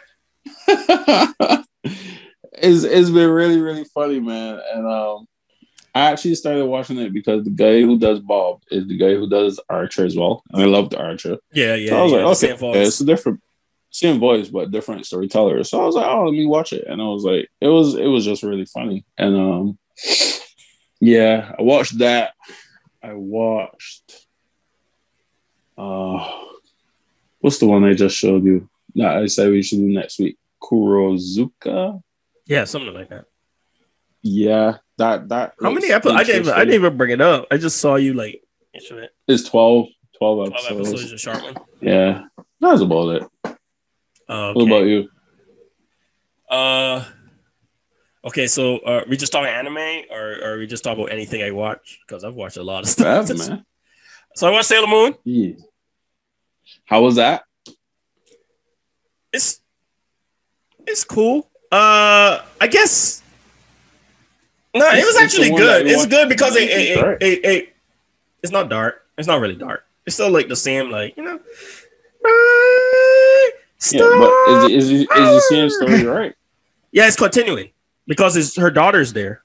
it's 2.52 2.84
it's 2.84 3.10
been 3.10 3.30
really 3.30 3.60
really 3.60 3.84
funny, 3.84 4.20
man. 4.20 4.60
And 4.72 4.86
um, 4.86 5.26
I 5.94 6.12
actually 6.12 6.36
started 6.36 6.64
watching 6.66 6.98
it 6.98 7.12
because 7.12 7.44
the 7.44 7.50
guy 7.50 7.80
who 7.80 7.98
does 7.98 8.20
Bob 8.20 8.62
is 8.70 8.86
the 8.86 8.96
guy 8.96 9.14
who 9.14 9.28
does 9.28 9.58
Archer 9.68 10.04
as 10.04 10.16
well, 10.16 10.42
and 10.52 10.62
I 10.62 10.66
love 10.66 10.90
the 10.90 10.98
Archer. 11.02 11.38
yeah, 11.52 11.74
yeah. 11.74 11.90
so 11.90 11.96
I 11.98 12.02
was 12.02 12.12
yeah, 12.12 12.50
like, 12.50 12.62
okay, 12.62 12.78
yeah, 12.78 12.86
it's 12.86 13.00
a 13.00 13.04
different, 13.04 13.40
same 13.90 14.18
voice 14.20 14.48
but 14.48 14.70
different 14.70 15.06
storyteller. 15.06 15.64
So 15.64 15.80
I 15.82 15.86
was 15.86 15.94
like, 15.94 16.06
oh, 16.06 16.24
let 16.24 16.32
me 16.32 16.46
watch 16.46 16.72
it, 16.72 16.86
and 16.86 17.00
I 17.00 17.04
was 17.06 17.24
like, 17.24 17.48
it 17.60 17.68
was 17.68 17.94
it 17.94 18.06
was 18.06 18.24
just 18.24 18.42
really 18.42 18.64
funny, 18.66 19.04
and 19.18 19.36
um, 19.36 19.78
yeah, 21.00 21.52
I 21.58 21.62
watched 21.62 21.98
that. 21.98 22.32
I 23.02 23.14
watched, 23.14 24.26
uh, 25.78 26.30
what's 27.40 27.58
the 27.58 27.66
one 27.66 27.84
I 27.84 27.94
just 27.94 28.16
showed 28.16 28.44
you? 28.44 28.68
That 28.96 29.16
I 29.16 29.26
said 29.26 29.50
we 29.50 29.62
should 29.62 29.78
do 29.78 29.88
next 29.88 30.18
week. 30.18 30.36
Kurozuka. 30.62 32.02
yeah, 32.46 32.64
something 32.64 32.92
like 32.92 33.08
that. 33.08 33.24
Yeah, 34.22 34.76
that 34.98 35.28
that. 35.30 35.54
How 35.62 35.70
many 35.70 35.90
episodes? 35.90 36.20
I 36.20 36.24
didn't. 36.24 36.42
Even, 36.42 36.52
I 36.54 36.58
didn't 36.60 36.74
even 36.74 36.96
bring 36.96 37.10
it 37.10 37.20
up. 37.20 37.46
I 37.50 37.56
just 37.56 37.78
saw 37.78 37.96
you 37.96 38.12
like. 38.14 38.42
It's 38.72 38.88
12, 38.88 39.08
12 39.48 39.88
Twelve 40.18 40.52
episodes. 40.52 40.88
episodes 40.92 41.12
of 41.12 41.18
Sharpman. 41.18 41.56
Yeah, 41.80 42.24
that's 42.60 42.82
about 42.82 43.16
it. 43.16 43.29
Uh, 44.30 44.52
What 44.52 44.66
about 44.66 44.84
you? 44.86 45.08
Uh, 46.48 47.04
okay. 48.24 48.46
So, 48.46 48.78
uh, 48.78 49.04
we 49.08 49.16
just 49.16 49.32
talking 49.32 49.48
anime, 49.48 50.04
or, 50.10 50.36
or 50.42 50.58
we 50.58 50.66
just 50.66 50.84
talk 50.84 50.96
about 50.96 51.10
anything 51.12 51.42
I 51.42 51.50
watch? 51.50 51.98
Because 52.06 52.22
I've 52.24 52.34
watched 52.34 52.56
a 52.56 52.62
lot 52.62 52.84
of 52.84 52.88
stuff. 52.88 53.28
Man. 53.36 53.64
So 54.36 54.48
I 54.48 54.52
watched 54.52 54.66
Sailor 54.68 54.86
Moon. 54.86 55.14
Yeah. 55.24 55.54
How 56.84 57.02
was 57.02 57.16
that? 57.16 57.42
It's 59.32 59.60
it's 60.86 61.04
cool. 61.04 61.48
Uh, 61.72 62.40
I 62.60 62.66
guess. 62.68 63.22
No, 64.74 64.86
it 64.88 65.04
was 65.04 65.16
actually 65.16 65.50
good. 65.50 65.86
It's 65.86 66.06
good 66.06 66.28
because 66.28 66.54
it, 66.56 66.70
It's 66.70 67.00
it, 67.00 67.22
it, 67.22 67.22
it, 67.22 67.44
it- 67.44 67.66
it's 68.42 68.52
not 68.52 68.70
dark. 68.70 69.04
It's 69.18 69.28
not 69.28 69.40
really 69.40 69.54
dark. 69.56 69.84
It's 70.06 70.14
still 70.16 70.30
like 70.30 70.48
the 70.48 70.56
same, 70.56 70.90
like 70.90 71.14
you 71.16 71.22
know. 71.24 71.38
Bright 73.80 74.00
Yeah, 74.00 74.30
but 74.60 74.70
is, 74.70 74.84
is, 74.90 75.00
is 75.02 75.06
the 75.08 75.40
same 75.48 75.70
star. 75.70 75.88
story 75.88 76.04
right? 76.04 76.34
Yeah, 76.92 77.06
it's 77.06 77.16
continuing 77.16 77.70
because 78.06 78.36
it's 78.36 78.56
her 78.56 78.70
daughter's 78.70 79.12
there. 79.12 79.42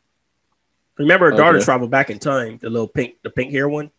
Remember, 0.98 1.30
her 1.32 1.38
daughter 1.38 1.60
traveled 1.62 1.92
back 1.92 2.10
in 2.10 2.20
time. 2.20 2.58
The 2.62 2.70
little 2.70 2.88
pink, 2.88 3.16
the 3.22 3.30
pink 3.30 3.52
hair 3.52 3.68
one, 3.68 3.92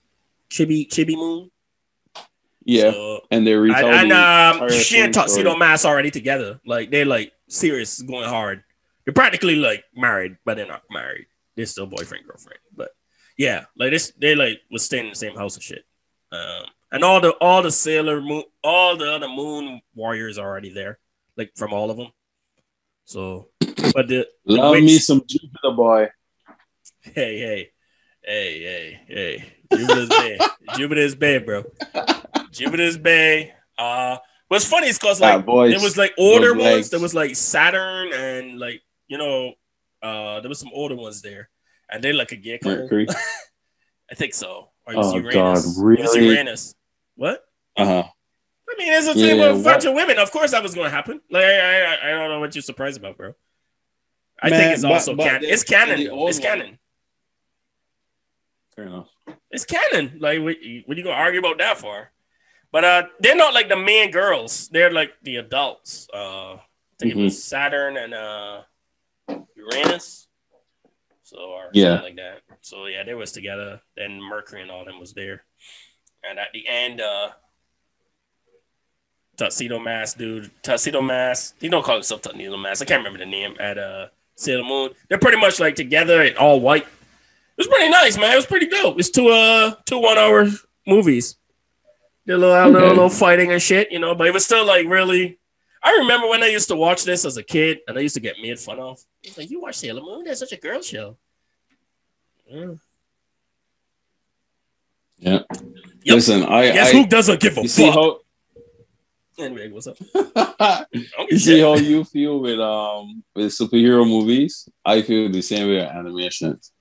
Chibi 0.51 0.89
Chibi 0.89 1.15
Moon. 1.15 1.51
Yeah, 2.65 2.91
So- 2.91 3.21
and 3.31 3.47
they 3.47 3.55
retell 3.55 3.87
and, 3.87 4.13
and 4.13 4.63
um, 4.63 4.69
she 4.71 4.99
and 5.01 5.15
Tuxedo. 5.15 5.57
Mask 5.57 5.85
already 5.85 6.11
together. 6.11 6.59
Like 6.67 6.91
they're 6.91 7.05
like 7.05 7.33
serious, 7.49 8.03
going 8.03 8.29
hard. 8.29 8.65
They're 9.05 9.15
practically 9.15 9.55
like 9.57 9.85
married, 9.95 10.37
but 10.45 10.57
they're 10.57 10.67
not 10.67 10.83
married. 10.91 11.27
They're 11.55 11.67
still 11.67 11.87
boyfriend 11.87 12.27
girlfriend. 12.27 12.59
But 12.77 12.91
yeah, 13.39 13.67
like 13.77 13.93
this, 13.93 14.13
they 14.19 14.35
like 14.35 14.61
was 14.71 14.85
staying 14.85 15.05
in 15.05 15.11
the 15.11 15.17
same 15.17 15.37
house 15.37 15.55
and 15.55 15.63
shit. 15.63 15.85
Um, 16.33 16.65
and 16.93 17.03
all 17.05 17.21
the 17.21 17.31
all 17.41 17.63
the 17.63 17.71
Sailor 17.71 18.21
Moon, 18.21 18.45
all 18.63 18.97
the 18.97 19.13
other 19.13 19.29
Moon 19.29 19.81
warriors 19.95 20.39
are 20.39 20.47
already 20.49 20.71
there, 20.73 20.99
like 21.37 21.53
from 21.57 21.73
all 21.73 21.91
of 21.91 21.97
them. 21.97 22.09
So, 23.05 23.49
but 23.95 24.09
the 24.09 24.27
Love 24.45 24.73
witch- 24.73 24.85
me 24.85 24.99
some 24.99 25.23
Jupiter 25.27 25.73
boy. 25.77 26.09
hey 27.03 27.39
hey 27.39 27.71
hey 28.23 28.61
hey 28.63 29.01
hey 29.09 29.53
Jupiter's 29.73 30.09
Bay, 30.09 30.39
Jupiter's 30.77 31.15
Bay, 31.15 31.39
bro. 31.39 31.65
Jupiter's 32.51 32.97
Bay. 32.99 33.53
Uh, 33.79 34.17
what's 34.49 34.65
funny 34.65 34.89
is 34.89 34.99
cause 34.99 35.21
like 35.21 35.45
voice. 35.45 35.73
there 35.73 35.83
was 35.83 35.97
like 35.97 36.15
older 36.19 36.53
ones. 36.53 36.63
legs. 36.65 36.91
There 36.91 37.01
was 37.01 37.15
like 37.15 37.37
Saturn 37.37 38.13
and 38.13 38.59
like 38.59 38.83
you 39.09 39.19
know, 39.19 39.53
uh, 40.03 40.41
there 40.41 40.49
was 40.49 40.59
some 40.59 40.71
older 40.73 40.97
ones 40.97 41.23
there, 41.23 41.49
and 41.91 42.03
they 42.03 42.13
like 42.13 42.33
a. 42.33 42.59
Mercury. 42.65 43.07
I 44.11 44.15
think 44.15 44.35
so. 44.35 44.71
Or 44.87 44.93
it 44.93 44.97
Oh, 44.99 45.15
Uranus. 45.17 45.35
God, 45.35 45.59
It 45.59 45.85
really? 45.85 46.29
Uranus. 46.29 46.75
What? 47.17 47.45
Uh 47.77 47.85
huh. 47.85 48.03
I 48.69 48.75
mean, 48.79 48.93
it's 48.93 49.07
a 49.07 49.15
Yeah, 49.19 49.35
with 49.53 49.61
a 49.61 49.65
bunch 49.65 49.85
of 49.85 49.95
women. 49.95 50.19
Of 50.19 50.31
course, 50.33 50.51
that 50.51 50.63
was 50.63 50.75
going 50.75 50.87
to 50.91 50.95
happen. 50.95 51.21
Like, 51.31 51.45
I, 51.45 51.83
I, 51.83 52.09
I 52.09 52.11
don't 52.11 52.29
know 52.31 52.41
what 52.41 52.55
you're 52.55 52.63
surprised 52.63 52.99
about, 52.99 53.17
bro. 53.17 53.33
I 54.43 54.51
Man, 54.51 54.61
think 54.61 54.75
it's 54.75 54.85
also 54.85 55.15
but 55.15 55.25
canon. 55.25 55.43
the- 55.43 55.49
It's 55.53 55.65
canon. 55.65 55.99
the 55.99 56.07
though. 56.09 56.13
old 56.15 56.29
It's 56.31 56.39
one- 56.41 56.49
canon. 56.49 56.79
Fair 58.75 58.87
enough. 58.87 59.09
It's 59.51 59.65
canon. 59.65 60.19
Like, 60.21 60.41
what, 60.43 60.57
what 60.85 60.97
you 60.97 61.03
gonna 61.05 61.11
argue 61.17 61.41
about 61.41 61.59
that 61.59 61.79
for? 61.79 62.11
But 62.73 62.85
uh, 62.85 63.03
they're 63.21 63.37
not 63.37 63.55
like 63.55 63.69
the 63.71 63.77
main 63.77 64.11
girls. 64.11 64.69
They're 64.69 64.91
like 64.93 65.13
the 65.23 65.37
adults. 65.37 66.09
Uh, 66.13 66.55
I 66.55 66.61
think 66.99 67.13
it 67.15 67.17
Mhm. 67.19 67.25
was 67.25 67.43
Saturn 67.43 67.97
and 67.97 68.13
uh, 68.13 68.63
Uranus. 69.57 70.29
So 71.23 71.39
or 71.39 71.71
Yeah. 71.73 71.97
something 71.97 72.05
like 72.05 72.17
that. 72.17 72.41
So 72.67 72.87
yeah, 72.87 73.05
they 73.05 73.15
was 73.15 73.31
together. 73.31 73.81
Then 73.97 74.21
Mercury 74.21 74.61
and 74.61 74.73
all 74.73 74.85
them 74.85 74.99
was 74.99 75.13
there. 75.15 75.45
And 76.29 76.37
at 76.37 76.49
the 76.53 76.67
end, 76.67 77.01
uh, 77.01 77.29
Tuxedo 79.37 79.79
Mask, 79.79 80.19
dude, 80.19 80.51
Tuxedo 80.65 81.01
Mask. 81.01 81.55
He 81.61 81.69
don't 81.69 81.85
call 81.85 81.95
himself 81.95 82.23
Tuxedo 82.23 82.57
Mask. 82.57 82.83
I 82.83 82.87
can't 82.87 82.99
remember 83.05 83.21
the 83.21 83.31
name 83.31 83.55
at 83.61 83.79
uh 83.79 84.07
Sailor 84.35 84.65
Moon. 84.65 84.91
They're 85.09 85.19
pretty 85.21 85.39
much 85.39 85.61
like 85.61 85.77
together 85.77 86.23
and 86.23 86.37
all 86.39 86.59
white. 86.59 86.83
It 86.83 86.89
was 87.59 87.69
pretty 87.69 87.89
nice, 87.89 88.19
man. 88.19 88.33
It 88.33 88.37
was 88.37 88.47
pretty 88.47 88.67
dope. 88.67 88.99
It's 88.99 89.11
two 89.11 89.29
uh 89.29 89.77
two 89.85 89.99
one 90.01 90.19
hour 90.19 90.49
movies. 90.89 91.37
Did 92.27 92.35
a 92.35 92.39
little, 92.39 92.55
a 92.57 92.67
little, 92.67 92.77
Okay. 92.79 92.89
little 92.89 93.09
fighting 93.11 93.53
and 93.53 93.63
shit, 93.63 93.93
you 93.93 94.01
know, 94.01 94.17
but 94.17 94.27
it 94.27 94.35
was 94.35 94.45
still 94.45 94.67
like 94.67 94.89
really. 94.89 95.39
I 95.85 95.93
remember 95.99 96.27
when 96.27 96.43
I 96.43 96.49
used 96.49 96.67
to 96.69 96.75
watch 96.75 97.05
this 97.05 97.25
as 97.25 97.37
a 97.37 97.45
kid, 97.45 97.79
and 97.87 97.97
I 97.97 98.01
used 98.01 98.17
to 98.17 98.21
get 98.21 98.35
made 98.43 98.59
fun 98.59 98.81
of. 98.81 98.99
It's 99.23 99.39
like 99.39 99.51
you 99.53 99.61
watch 99.61 99.77
Sailor 99.77 100.01
Moon? 100.03 100.25
That's 100.25 100.41
such 100.41 100.51
a 100.51 100.57
girl 100.57 100.83
show. 100.83 101.17
Yeah. 102.47 102.67
Yeah. 105.19 105.39
Yep. 106.03 106.15
Listen, 106.15 106.43
I. 106.45 106.73
Guess 106.73 106.89
I 106.89 106.93
who 106.93 107.07
doesn't 107.07 107.41
give 107.41 107.59
a 107.59 107.63
you 107.63 107.69
see 107.69 107.87
fuck? 107.87 107.95
how 107.95 108.21
anyway, 109.39 109.71
what's 109.71 109.87
up? 109.87 109.97
you 111.31 111.39
see 111.39 111.61
how 111.61 111.75
you 111.75 112.05
feel 112.05 112.41
with 112.41 112.61
um 112.61 113.23
with 113.35 113.53
superhero 113.53 114.07
movies? 114.07 114.69
I 114.85 115.03
feel 115.03 115.31
the 115.31 115.43
same 115.43 115.69
way 115.69 115.77
with 115.77 115.89
animations. 115.89 116.73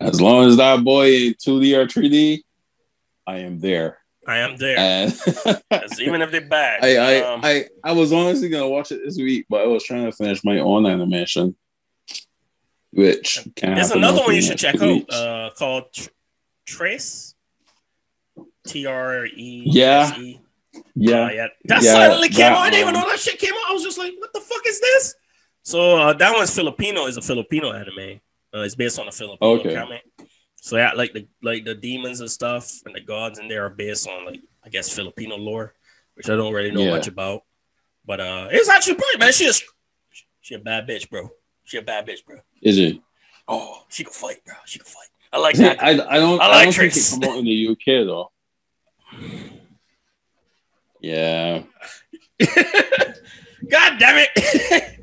As 0.00 0.20
long 0.20 0.48
as 0.48 0.56
that 0.58 0.84
boy 0.84 1.10
in 1.10 1.34
2D 1.34 1.76
or 1.76 1.86
3D, 1.86 2.42
I 3.26 3.38
am 3.38 3.58
there. 3.58 3.98
I 4.26 4.38
am 4.38 4.56
there. 4.56 4.76
Even 6.00 6.20
if 6.20 6.30
they're 6.30 6.40
bad, 6.40 6.84
I, 6.84 6.96
I, 6.96 7.32
um, 7.32 7.40
I, 7.42 7.66
I 7.82 7.92
was 7.92 8.12
honestly 8.12 8.48
gonna 8.48 8.68
watch 8.68 8.90
it 8.92 9.00
this 9.04 9.16
week, 9.16 9.46
but 9.48 9.62
I 9.62 9.66
was 9.66 9.84
trying 9.84 10.04
to 10.04 10.12
finish 10.12 10.44
my 10.44 10.58
own 10.58 10.84
animation, 10.84 11.56
which 12.96 13.46
can 13.56 13.74
There's 13.74 13.90
another 13.92 14.22
one 14.22 14.34
you 14.34 14.42
should 14.42 14.58
check 14.58 14.76
two 14.78 15.04
out 15.10 15.14
uh, 15.14 15.50
called 15.58 15.84
Tr- 15.92 16.08
Trese. 16.66 17.34
T 18.66 18.86
R 18.86 19.26
E. 19.26 19.62
Yeah. 19.66 20.10
S 20.12 20.18
yeah, 20.94 21.24
Uh, 21.24 21.30
yeah. 21.30 21.46
That 21.66 21.82
Yeah, 21.82 21.92
suddenly 21.92 22.28
came 22.28 22.38
that, 22.38 22.52
out. 22.52 22.58
I 22.58 22.70
didn't 22.70 22.88
even 22.88 22.94
know 22.94 23.08
that 23.08 23.20
shit 23.20 23.38
came 23.38 23.52
out. 23.54 23.70
I 23.70 23.72
was 23.72 23.82
just 23.82 23.98
like, 23.98 24.12
what 24.18 24.32
the 24.32 24.40
fuck 24.40 24.62
is 24.66 24.80
this? 24.80 25.14
So 25.62 25.96
uh, 25.96 26.12
that 26.14 26.34
one's 26.34 26.54
Filipino. 26.54 27.06
Is 27.06 27.16
a 27.16 27.22
Filipino 27.22 27.72
anime. 27.72 28.20
Uh, 28.54 28.60
it's 28.66 28.74
based 28.74 28.98
on 28.98 29.06
a 29.08 29.12
Filipino 29.12 29.52
Okay. 29.60 29.74
comic. 29.74 30.02
So 30.56 30.76
yeah, 30.76 30.92
like 30.94 31.12
the 31.12 31.28
like 31.42 31.64
the 31.64 31.74
demons 31.74 32.20
and 32.20 32.30
stuff 32.30 32.72
and 32.84 32.94
the 32.94 33.00
gods 33.00 33.38
in 33.38 33.46
there 33.48 33.64
are 33.66 33.70
based 33.70 34.08
on 34.08 34.26
like 34.26 34.40
I 34.64 34.68
guess 34.68 34.92
Filipino 34.92 35.36
lore, 35.36 35.74
which 36.14 36.28
I 36.28 36.34
don't 36.36 36.52
really 36.52 36.72
know 36.72 36.82
Yeah. 36.82 36.90
much 36.96 37.06
about. 37.06 37.42
But 38.04 38.20
uh, 38.20 38.48
it's 38.50 38.68
actually 38.68 38.94
pretty 38.96 39.18
man. 39.18 39.32
She 39.32 39.44
is 39.46 39.62
she 40.40 40.54
a 40.54 40.58
bad 40.58 40.88
bitch, 40.88 41.08
bro. 41.10 41.30
She 41.66 41.76
a 41.78 41.82
bad 41.82 42.06
bitch, 42.06 42.24
bro. 42.24 42.36
is 42.62 42.78
it? 42.78 42.98
Oh, 43.48 43.84
she 43.88 44.04
can 44.04 44.12
fight, 44.12 44.42
bro. 44.44 44.54
She 44.64 44.78
can 44.78 44.86
fight. 44.86 45.08
I 45.32 45.38
like 45.38 45.56
that. 45.58 45.82
I 45.82 45.94
don't. 45.94 46.40
I 46.40 46.46
I, 46.46 46.48
like 46.48 46.64
don't 46.64 46.72
think 46.74 46.92
Trese. 46.92 47.12
it 47.12 47.20
come 47.20 47.30
out 47.30 47.38
in 47.38 47.44
the 47.44 47.68
UK 47.68 48.06
though. 48.06 48.30
Yeah, 51.00 51.62
God 53.70 53.98
damn 53.98 54.24
it. 54.26 55.00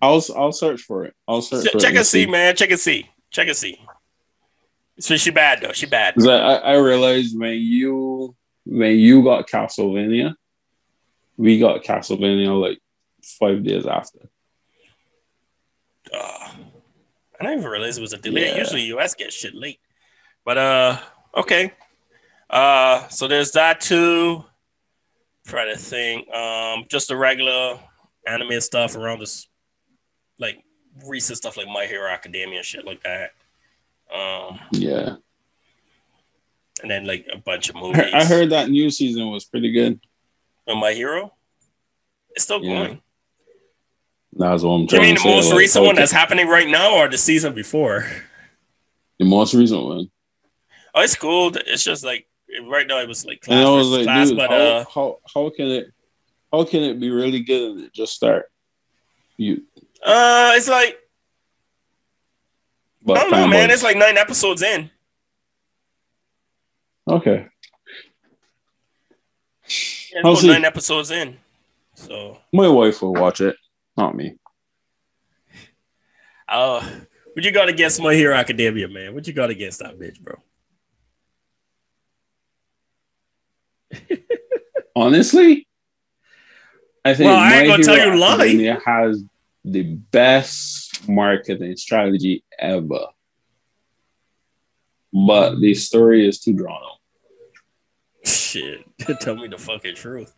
I'll 0.00 0.22
I'll 0.36 0.52
search 0.52 0.82
for 0.82 1.04
it. 1.04 1.14
I'll 1.28 1.42
search. 1.42 1.66
Ch- 1.66 1.72
for 1.72 1.78
check 1.80 1.94
it 1.94 1.98
and 1.98 2.06
see, 2.06 2.26
man. 2.26 2.56
Check 2.56 2.70
and 2.70 2.80
see. 2.80 3.08
Check 3.30 3.48
and 3.48 3.56
see. 3.56 3.78
So 4.98 5.16
she 5.16 5.30
bad 5.30 5.60
though. 5.60 5.72
She 5.72 5.86
bad. 5.86 6.14
I, 6.26 6.30
I 6.30 6.54
I 6.54 6.74
realized 6.76 7.38
when 7.38 7.54
you 7.60 8.34
when 8.64 8.98
you 8.98 9.22
got 9.22 9.46
Castlevania, 9.48 10.34
we 11.36 11.58
got 11.58 11.82
Castlevania 11.84 12.58
like 12.58 12.78
five 13.22 13.62
days 13.62 13.86
after. 13.86 14.30
Uh, 16.16 16.48
I 17.38 17.44
didn't 17.44 17.58
even 17.60 17.70
realize 17.70 17.98
it 17.98 18.00
was 18.00 18.12
a 18.12 18.18
delay. 18.18 18.46
Yeah. 18.48 18.58
Usually 18.58 18.82
US 18.96 19.14
gets 19.14 19.34
shit 19.34 19.54
late. 19.54 19.80
But 20.44 20.58
uh, 20.58 20.98
okay. 21.36 21.72
Uh, 22.48 23.06
so 23.08 23.28
there's 23.28 23.52
that 23.52 23.80
too. 23.80 24.44
Try 25.46 25.66
to 25.66 25.76
think. 25.76 26.28
Um, 26.32 26.84
just 26.88 27.08
the 27.08 27.16
regular 27.16 27.78
anime 28.26 28.60
stuff 28.60 28.96
around 28.96 29.20
this, 29.20 29.46
like 30.38 30.62
recent 31.06 31.36
stuff 31.38 31.56
like 31.56 31.68
My 31.68 31.86
Hero 31.86 32.08
Academia 32.10 32.62
shit 32.62 32.84
like 32.86 33.02
that. 33.02 33.30
Um, 34.12 34.58
Yeah. 34.72 35.16
and 36.82 36.90
then 36.90 37.04
like 37.06 37.26
a 37.32 37.38
bunch 37.38 37.68
of 37.68 37.76
I 37.76 37.80
movies. 37.80 38.14
I 38.14 38.24
heard 38.24 38.50
that 38.50 38.70
new 38.70 38.90
season 38.90 39.30
was 39.30 39.44
pretty 39.44 39.72
good. 39.72 40.00
of 40.68 40.78
My 40.78 40.92
Hero. 40.92 41.32
It's 42.30 42.44
still 42.44 42.62
Yeah. 42.64 42.86
going. 42.86 43.02
That's 44.38 44.62
what 44.62 44.70
I'm 44.70 44.86
You 44.90 45.00
mean 45.00 45.14
the 45.14 45.20
say. 45.20 45.34
most 45.34 45.50
like, 45.50 45.58
recent 45.58 45.84
one 45.86 45.94
that's 45.96 46.12
happening 46.12 46.46
right 46.46 46.68
now, 46.68 46.94
or 46.94 47.08
the 47.08 47.16
season 47.18 47.54
before? 47.54 48.06
the 49.18 49.24
most 49.24 49.54
recent 49.54 49.82
one. 49.82 50.10
Oh, 50.94 51.00
it's 51.02 51.16
cool. 51.16 51.52
It's 51.66 51.82
just 51.82 52.04
like 52.04 52.26
right 52.68 52.86
now 52.86 53.00
it 53.00 53.08
was 53.08 53.24
like 53.24 53.40
class 53.40 53.56
And 53.58 53.66
I 53.66 53.70
was 53.70 53.88
like, 53.88 54.04
class, 54.04 54.28
dude, 54.28 54.36
but 54.36 54.50
how, 54.50 54.56
uh, 54.56 54.84
how 54.94 55.18
how 55.34 55.50
can 55.50 55.66
it 55.68 55.92
how 56.52 56.64
can 56.64 56.82
it 56.82 57.00
be 57.00 57.10
really 57.10 57.40
good 57.40 57.72
and 57.72 57.80
it 57.84 57.94
just 57.94 58.14
start? 58.14 58.50
You 59.38 59.62
uh, 60.04 60.52
it's 60.54 60.68
like 60.68 60.98
but 63.02 63.18
I 63.18 63.20
don't 63.22 63.30
know, 63.30 63.46
man. 63.48 63.68
fanboys. 63.68 63.72
It's 63.72 63.82
like 63.82 63.96
nine 63.96 64.16
episodes 64.18 64.62
in. 64.62 64.90
okay. 67.08 67.46
Yeah, 70.12 70.22
it's 70.24 70.40
about 70.42 70.44
nine 70.44 70.64
episodes 70.64 71.10
in. 71.10 71.36
So, 71.94 72.38
My 72.52 72.68
wife 72.68 73.00
will 73.02 73.14
watch 73.14 73.40
it, 73.40 73.56
not 73.96 74.14
me. 74.14 74.36
uh, 76.48 76.80
what 77.34 77.44
you 77.44 77.50
got 77.52 77.68
against 77.68 78.00
My 78.00 78.14
Hero 78.14 78.34
Academia, 78.34 78.88
man? 78.88 79.14
What 79.14 79.26
you 79.26 79.32
got 79.32 79.50
against 79.50 79.80
that 79.80 79.98
bitch, 79.98 80.20
bro? 80.20 80.36
Honestly, 84.96 85.66
I 87.04 87.14
think 87.14 87.26
Well, 87.26 87.36
I 87.36 87.58
ain't 87.58 87.68
My 87.68 87.76
gonna 87.76 87.84
tell 87.84 87.98
you 88.12 88.18
lie. 88.18 88.34
Academia 88.34 88.80
has 88.84 89.22
the 89.64 89.82
best 89.82 91.08
marketing 91.08 91.76
strategy 91.76 92.44
ever. 92.58 93.06
But 95.12 95.60
the 95.60 95.74
story 95.74 96.28
is 96.28 96.40
too 96.40 96.52
drawn 96.52 96.82
out. 96.82 96.98
Shit, 98.28 98.84
tell 99.20 99.36
me 99.36 99.48
the 99.48 99.58
fucking 99.58 99.94
truth. 99.94 100.35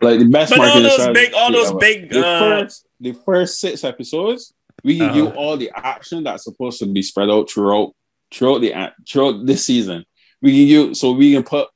Like 0.00 0.20
the 0.20 0.26
best 0.26 0.54
But 0.56 0.68
all 0.68 0.80
those 0.82 1.08
big, 1.08 1.34
all 1.34 1.52
those 1.52 1.72
big, 1.74 2.10
the 2.10 2.24
uh, 2.26 2.38
first 2.40 2.86
the 3.00 3.12
first 3.12 3.58
six 3.58 3.82
episodes, 3.82 4.54
we 4.84 4.96
give 4.98 5.16
you 5.16 5.28
Uh-huh. 5.28 5.36
all 5.36 5.56
the 5.56 5.70
action 5.74 6.22
that's 6.24 6.44
supposed 6.44 6.78
to 6.78 6.86
be 6.86 7.02
spread 7.02 7.28
out 7.28 7.50
throughout 7.50 7.94
throughout 8.32 8.60
the 8.60 8.92
throughout 9.08 9.44
this 9.46 9.66
season. 9.66 10.04
We 10.40 10.52
give 10.52 10.68
you 10.68 10.94
so 10.94 11.12
we 11.12 11.32
can 11.32 11.42
put 11.42 11.68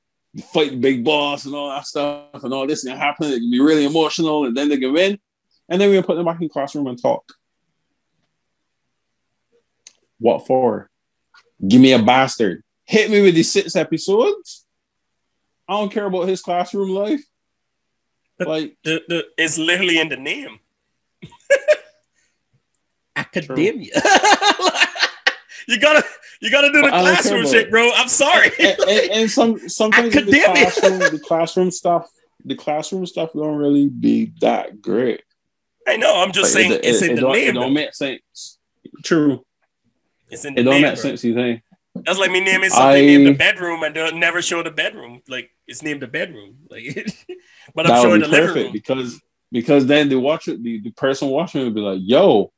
fight 0.52 0.70
the 0.70 0.76
big 0.76 1.04
boss 1.04 1.44
and 1.44 1.54
all 1.54 1.68
that 1.70 1.86
stuff 1.86 2.42
and 2.42 2.52
all 2.54 2.66
this 2.66 2.84
and 2.84 2.98
happen. 2.98 3.26
It 3.32 3.40
can 3.40 3.50
be 3.50 3.60
really 3.60 3.84
emotional 3.84 4.44
and 4.46 4.56
then 4.56 4.68
they 4.68 4.78
can 4.78 4.92
win. 4.92 5.18
And 5.68 5.80
then 5.80 5.90
we 5.90 5.96
can 5.96 6.04
put 6.04 6.16
them 6.16 6.24
back 6.26 6.36
in 6.36 6.42
the 6.42 6.48
classroom 6.48 6.86
and 6.86 7.00
talk. 7.00 7.24
What 10.18 10.46
for? 10.46 10.88
Give 11.66 11.80
me 11.80 11.92
a 11.92 12.02
bastard. 12.02 12.62
Hit 12.84 13.10
me 13.10 13.22
with 13.22 13.34
these 13.34 13.50
six 13.52 13.74
episodes. 13.76 14.66
I 15.68 15.72
don't 15.74 15.92
care 15.92 16.06
about 16.06 16.28
his 16.28 16.42
classroom 16.42 16.90
life. 16.90 17.22
Like 18.48 18.76
the, 18.84 19.02
the, 19.08 19.24
it's 19.38 19.58
literally 19.58 19.98
in 19.98 20.08
the 20.08 20.16
name. 20.16 20.58
Academia. 23.16 23.92
you 25.68 25.78
gotta, 25.78 26.04
you 26.40 26.50
gotta 26.50 26.68
do 26.72 26.82
the 26.82 26.82
But 26.82 26.94
I 26.94 27.02
don't 27.02 27.04
care 27.04 27.14
classroom 27.14 27.40
about 27.42 27.50
shit, 27.52 27.70
bro. 27.70 27.90
I'm 27.94 28.08
sorry. 28.08 28.50
and, 28.58 28.78
and, 28.80 29.10
and 29.12 29.30
some 29.30 29.68
sometimes 29.68 30.14
in 30.16 30.26
the 30.26 30.40
classroom, 30.44 30.98
the 30.98 31.20
classroom 31.24 31.70
stuff, 31.70 32.10
the 32.44 32.56
classroom 32.56 33.06
stuff 33.06 33.32
don't 33.32 33.56
really 33.56 33.88
be 33.88 34.32
that 34.40 34.82
great. 34.82 35.22
I 35.86 35.96
know. 35.96 36.20
I'm 36.22 36.32
just 36.32 36.54
Like, 36.54 36.62
saying 36.64 36.72
it, 36.72 36.84
it's 36.84 37.02
it- 37.02 37.06
in 37.06 37.12
it 37.12 37.14
the 37.16 37.20
don't, 37.22 37.32
name. 37.32 37.48
It 37.50 37.52
don't 37.52 37.62
though. 37.62 37.70
make 37.70 37.94
sense. 37.94 38.58
True. 39.04 39.44
It's 40.30 40.44
in 40.44 40.54
the 40.54 40.60
It 40.60 40.64
don't 40.64 40.72
name. 40.74 40.82
make 40.82 40.94
bro. 40.94 41.02
sense. 41.02 41.22
You 41.24 41.34
think? 41.34 41.62
That's 41.94 42.18
like 42.18 42.30
me 42.30 42.40
naming 42.40 42.70
something 42.70 43.02
I- 43.02 43.06
named 43.06 43.26
the 43.26 43.34
bedroom 43.34 43.82
and 43.82 43.94
they'll 43.94 44.14
never 44.14 44.42
show 44.42 44.62
the 44.62 44.70
bedroom. 44.70 45.22
Like 45.28 45.50
it's 45.66 45.82
named 45.82 46.02
the 46.02 46.08
bedroom. 46.08 46.56
Like, 46.68 47.14
but 47.74 47.88
I'm 47.88 48.02
showing 48.02 48.20
the 48.20 48.26
be 48.26 48.32
living 48.32 48.64
room. 48.64 48.72
because 48.72 49.20
because 49.52 49.86
then 49.86 50.08
the 50.08 50.18
watcher, 50.18 50.56
the, 50.56 50.80
the 50.80 50.90
person 50.90 51.28
watching 51.28 51.62
would 51.62 51.74
be 51.74 51.80
like, 51.80 52.00
"Yo, 52.02 52.52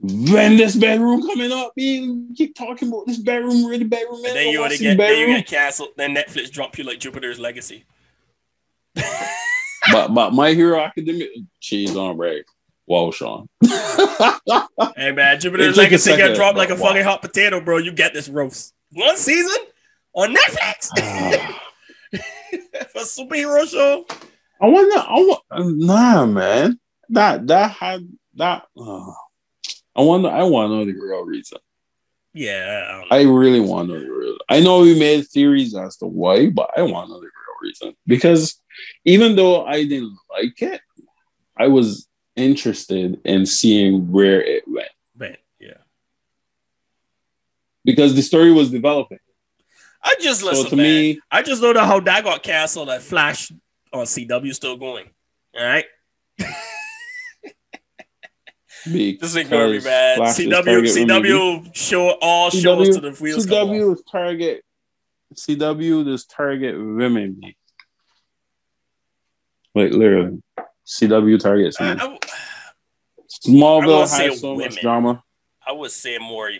when 0.00 0.56
this 0.56 0.74
bedroom 0.74 1.26
coming 1.26 1.52
up, 1.52 1.72
man, 1.76 2.34
keep 2.34 2.54
talking 2.54 2.88
about 2.88 3.06
this 3.06 3.18
bedroom, 3.18 3.66
really 3.66 3.84
bedroom, 3.84 4.22
man. 4.22 4.30
And 4.30 4.38
then 4.38 4.48
you 4.48 4.60
would 4.60 4.70
get, 4.70 4.78
the 4.78 4.84
then 4.84 5.18
you 5.18 5.26
bedroom." 5.26 5.36
get 5.36 5.46
canceled. 5.46 5.90
Then 5.96 6.14
Netflix 6.14 6.50
drop 6.50 6.78
you 6.78 6.84
like 6.84 6.98
Jupiter's 6.98 7.38
Legacy. 7.38 7.84
but 8.94 10.08
but 10.14 10.32
my 10.32 10.54
hero 10.54 10.80
academia 10.80 11.28
cheese 11.60 11.94
on 11.94 12.16
break. 12.16 12.46
Whoa, 12.86 13.10
Shawn. 13.10 13.48
Hey 14.96 15.12
man, 15.12 15.38
Jupiter's 15.38 15.76
Legacy 15.76 16.10
second, 16.10 16.34
dropped 16.34 16.56
like 16.56 16.70
a 16.70 16.74
wow. 16.74 16.88
fucking 16.88 17.04
hot 17.04 17.20
potato, 17.20 17.60
bro. 17.60 17.76
You 17.76 17.92
get 17.92 18.14
this 18.14 18.28
roast 18.28 18.74
one 18.92 19.16
season 19.16 19.56
on 20.14 20.34
Netflix 20.34 20.88
Ah. 20.98 21.62
for 22.92 23.00
superhero 23.02 23.68
show. 23.68 24.06
I 24.60 24.66
want 24.66 24.88
wonder. 24.90 24.96
I 24.96 25.14
want. 25.14 25.78
Nah, 25.78 26.26
man. 26.26 26.78
That 27.10 27.46
that 27.48 27.70
had 27.72 28.08
that. 28.34 28.64
uh, 28.76 29.12
I 29.96 30.02
wonder. 30.02 30.28
I 30.28 30.42
want 30.44 30.70
to 30.70 30.76
know 30.76 30.84
the 30.84 30.92
real 30.98 31.24
reason. 31.24 31.58
Yeah, 32.32 33.02
I. 33.10 33.18
I 33.18 33.22
really 33.22 33.60
want 33.60 33.88
to 33.88 33.94
know 33.94 34.00
the 34.00 34.10
real. 34.10 34.36
I 34.48 34.60
know 34.60 34.80
we 34.80 34.98
made 34.98 35.26
theories 35.26 35.74
as 35.76 35.96
to 35.98 36.06
why, 36.06 36.48
but 36.48 36.70
I 36.76 36.82
want 36.82 37.08
to 37.08 37.12
know 37.12 37.20
the 37.20 37.26
real 37.26 37.62
reason 37.62 37.94
because 38.06 38.60
even 39.04 39.36
though 39.36 39.66
I 39.66 39.84
didn't 39.84 40.16
like 40.30 40.60
it, 40.62 40.80
I 41.56 41.68
was 41.68 42.08
interested 42.36 43.20
in 43.24 43.44
seeing 43.44 44.12
where 44.12 44.40
it 44.40 44.62
went 44.68 44.86
but 44.86 44.86
yeah, 44.86 44.97
because 47.88 48.14
the 48.14 48.20
story 48.20 48.52
was 48.52 48.70
developing. 48.70 49.18
I 50.04 50.14
just 50.20 50.42
listen. 50.42 50.64
so 50.64 50.70
to 50.70 50.76
man. 50.76 50.84
me, 50.84 51.20
I 51.30 51.42
just 51.42 51.62
know 51.62 51.72
how 51.72 52.00
that 52.00 52.22
got 52.22 52.42
canceled. 52.42 52.88
That 52.88 53.00
Flash 53.00 53.50
on 53.94 54.04
CW 54.04 54.54
still 54.54 54.76
going. 54.76 55.06
All 55.58 55.64
right, 55.64 55.86
just 56.38 56.54
ignore 59.36 59.68
me, 59.68 59.72
because 59.72 59.84
man. 59.84 60.16
Flash 60.18 60.38
is 60.38 60.48
CW. 60.48 61.06
CW 61.06 61.74
show 61.74 62.10
all 62.20 62.50
shows 62.50 62.94
to 62.94 63.00
the 63.00 63.12
wheels. 63.12 63.46
CW 63.46 63.94
is 63.94 64.02
target. 64.02 64.62
CW 65.34 66.06
is 66.08 66.26
target 66.26 66.76
women. 66.76 67.40
Like 69.74 69.92
literally, 69.92 70.42
CW 70.86 71.40
targets 71.40 71.80
women. 71.80 72.00
I 72.00 72.04
I 72.04 72.18
Smallville 73.46 74.18
has 74.18 74.40
so 74.40 74.56
much 74.56 74.78
drama. 74.82 75.22
I 75.66 75.72
would 75.72 75.90
say 75.90 76.18
more. 76.18 76.50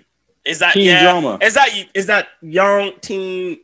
Is 0.49 0.61
that 0.61 0.73
Teen 0.73 0.87
yeah? 0.87 1.03
drama. 1.03 1.39
Is 1.43 1.55
that 1.55 1.69
is 1.95 2.07
that 2.07 2.29
young 2.41 2.93
teen, 3.01 3.61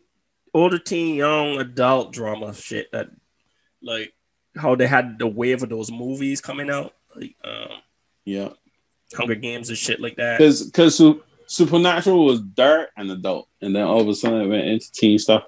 older 0.52 0.78
teen, 0.78 1.14
young 1.14 1.58
adult 1.58 2.12
drama 2.12 2.52
shit 2.54 2.92
that 2.92 3.08
like 3.82 4.12
how 4.56 4.74
they 4.74 4.86
had 4.86 5.18
the 5.18 5.26
wave 5.26 5.62
of 5.62 5.70
those 5.70 5.90
movies 5.90 6.40
coming 6.40 6.68
out, 6.70 6.92
like 7.16 7.34
um, 7.42 7.68
Yeah, 8.26 8.50
Hunger 9.14 9.34
Games 9.34 9.70
and 9.70 9.78
shit 9.78 9.98
like 9.98 10.16
that. 10.16 10.38
because 10.38 10.62
because 10.64 11.00
Supernatural 11.46 12.24
was 12.24 12.40
dark 12.40 12.90
and 12.96 13.10
adult, 13.10 13.48
and 13.62 13.74
then 13.74 13.82
all 13.84 14.00
of 14.00 14.08
a 14.08 14.14
sudden 14.14 14.42
it 14.42 14.48
went 14.48 14.66
into 14.66 14.92
teen 14.92 15.18
stuff. 15.18 15.44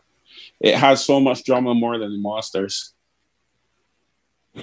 It 0.60 0.74
has 0.76 1.04
so 1.04 1.20
much 1.20 1.44
drama 1.44 1.74
more 1.74 1.98
than 1.98 2.12
the 2.12 2.18
monsters. 2.18 2.94
but 4.54 4.62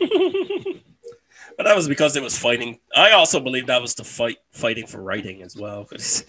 that 1.59 1.75
was 1.75 1.87
because 1.87 2.15
it 2.15 2.23
was 2.23 2.37
fighting. 2.37 2.79
I 2.95 3.11
also 3.11 3.39
believe 3.39 3.67
that 3.67 3.81
was 3.81 3.93
the 3.95 4.03
fight 4.03 4.37
fighting 4.51 4.87
for 4.87 5.01
writing 5.01 5.43
as 5.43 5.55
well. 5.55 5.85
Because 5.87 6.25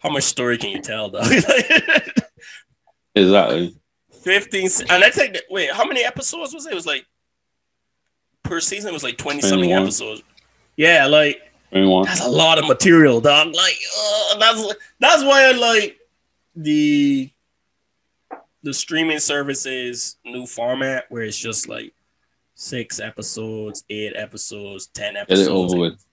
how 0.00 0.10
much 0.10 0.24
story 0.24 0.58
can 0.58 0.70
you 0.70 0.80
tell, 0.80 1.10
though? 1.10 1.22
Exactly. 3.14 3.74
Fifteen, 4.22 4.68
and 4.90 5.02
I 5.04 5.08
think 5.10 5.38
wait, 5.50 5.70
how 5.72 5.86
many 5.86 6.04
episodes 6.04 6.52
was 6.52 6.66
it? 6.66 6.72
It 6.72 6.74
was 6.74 6.84
like 6.86 7.06
per 8.42 8.60
season. 8.60 8.90
It 8.90 8.92
was 8.92 9.02
like 9.04 9.16
twenty 9.16 9.40
something 9.40 9.72
episodes. 9.72 10.22
Yeah, 10.76 11.06
like 11.06 11.40
Anyone? 11.72 12.04
that's 12.04 12.24
a 12.24 12.28
lot 12.28 12.58
of 12.58 12.66
material, 12.66 13.20
dog. 13.20 13.54
Like 13.54 13.76
uh, 13.98 14.38
that's 14.38 14.74
that's 15.00 15.22
why 15.24 15.44
I 15.44 15.52
like 15.52 15.98
the 16.54 17.30
the 18.62 18.74
streaming 18.74 19.18
services 19.20 20.16
new 20.24 20.44
format 20.46 21.04
where 21.08 21.22
it's 21.22 21.38
just 21.38 21.68
like 21.68 21.94
six 22.54 23.00
episodes, 23.00 23.84
eight 23.88 24.12
episodes, 24.16 24.88
ten 24.88 25.14
Get 25.14 25.22
episodes. 25.22 25.48
it 25.48 25.52
over 25.52 25.78
with. 25.78 26.05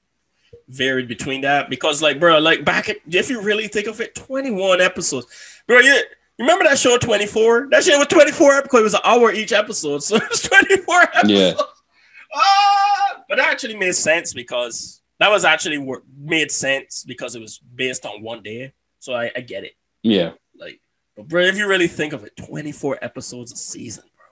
Varied 0.74 1.07
between 1.07 1.41
that 1.41 1.69
because 1.69 2.01
like 2.01 2.19
bro 2.19 2.39
like 2.39 2.65
back 2.65 2.89
at, 2.89 2.97
if 3.09 3.30
you 3.30 3.41
really 3.41 3.67
think 3.67 3.88
of 3.88 4.01
it 4.01 4.15
21 4.15 4.82
episodes 4.82 5.28
bro 5.67 5.78
you, 5.80 5.93
you 5.93 6.03
remember 6.39 6.63
that 6.63 6.80
show 6.80 6.97
24 6.97 7.67
that 7.69 7.84
shit 7.84 7.97
was 7.97 8.07
24 8.07 8.53
episodes 8.53 8.80
it 8.80 8.84
was 8.84 8.93
an 8.95 9.01
hour 9.03 9.32
each 9.32 9.51
episode 9.53 10.01
so 10.03 10.15
it 10.15 10.30
was 10.30 10.41
24 10.41 11.01
episodes 11.01 11.30
Yeah. 11.30 11.53
Ah! 12.36 13.24
but 13.30 13.38
that 13.38 13.51
actually 13.51 13.78
made 13.78 13.93
sense 13.93 14.34
because 14.34 15.01
that 15.19 15.30
was 15.30 15.45
actually 15.45 15.78
what 15.78 16.01
made 16.17 16.51
sense 16.51 17.03
because 17.03 17.36
it 17.36 17.41
was 17.41 17.59
based 17.59 18.05
on 18.05 18.24
one 18.24 18.41
day 18.41 18.74
so 18.99 19.13
I, 19.13 19.32
I 19.36 19.41
get 19.41 19.63
it 19.63 19.74
Yeah. 20.01 20.32
Like, 20.59 20.80
but 21.15 21.28
bro, 21.28 21.43
if 21.43 21.57
you 21.57 21.67
really 21.67 21.88
think 21.88 22.13
of 22.13 22.24
it, 22.24 22.36
24 22.38 22.97
episodes 23.03 23.51
a 23.51 23.55
season, 23.55 24.05
bro. 24.15 24.26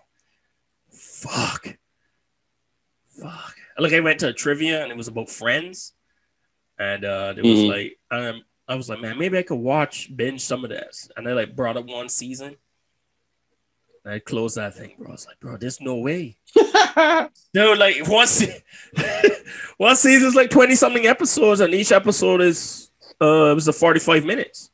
Fuck. 0.97 1.77
Fuck. 3.21 3.55
Like 3.77 3.93
I 3.93 3.99
went 3.99 4.19
to 4.21 4.29
a 4.29 4.33
trivia 4.33 4.81
and 4.81 4.91
it 4.91 4.97
was 4.97 5.07
about 5.07 5.29
friends. 5.29 5.93
And 6.81 7.05
uh 7.05 7.33
it 7.37 7.43
was 7.43 7.59
Mhm. 7.59 7.69
like 7.69 7.99
um 8.09 8.41
I 8.67 8.73
was 8.75 8.89
like, 8.89 9.01
man, 9.01 9.19
maybe 9.19 9.37
I 9.37 9.43
could 9.43 9.59
watch 9.59 10.09
binge 10.15 10.41
some 10.41 10.63
of 10.63 10.69
this. 10.71 11.09
And 11.15 11.27
I 11.27 11.33
like 11.33 11.55
brought 11.55 11.77
up 11.77 11.85
one 11.85 12.09
season. 12.09 12.55
And 14.03 14.13
I 14.15 14.19
closed 14.19 14.55
that 14.57 14.75
thing, 14.75 14.95
bro. 14.97 15.09
I 15.09 15.11
was 15.11 15.27
like, 15.27 15.39
bro, 15.39 15.57
there's 15.57 15.79
no 15.79 15.97
way. 15.97 16.37
Dude, 17.53 17.77
like 17.77 18.07
one 18.07 18.25
se- 18.27 18.63
one 19.77 19.95
season's 19.95 20.33
like 20.35 20.49
20 20.49 20.73
something 20.75 21.05
episodes, 21.05 21.59
and 21.61 21.73
each 21.73 21.91
episode 21.91 22.41
is 22.41 22.89
uh 23.21 23.51
it 23.51 23.55
was 23.55 23.67
a 23.67 23.73
45 23.73 24.25
minutes. 24.25 24.71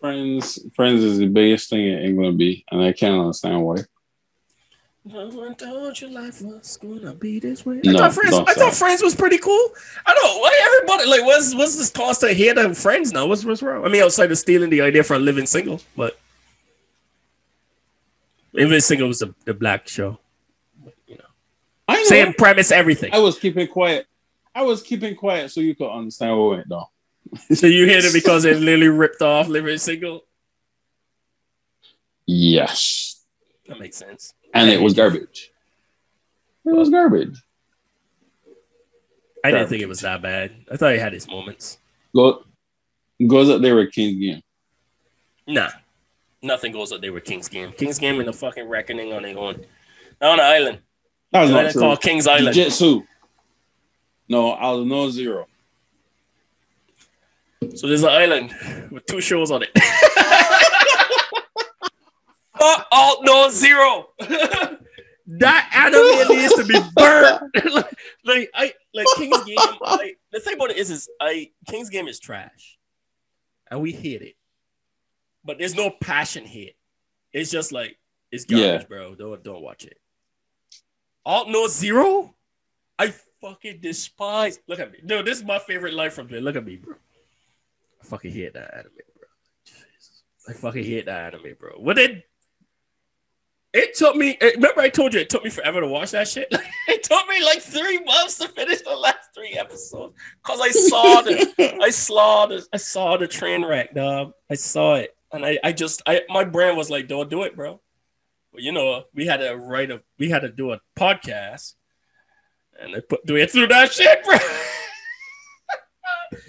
Friends, 0.00 0.58
Friends 0.76 1.02
is 1.02 1.18
the 1.18 1.26
biggest 1.26 1.68
thing 1.70 1.86
in 1.86 1.98
England, 1.98 2.38
B, 2.38 2.64
and 2.70 2.80
I 2.82 2.92
can't 2.92 3.18
understand 3.20 3.62
why. 3.62 3.76
No 5.06 5.28
one 5.28 5.54
told 5.54 6.00
your 6.00 6.10
life 6.10 6.40
was 6.40 6.78
gonna 6.78 7.12
be 7.12 7.38
this 7.38 7.66
way. 7.66 7.76
I 7.86 7.92
No, 7.92 7.98
thought 7.98 8.14
Friends. 8.14 8.30
don't 8.30 8.48
I 8.48 8.54
thought. 8.54 8.74
Friends 8.74 9.02
was 9.02 9.14
pretty 9.14 9.36
cool. 9.36 9.68
I 10.06 10.14
don't. 10.14 10.40
Why 10.40 10.60
everybody 10.64 11.10
like? 11.10 11.26
What's 11.26 11.54
what's 11.54 11.76
this 11.76 11.90
constant 11.90 12.36
hate 12.36 12.56
of 12.56 12.78
Friends 12.78 13.12
now? 13.12 13.26
What's 13.26 13.44
what's 13.44 13.62
wrong? 13.62 13.84
I 13.84 13.88
mean, 13.88 14.02
outside 14.02 14.30
of 14.32 14.38
stealing 14.38 14.70
the 14.70 14.80
idea 14.80 15.02
for 15.04 15.14
a 15.14 15.18
living 15.18 15.44
single, 15.44 15.82
but 15.94 16.18
living 18.54 18.80
single 18.80 19.08
was 19.08 19.18
the, 19.18 19.34
the 19.44 19.52
black 19.52 19.88
show. 19.88 20.18
You 21.06 21.16
know, 21.16 21.24
I 21.86 21.96
know. 21.98 22.04
same 22.04 22.32
premise, 22.32 22.70
everything. 22.72 23.12
I 23.12 23.18
was 23.18 23.38
keeping 23.38 23.68
quiet. 23.68 24.06
I 24.54 24.62
was 24.62 24.82
keeping 24.82 25.16
quiet 25.16 25.50
so 25.50 25.60
you 25.60 25.74
could 25.74 25.90
understand 25.90 26.38
what 26.38 26.50
went 26.50 26.68
down. 26.70 26.86
so 27.52 27.66
you 27.66 27.86
hate 27.86 28.04
it 28.04 28.14
because 28.14 28.46
it 28.46 28.56
literally 28.56 28.88
ripped 28.88 29.20
off 29.20 29.48
living 29.48 29.76
single. 29.76 30.24
Yes. 32.24 33.22
That 33.66 33.78
makes 33.80 33.96
sense. 33.98 34.32
And 34.54 34.70
it 34.70 34.80
was 34.80 34.94
garbage. 34.94 35.50
It 36.64 36.74
was 36.74 36.88
garbage. 36.88 37.42
I 39.44 39.50
didn't 39.50 39.68
think 39.68 39.82
it 39.82 39.88
was 39.88 40.00
that 40.00 40.22
bad. 40.22 40.52
I 40.72 40.76
thought 40.76 40.94
it 40.94 41.00
had 41.00 41.12
its 41.12 41.28
moments. 41.28 41.76
Go, 42.16 42.44
goes 43.26 43.50
up 43.50 43.60
there 43.60 43.76
with 43.76 43.92
King's 43.92 44.18
Game. 44.18 44.42
Nah, 45.46 45.68
nothing 46.40 46.72
goes 46.72 46.92
up 46.92 47.02
there 47.02 47.12
with 47.12 47.24
King's 47.24 47.48
Game. 47.48 47.72
King's 47.72 47.98
Game 47.98 48.20
in 48.20 48.26
the 48.26 48.32
fucking 48.32 48.66
reckoning 48.66 49.12
on 49.12 49.22
their 49.22 49.36
own. 49.36 49.66
On 50.22 50.38
an 50.38 50.40
island. 50.40 50.78
That 51.32 51.42
was 51.42 51.50
not 51.50 51.72
true. 51.72 51.80
called 51.80 52.00
King's 52.00 52.26
Island. 52.26 52.54
Jiu-Jitsu. 52.54 53.02
No, 54.28 54.52
I 54.52 54.70
was 54.70 54.86
no 54.86 55.10
zero. 55.10 55.46
So 57.74 57.86
there's 57.88 58.02
an 58.02 58.10
island 58.10 58.54
with 58.90 59.04
two 59.06 59.20
shows 59.20 59.50
on 59.50 59.64
it. 59.64 59.70
Fuck 62.64 62.90
Aldnoah.Zero. 62.90 64.08
that 65.26 65.70
anime 65.74 66.36
needs 66.36 66.54
to 66.54 66.64
be 66.64 66.78
burned. 66.94 67.50
like, 67.72 67.92
like, 68.24 68.50
I 68.54 68.72
like 68.94 69.06
King's 69.16 69.42
Game. 69.44 69.56
Like, 69.80 70.18
the 70.32 70.40
thing 70.40 70.54
about 70.54 70.70
it 70.70 70.76
is, 70.76 70.90
is 70.90 71.08
I 71.20 71.50
King's 71.68 71.90
Game 71.90 72.08
is 72.08 72.18
trash, 72.20 72.78
and 73.70 73.80
we 73.80 73.92
hate 73.92 74.22
it. 74.22 74.34
But 75.44 75.58
there's 75.58 75.74
no 75.74 75.90
passion 75.90 76.44
here. 76.44 76.70
It's 77.32 77.50
just 77.50 77.72
like 77.72 77.98
it's 78.30 78.44
garbage, 78.44 78.82
Yeah. 78.82 78.86
bro. 78.88 79.14
Don't 79.14 79.42
don't 79.42 79.62
watch 79.62 79.84
it. 79.84 79.98
Aldnoah.Zero. 81.26 82.34
I 82.98 83.12
fucking 83.40 83.80
despise. 83.80 84.58
Look 84.68 84.78
at 84.78 84.92
me, 84.92 84.98
dude. 85.04 85.26
This 85.26 85.38
is 85.38 85.44
my 85.44 85.58
favorite 85.58 85.94
life 85.94 86.14
from 86.14 86.28
there. 86.28 86.40
Look 86.40 86.56
at 86.56 86.64
me, 86.64 86.76
bro. 86.76 86.94
I 88.02 88.06
fucking 88.06 88.30
hate 88.32 88.54
that 88.54 88.72
anime, 88.74 88.92
bro. 89.16 89.26
Jesus. 89.64 90.22
I 90.48 90.52
fucking 90.52 90.84
hate 90.84 91.06
that 91.06 91.34
anime, 91.34 91.54
bro. 91.58 91.72
What 91.78 91.96
did 91.96 92.22
it 93.74 93.94
took 93.94 94.16
me? 94.16 94.38
Remember, 94.40 94.80
I 94.80 94.88
told 94.88 95.12
you 95.12 95.20
it 95.20 95.28
took 95.28 95.44
me 95.44 95.50
forever 95.50 95.80
to 95.80 95.86
watch 95.86 96.12
that 96.12 96.28
shit. 96.28 96.48
it 96.88 97.02
took 97.02 97.28
me 97.28 97.44
like 97.44 97.60
three 97.60 97.98
months 98.04 98.38
to 98.38 98.48
finish 98.48 98.80
the 98.82 98.94
last 98.96 99.28
three 99.34 99.52
episodes 99.58 100.14
because 100.42 100.60
I 100.62 100.70
saw 100.70 101.20
the, 101.20 101.76
I 101.82 101.90
saw 101.90 102.46
the, 102.46 102.64
I 102.72 102.76
saw 102.78 103.16
the 103.18 103.26
train 103.28 103.64
wreck, 103.64 103.94
dog. 103.94 104.32
I 104.50 104.54
saw 104.54 104.94
it, 104.94 105.14
and 105.32 105.44
I, 105.44 105.58
I 105.62 105.72
just, 105.72 106.00
I, 106.06 106.22
my 106.28 106.44
brain 106.44 106.76
was 106.76 106.88
like, 106.88 107.08
"Don't 107.08 107.28
do 107.28 107.42
it, 107.42 107.54
bro." 107.56 107.80
But 108.52 108.62
you 108.62 108.70
know, 108.72 109.04
we 109.12 109.26
had 109.26 109.38
to 109.38 109.54
write 109.56 109.90
a, 109.90 110.00
we 110.18 110.30
had 110.30 110.42
to 110.42 110.48
do 110.48 110.70
a 110.72 110.80
podcast, 110.96 111.74
and 112.80 112.94
I 112.94 113.00
put 113.00 113.26
do 113.26 113.34
it 113.36 113.50
through 113.50 113.66
that 113.68 113.92
shit, 113.92 114.24
bro. 114.24 114.38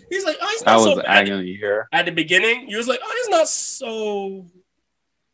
He's 0.09 0.23
like, 0.25 0.37
"Oh, 0.41 0.57
That 0.59 0.65
not 0.71 0.75
was 0.75 0.83
so 0.85 0.95
bad." 0.97 1.05
agony 1.07 1.55
here. 1.55 1.87
at 1.91 2.05
the 2.05 2.11
beginning, 2.11 2.69
you 2.69 2.77
was 2.77 2.87
like, 2.87 2.99
"Oh, 3.03 3.13
he's 3.17 3.29
not 3.29 3.47
so 3.47 4.45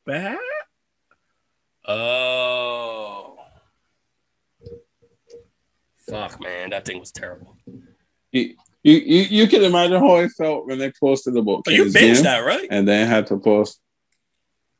bad." 0.05 0.37
Oh, 1.87 3.37
fuck, 6.07 6.39
man, 6.39 6.69
that 6.69 6.85
thing 6.85 6.99
was 6.99 7.11
terrible. 7.11 7.57
You, 8.31 8.55
you, 8.83 8.93
you, 8.93 9.21
you 9.23 9.47
can 9.47 9.63
imagine 9.63 9.99
how 9.99 10.17
I 10.17 10.27
felt 10.27 10.67
when 10.67 10.77
they 10.77 10.91
posted 10.99 11.35
about 11.35 11.63
But 11.63 11.73
you 11.73 11.83
King's 11.91 11.95
binged 11.95 12.23
that, 12.23 12.39
right? 12.39 12.67
and 12.69 12.87
then 12.87 13.07
had 13.07 13.27
to 13.27 13.37
post. 13.37 13.79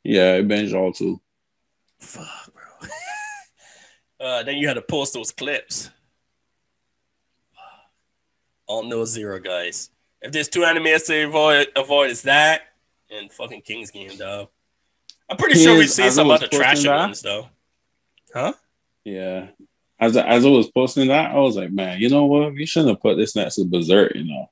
Yeah, 0.03 0.35
I 0.35 0.41
binged 0.41 0.73
all 0.73 0.93
two. 0.93 1.19
Fuck, 1.99 2.53
bro. 2.53 2.89
uh, 4.27 4.43
then 4.43 4.57
you 4.57 4.67
had 4.67 4.75
to 4.75 4.81
post 4.81 5.13
those 5.13 5.31
clips. 5.31 5.89
Aldnoah.Zero, 8.69 9.39
guys. 9.39 9.89
If 10.21 10.31
there's 10.31 10.47
two 10.47 10.61
animes 10.61 11.05
to 11.07 11.25
avoid, 11.25 11.67
avoid 11.75 12.09
is 12.11 12.21
that 12.23 12.61
and 13.11 13.31
fucking 13.31 13.61
King's 13.61 13.91
Game, 13.91 14.15
dog. 14.17 14.49
I'm 15.31 15.37
pretty 15.37 15.59
sure 15.63 15.77
we've 15.77 15.89
seen 15.89 16.11
some 16.11 16.29
other 16.29 16.47
trashy 16.47 16.83
that- 16.83 16.97
ones, 16.97 17.21
though. 17.21 17.47
Huh? 18.33 18.53
Yeah. 19.05 19.47
As 19.99 20.17
I, 20.17 20.25
as 20.27 20.45
I 20.45 20.49
was 20.49 20.69
posting 20.71 21.07
that, 21.09 21.31
I 21.31 21.37
was 21.39 21.55
like, 21.55 21.71
man, 21.71 21.99
you 21.99 22.09
know 22.09 22.25
what? 22.25 22.53
We 22.53 22.65
shouldn't 22.65 22.89
have 22.89 23.01
put 23.01 23.17
this 23.17 23.35
next 23.35 23.55
to 23.55 23.65
Berserk, 23.65 24.13
you 24.15 24.23
know. 24.25 24.49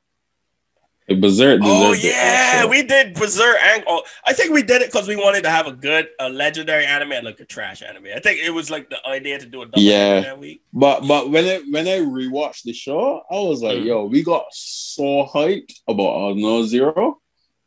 If 1.07 1.19
Berserk 1.19 1.59
Oh 1.63 1.93
yeah, 1.93 2.65
we 2.67 2.84
did 2.84 3.15
Berserk 3.15 3.57
and 3.63 3.84
oh, 3.88 4.03
I 4.27 4.34
think 4.34 4.53
we 4.53 4.61
did 4.61 4.84
it 4.84 4.91
because 4.91 5.07
we 5.07 5.15
wanted 5.15 5.41
to 5.45 5.49
have 5.49 5.65
a 5.65 5.71
good, 5.71 6.07
a 6.19 6.30
legendary 6.30 6.86
anime 6.86 7.13
and 7.13 7.25
like 7.25 7.39
a 7.39 7.45
trash 7.45 7.82
anime. 7.82 8.05
I 8.15 8.19
think 8.19 8.41
it 8.43 8.51
was 8.51 8.69
like 8.69 8.91
the 8.91 9.03
idea 9.07 9.39
to 9.39 9.45
do 9.47 9.63
a 9.63 9.65
double 9.65 9.82
Yeah. 9.82 10.19
that 10.19 10.39
week. 10.39 10.61
But 10.71 11.07
but 11.07 11.32
when 11.32 11.45
I 11.45 11.63
when 11.71 11.88
I 11.88 11.97
rewatched 12.01 12.61
the 12.63 12.73
show, 12.73 13.23
I 13.32 13.39
was 13.39 13.63
like, 13.63 13.80
Mm. 13.80 13.86
yo, 13.86 14.05
we 14.05 14.21
got 14.23 14.45
so 14.51 15.25
hyped 15.25 15.73
about 15.88 16.38
No 16.38 16.63
Zero 16.63 17.17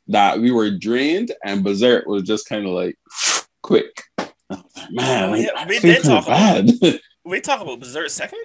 that 0.09 0.41
we 0.41 0.51
were 0.51 0.71
drained, 0.71 1.33
and 1.45 1.63
Berserk 1.65 2.07
was 2.07 2.23
just 2.25 2.49
kind 2.49 2.67
of 2.67 2.73
like 2.73 2.97
quick. 3.63 4.03
I 4.19 4.29
was 4.51 4.63
like, 4.77 4.91
Man, 4.91 5.31
like, 5.31 5.47
yeah, 5.47 5.67
we 5.69 5.79
did 5.79 6.03
talk 6.05 6.27
about. 6.27 6.65
We 7.25 7.41
talk 7.41 7.61
about 7.61 7.79
Berserk 7.79 8.11
second. 8.11 8.41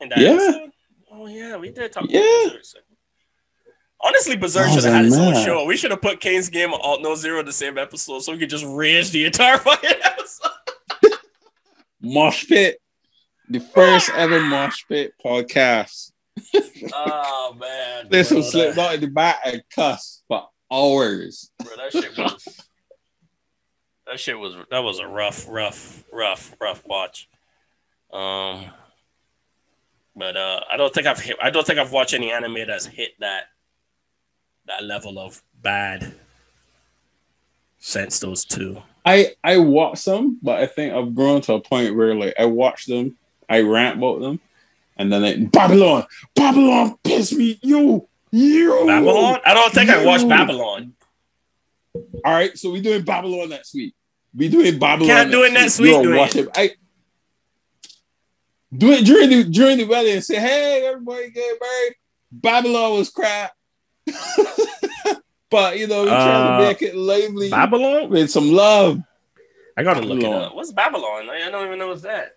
In 0.00 0.10
that 0.10 0.18
Yeah. 0.18 0.30
episode? 0.32 0.70
Oh 1.10 1.26
yeah, 1.26 1.56
we 1.56 1.70
did 1.70 1.90
talk 1.92 2.04
Yeah. 2.08 2.20
about 2.20 2.44
Berserk 2.52 2.64
second. 2.66 2.96
Honestly, 4.04 4.36
Berserk 4.36 4.66
should 4.68 4.84
have 4.84 4.92
had 4.94 5.04
its 5.06 5.16
own 5.16 5.34
show. 5.44 5.64
We 5.64 5.76
should 5.78 5.92
have 5.92 6.02
put 6.02 6.20
Kane's 6.20 6.48
game 6.50 6.72
and 6.72 6.82
Aldnoah.Zero 6.82 7.40
in 7.40 7.46
the 7.46 7.52
same 7.52 7.78
episode 7.78 8.20
so 8.20 8.32
we 8.32 8.38
could 8.38 8.50
just 8.50 8.64
rage 8.66 9.12
the 9.12 9.24
entire 9.24 9.56
fucking 9.58 9.90
episode. 10.04 10.50
Mosh 12.02 12.46
Pit, 12.48 12.78
the 13.48 13.60
first 13.60 14.10
ever 14.10 14.40
Mosh 14.40 14.84
Pit 14.88 15.14
podcast. 15.24 16.11
Oh 16.94 17.56
man. 17.58 18.08
This 18.10 18.30
was 18.30 18.50
slipped 18.50 18.78
out 18.78 18.94
in 18.94 19.00
the 19.00 19.06
back 19.06 19.40
and 19.44 19.62
cuss 19.74 20.22
for 20.28 20.48
hours. 20.70 21.50
bro, 21.58 21.76
that 21.76 21.92
shit 21.92 22.16
was 22.18 22.44
that 24.06 24.20
shit 24.20 24.38
was 24.38 24.54
that 24.70 24.80
was 24.80 24.98
a 24.98 25.06
rough, 25.06 25.46
rough, 25.48 26.04
rough, 26.12 26.54
rough 26.60 26.82
watch. 26.86 27.28
Um 28.12 28.66
but 30.16 30.36
uh 30.36 30.60
I 30.70 30.76
don't 30.76 30.92
think 30.92 31.06
I've 31.06 31.20
hit 31.20 31.36
I 31.42 31.50
don't 31.50 31.66
think 31.66 31.78
I've 31.78 31.92
watched 31.92 32.14
any 32.14 32.30
anime 32.32 32.66
that's 32.66 32.86
hit 32.86 33.12
that 33.20 33.44
that 34.66 34.84
level 34.84 35.18
of 35.18 35.42
bad 35.62 36.14
since 37.78 38.20
those 38.20 38.44
two. 38.44 38.80
I 39.04 39.34
I 39.42 39.58
watched 39.58 40.04
them, 40.04 40.38
but 40.42 40.60
I 40.60 40.66
think 40.66 40.94
I've 40.94 41.14
grown 41.14 41.40
to 41.42 41.54
a 41.54 41.60
point 41.60 41.96
where 41.96 42.14
like 42.14 42.34
I 42.38 42.44
watch 42.44 42.86
them, 42.86 43.16
I 43.48 43.60
rant 43.60 43.98
about 43.98 44.20
them, 44.20 44.40
and 45.02 45.12
then 45.12 45.24
it 45.24 45.52
Babylon, 45.52 46.04
Babylon 46.34 46.96
piss 47.04 47.32
me, 47.32 47.58
you, 47.62 48.08
you. 48.30 48.84
Babylon? 48.86 49.40
I 49.44 49.54
don't 49.54 49.72
think 49.72 49.90
I 49.90 50.04
watched 50.04 50.28
Babylon. 50.28 50.94
All 52.24 52.32
right, 52.32 52.56
so 52.56 52.70
we 52.70 52.80
doing 52.80 53.02
Babylon 53.02 53.50
next 53.50 53.74
week. 53.74 53.94
We 54.34 54.48
doing 54.48 54.78
Babylon. 54.78 55.08
Can't 55.08 55.30
do 55.30 55.42
it 55.44 55.52
next 55.52 55.78
week, 55.78 55.92
Yo, 55.92 56.02
do 56.02 56.14
it. 56.14 56.36
it. 56.36 56.48
I 56.56 56.70
do 58.74 58.90
it 58.92 59.04
during 59.04 59.28
the 59.30 59.44
during 59.44 59.76
the 59.78 59.84
wedding 59.84 60.14
and 60.14 60.24
say, 60.24 60.36
hey, 60.40 60.86
everybody 60.86 61.30
get 61.30 61.58
married. 61.60 61.94
Babylon 62.30 62.94
was 62.98 63.10
crap. 63.10 63.52
but 65.50 65.78
you 65.78 65.86
know, 65.86 66.02
we 66.04 66.08
trying 66.08 66.46
Uh, 66.52 66.58
to 66.60 66.64
make 66.66 66.82
it 66.82 66.96
lively 66.96 67.50
Babylon? 67.50 68.08
with 68.08 68.30
some 68.30 68.50
love. 68.52 69.00
I 69.76 69.82
gotta 69.82 70.00
look 70.00 70.20
it 70.22 70.24
up. 70.32 70.54
What's 70.54 70.72
Babylon? 70.72 71.28
I 71.30 71.46
I 71.46 71.50
don't 71.50 71.66
even 71.66 71.78
know 71.78 71.88
what's 71.88 72.02
that. 72.02 72.32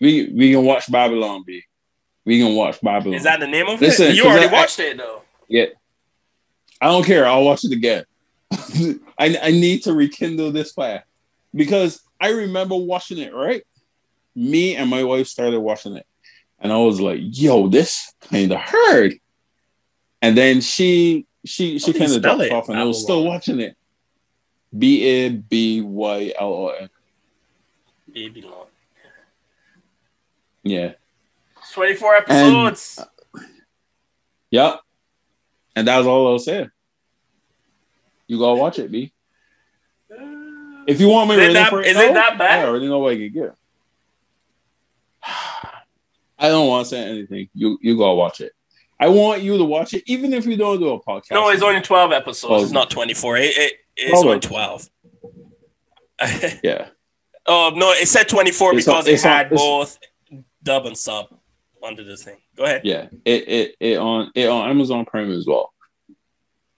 We 0.00 0.30
we 0.34 0.52
can 0.52 0.64
watch 0.64 0.90
Babylon, 0.90 1.42
B. 1.46 1.62
We 2.26 2.38
can 2.40 2.54
watch 2.54 2.80
Babylon. 2.82 3.14
Is 3.14 3.22
that 3.22 3.40
the 3.40 3.46
name 3.46 3.66
of 3.68 3.80
Listen, 3.80 4.08
it? 4.08 4.16
You 4.16 4.24
already 4.26 4.48
I- 4.48 4.52
watched 4.52 4.78
it 4.80 4.98
though. 4.98 5.22
yeah? 5.48 5.66
I 6.80 6.88
don't 6.88 7.04
care. 7.06 7.24
I'll 7.26 7.44
watch 7.44 7.64
it 7.64 7.72
again. 7.72 8.04
I, 9.18 9.38
I 9.42 9.50
need 9.52 9.84
to 9.84 9.94
rekindle 9.94 10.52
this 10.52 10.72
fire 10.72 11.04
because 11.54 12.02
I 12.20 12.30
remember 12.30 12.76
watching 12.76 13.16
it, 13.18 13.32
right? 13.32 13.62
Me 14.34 14.76
and 14.76 14.90
my 14.90 15.02
wife 15.02 15.26
started 15.28 15.58
watching 15.60 15.96
it, 15.96 16.06
and 16.60 16.70
I 16.70 16.76
was 16.76 17.00
like, 17.00 17.20
yo, 17.22 17.68
this 17.68 18.12
kind 18.20 18.52
of 18.52 18.58
hurt. 18.60 19.14
And 20.20 20.36
then 20.36 20.60
she 20.60 21.24
she 21.46 21.78
she 21.78 21.94
kind 21.94 22.12
of 22.12 22.20
dropped 22.20 22.42
it? 22.42 22.52
off, 22.52 22.68
and 22.68 22.78
I 22.78 22.84
was 22.84 23.02
still 23.02 23.24
watching 23.24 23.60
it. 23.60 23.74
B 24.76 25.02
A 25.04 25.28
B 25.30 25.80
Y 25.80 26.34
L 26.38 26.52
O 26.52 26.68
N. 26.68 26.90
Baby 28.12 28.42
long. 28.42 28.66
Yeah. 30.62 30.92
24 31.76 32.14
episodes. 32.16 32.98
Uh, 32.98 33.40
yep. 34.50 34.80
And 35.76 35.86
that 35.86 35.98
was 35.98 36.06
all 36.06 36.28
I 36.28 36.32
was 36.32 36.46
saying. 36.46 36.70
You 38.26 38.38
gotta 38.38 38.58
watch 38.58 38.78
it, 38.78 38.90
B. 38.90 39.12
Uh, 40.10 40.16
if 40.86 41.00
you 41.00 41.08
want 41.08 41.28
me 41.28 41.34
Is 41.36 41.38
it 41.38 41.42
ready 41.42 41.52
that- 41.54 41.68
for 41.70 41.80
it, 41.82 41.88
is 41.88 41.96
it 41.98 42.14
that 42.14 42.38
bad? 42.38 42.60
I 42.64 42.68
already 42.68 42.88
know 42.88 42.98
what 43.00 43.12
I 43.12 43.16
can 43.18 43.30
get. 43.32 43.54
I 46.38 46.48
don't 46.48 46.66
want 46.68 46.86
to 46.86 46.90
say 46.90 47.02
anything. 47.02 47.50
You 47.52 47.78
you 47.82 47.96
gotta 47.98 48.14
watch 48.14 48.40
it. 48.40 48.52
I 48.98 49.08
want 49.08 49.42
you 49.42 49.58
to 49.58 49.64
watch 49.64 49.92
it, 49.92 50.02
even 50.06 50.32
if 50.32 50.46
you 50.46 50.56
don't 50.56 50.78
do 50.80 50.88
a 50.94 51.02
podcast. 51.02 51.32
no, 51.32 51.50
it's 51.50 51.62
only 51.62 51.82
12 51.82 52.12
episodes. 52.12 52.50
Oh. 52.50 52.62
It's 52.62 52.72
not 52.72 52.88
24. 52.88 53.36
It, 53.36 53.42
it, 53.58 53.72
it's 53.94 54.18
Oh, 54.18 54.26
only 54.28 54.40
12. 54.40 54.88
yeah. 56.64 56.88
oh, 57.46 57.72
no, 57.76 57.90
it 57.92 58.08
said 58.08 58.26
24 58.30 58.72
It's 58.78 58.86
because 58.86 59.06
on- 59.06 59.12
it 59.12 59.22
on- 59.26 59.30
had 59.30 59.50
both 59.50 59.98
dub 60.62 60.86
and 60.86 60.96
sub 60.96 61.26
under 61.86 62.04
the 62.04 62.16
thing. 62.16 62.36
Go 62.56 62.64
ahead. 62.64 62.82
Yeah. 62.84 63.08
It 63.24 63.48
it 63.48 63.76
it 63.80 63.98
on 63.98 64.30
it 64.34 64.48
on 64.48 64.68
Amazon 64.68 65.04
Prime 65.04 65.30
as 65.30 65.46
well. 65.46 65.72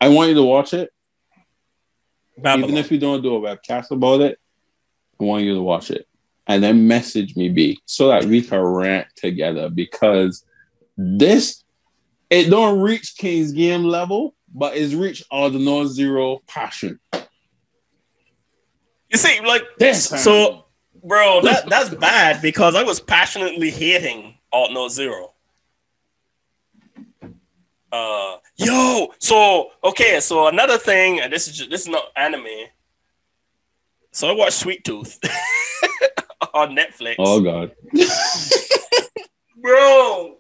I 0.00 0.09
want 0.09 0.28
you 0.28 0.34
to 0.36 0.44
watch 0.44 0.74
it, 0.74 0.92
Babylon. 2.36 2.70
even 2.70 2.76
if 2.76 2.92
you 2.92 2.98
don't 2.98 3.22
do 3.22 3.34
a 3.34 3.40
webcast 3.40 3.90
about 3.90 4.20
it. 4.20 4.38
I 5.20 5.24
want 5.24 5.44
you 5.44 5.54
to 5.54 5.62
watch 5.62 5.90
it 5.90 6.09
and 6.48 6.62
then 6.62 6.88
message 6.88 7.36
me, 7.36 7.50
B, 7.50 7.78
so 7.84 8.09
that 8.09 8.24
we 8.24 8.40
can 8.40 8.61
rant 8.61 9.06
together 9.14 9.68
because 9.68 10.44
this 10.96 11.62
it 12.30 12.50
don't 12.50 12.80
reach 12.80 13.16
King's 13.16 13.52
game 13.52 13.84
level, 13.84 14.34
but 14.52 14.76
it's 14.76 14.94
reached 14.94 15.24
all 15.30 15.50
the 15.50 15.59
no 15.59 15.86
zero 15.86 16.40
passion. 16.46 16.98
you 17.12 19.18
see, 19.18 19.40
like, 19.40 19.62
This 19.78 20.06
so, 20.06 20.66
bro, 21.02 21.40
that, 21.42 21.68
that's 21.68 21.94
bad 21.94 22.42
because 22.42 22.74
I 22.74 22.82
was 22.82 23.00
passionately 23.00 23.70
hating 23.70 24.38
Aldnoah.Zero. 24.53 25.32
Uh, 27.90 28.36
yo, 28.57 29.09
so 29.18 29.70
okay, 29.82 30.20
so 30.20 30.49
another 30.49 30.76
thing, 30.76 31.20
and 31.20 31.32
this 31.32 31.49
is 31.49 31.57
just, 31.57 31.70
this 31.70 31.82
is 31.82 31.88
not 31.88 32.05
anime. 32.16 32.46
So 34.11 34.28
I 34.28 34.32
watched 34.32 34.55
Sweet 34.59 34.84
Tooth 34.84 35.18
on 36.55 36.76
Netflix, 36.76 37.16
Oh 37.18 37.40
god. 37.40 37.72
bro. 39.62 40.36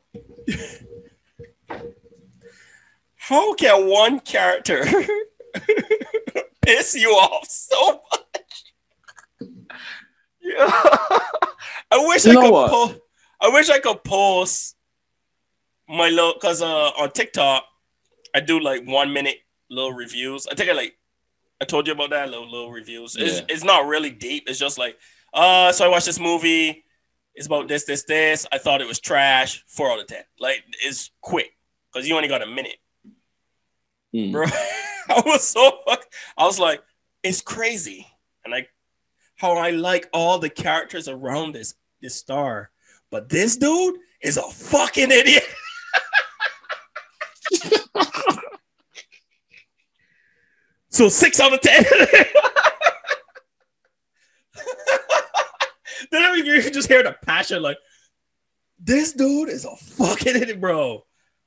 How 3.16 3.54
can 3.54 3.86
one 3.88 4.20
character 4.20 4.84
piss 6.62 6.94
you 6.94 7.10
off 7.10 7.46
so 7.48 8.02
much? 8.12 9.50
Yeah. 10.40 10.66
I 11.90 12.06
wish 12.06 12.24
You 12.24 12.38
I 12.38 12.42
could 12.42 12.50
what? 12.52 13.00
I 13.40 13.48
wish 13.48 13.70
I 13.70 13.78
could 13.78 14.02
post 14.04 14.76
my 15.88 16.08
little 16.08 16.34
because 16.34 16.60
uh 16.62 16.90
on 16.98 17.10
TikTok 17.12 17.64
I 18.34 18.40
do 18.40 18.60
like 18.60 18.86
one 18.86 19.12
minute 19.12 19.36
little 19.70 19.92
reviews. 19.92 20.46
I 20.46 20.54
think 20.54 20.68
I 20.70 20.72
like 20.74 20.94
I 21.60 21.64
told 21.64 21.86
you 21.86 21.92
about 21.92 22.10
that 22.10 22.28
little 22.30 22.50
little 22.50 22.70
reviews. 22.70 23.16
It's 23.16 23.38
Yeah. 23.38 23.44
it's 23.48 23.64
not 23.64 23.86
really 23.86 24.10
deep. 24.10 24.44
It's 24.48 24.58
just 24.58 24.78
like 24.78 24.96
uh 25.32 25.72
so 25.72 25.84
I 25.84 25.88
watched 25.88 26.06
this 26.06 26.20
movie. 26.20 26.84
It's 27.34 27.46
about 27.46 27.68
this 27.68 27.84
this 27.84 28.02
this. 28.04 28.46
I 28.52 28.58
thought 28.58 28.80
it 28.82 28.86
was 28.88 28.98
trash. 29.00 29.64
Four 29.68 29.92
out 29.92 30.00
of 30.00 30.06
ten. 30.08 30.24
Like 30.38 30.64
it's 30.84 31.10
quick 31.20 31.52
because 31.92 32.08
you 32.08 32.16
only 32.16 32.28
got 32.28 32.42
a 32.42 32.46
minute, 32.46 32.76
Hmm. 34.12 34.32
bro. 34.32 34.44
I 35.08 35.22
was 35.24 35.42
so 35.48 35.78
fuck. 35.86 36.04
I 36.36 36.44
was 36.44 36.58
like, 36.58 36.82
it's 37.22 37.40
crazy, 37.40 38.06
and 38.44 38.54
I 38.54 38.66
how 39.36 39.52
I 39.56 39.70
like 39.70 40.08
all 40.12 40.38
the 40.38 40.50
characters 40.50 41.08
around 41.08 41.54
this 41.54 41.74
this 42.02 42.14
star, 42.14 42.70
but 43.10 43.28
this 43.28 43.56
dude 43.56 43.96
is 44.22 44.36
a 44.36 44.42
fucking 44.42 45.10
idiot. 45.10 45.42
so 50.90 51.08
six 51.08 51.40
out 51.40 51.54
of 51.54 51.60
ten. 51.60 51.84
then 56.10 56.44
you 56.44 56.62
can 56.62 56.72
just 56.72 56.88
hear 56.88 57.02
the 57.02 57.16
passion, 57.24 57.62
like 57.62 57.78
this 58.78 59.12
dude 59.12 59.48
is 59.48 59.64
a 59.64 59.74
fucking 59.76 60.36
idiot, 60.36 60.60
bro. 60.60 61.04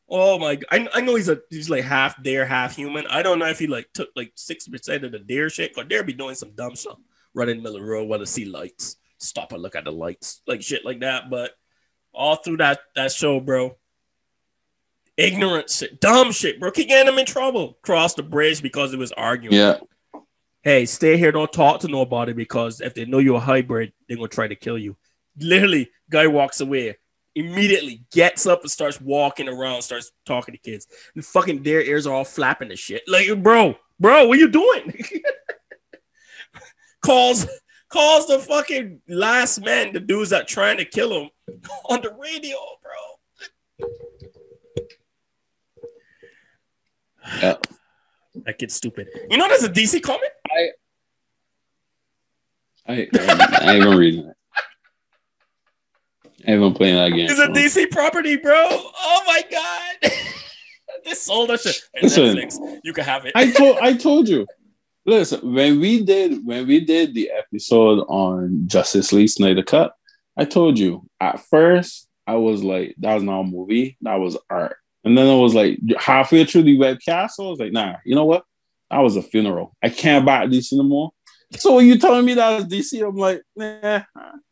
Oh 0.09 0.38
my! 0.38 0.59
I 0.70 0.89
I 0.93 1.01
know 1.01 1.16
he's 1.16 1.30
a 1.30 1.39
he's 1.49 1.70
like 1.70 1.86
half 1.86 2.22
deer, 2.22 2.45
half 2.45 2.76
human. 2.76 3.07
I 3.07 3.24
don't 3.24 3.39
know 3.39 3.47
if 3.47 3.59
he 3.59 3.68
like 3.68 3.88
took 3.93 4.09
like 4.16 4.34
six 4.36 4.68
percent 4.68 5.05
of 5.05 5.14
the 5.14 5.20
deer 5.20 5.49
shit, 5.49 5.72
or 5.78 5.86
dare 5.86 6.03
be 6.03 6.12
doing 6.12 6.36
some 6.36 6.51
dumb 6.51 6.76
stuff, 6.76 6.97
running 7.34 7.57
in 7.57 7.64
the 7.64 7.70
middle 7.70 7.78
of 7.78 7.84
the 7.84 7.91
road 7.91 8.09
while 8.09 8.20
to 8.20 8.26
see 8.26 8.43
lights, 8.43 8.97
stop 9.22 9.51
and 9.53 9.61
look 9.61 9.76
at 9.76 9.86
the 9.86 9.91
lights, 9.91 10.41
like 10.47 10.61
shit 10.61 10.86
like 10.86 11.01
that. 11.01 11.30
But 11.30 11.51
all 12.13 12.36
through 12.36 12.57
that 12.57 12.80
that 12.95 13.11
show, 13.11 13.39
bro, 13.39 13.78
ignorant 15.17 15.69
shit, 15.69 16.01
dumb 16.01 16.32
shit, 16.32 16.59
bro, 16.59 16.72
keep 16.72 16.89
getting 16.89 17.11
him 17.11 17.19
in 17.19 17.26
trouble. 17.26 17.78
Cross 17.82 18.15
the 18.15 18.24
bridge 18.24 18.61
because 18.61 18.93
it 18.93 18.99
was 18.99 19.11
arguing. 19.11 19.55
Yeah. 19.55 19.78
Hey, 20.63 20.86
stay 20.86 21.17
here, 21.17 21.32
don't 21.32 21.51
talk 21.51 21.82
to 21.82 21.88
nobody 21.88 22.34
because 22.34 22.82
if 22.82 22.93
they 22.93 23.05
know 23.05 23.17
you're 23.17 23.38
a 23.38 23.39
hybrid, 23.39 23.93
they're 24.07 24.17
gonna 24.17 24.28
try 24.28 24.47
to 24.47 24.55
kill 24.55 24.78
you. 24.78 24.95
Literally, 25.39 25.89
guy 26.09 26.28
walks 26.28 26.61
away, 26.61 26.97
immediately 27.34 28.03
gets 28.11 28.45
up 28.45 28.61
and 28.61 28.69
starts 28.69 29.01
walking 29.01 29.47
around, 29.47 29.82
starts 29.82 30.11
talking 30.26 30.53
to 30.53 30.59
kids. 30.59 30.88
And 31.15 31.26
fucking 31.26 31.63
their 31.63 31.82
ears 31.82 32.05
are 32.05 32.13
all 32.13 32.26
flapping 32.26 32.69
and 32.69 32.78
shit. 32.78 33.03
Like, 33.07 33.41
bro, 33.41 33.76
bro, 33.99 34.28
what 34.28 34.38
you 34.38 34.49
doing? 34.49 34.93
calls 37.01 37.47
calls 37.92 38.28
the 38.28 38.39
fucking 38.39 39.02
last 39.08 39.62
man, 39.64 39.94
the 39.94 40.00
dudes 40.00 40.32
that 40.32 40.48
trying 40.48 40.78
to 40.78 40.86
kill 40.86 41.14
him 41.14 41.30
on 41.89 42.02
the 42.02 42.12
radio, 42.20 42.58
bro. 42.82 43.88
Yeah. 47.42 47.58
That 48.46 48.58
kid's 48.58 48.76
stupid. 48.76 49.10
You 49.30 49.38
know 49.38 49.48
there's 49.48 49.64
a 49.64 49.70
DC 49.70 50.02
comic? 50.02 50.32
I, 50.48 50.70
I 52.88 52.94
ain't 52.94 53.84
even 53.84 53.98
reading 53.98 54.26
it. 54.28 54.36
I 56.48 56.52
haven't 56.52 56.74
played 56.74 56.96
that 56.96 57.10
game. 57.10 57.30
It's 57.30 57.39
a. 57.39 57.48
DC 57.48 57.92
property, 57.92 58.36
bro. 58.38 58.56
Oh 58.56 59.24
my 59.28 59.44
god. 59.52 60.12
they 61.06 61.14
sold 61.14 61.50
that 61.52 61.62
shit. 61.62 61.80
Listen. 62.02 62.36
Netflix, 62.36 62.80
you 62.84 62.94
can 62.94 63.04
have 63.04 63.26
it. 63.26 63.34
I 63.36 63.52
told 63.52 63.78
I 63.78 63.94
told 63.94 64.28
you. 64.28 64.48
Listen, 65.06 65.54
when 65.54 65.80
we 65.80 66.04
did 66.04 66.45
when 66.45 66.68
we 66.68 66.80
did 66.80 67.14
the 67.14 67.32
episode 67.32 67.99
on 68.08 68.68
Justice 68.68 69.12
League 69.12 69.30
Snyder 69.30 69.64
Cut, 69.64 69.93
I 70.38 70.45
told 70.45 70.78
you 70.78 71.08
at 71.20 71.39
first 71.39 72.08
I 72.28 72.36
was 72.36 72.64
like, 72.64 72.95
that 72.99 73.16
was 73.16 73.24
not 73.24 73.41
a 73.41 73.43
movie, 73.43 73.97
that 74.02 74.16
was 74.16 74.38
art. 74.49 74.78
And 75.04 75.18
then 75.18 75.28
I 75.28 75.36
was 75.36 75.56
like 75.56 75.80
halfway 75.97 76.45
through 76.45 76.64
the 76.64 76.78
webcast, 76.78 77.39
I 77.39 77.43
was 77.43 77.60
like, 77.60 77.72
nah, 77.72 77.95
you 78.06 78.14
know 78.14 78.26
what? 78.26 78.43
That 78.91 78.99
was 78.99 79.16
a 79.16 79.24
funeral. 79.24 79.76
I 79.82 79.89
can't 79.89 80.26
buy 80.26 80.45
DC 80.45 80.74
no 80.74 80.84
more. 80.84 81.12
So 81.58 81.76
when 81.76 81.88
you 81.88 81.97
telling 81.97 82.26
me 82.26 82.36
that 82.36 82.56
was 82.56 82.66
DC, 82.66 83.06
I'm 83.06 83.16
like, 83.16 83.41
nah, 83.56 84.04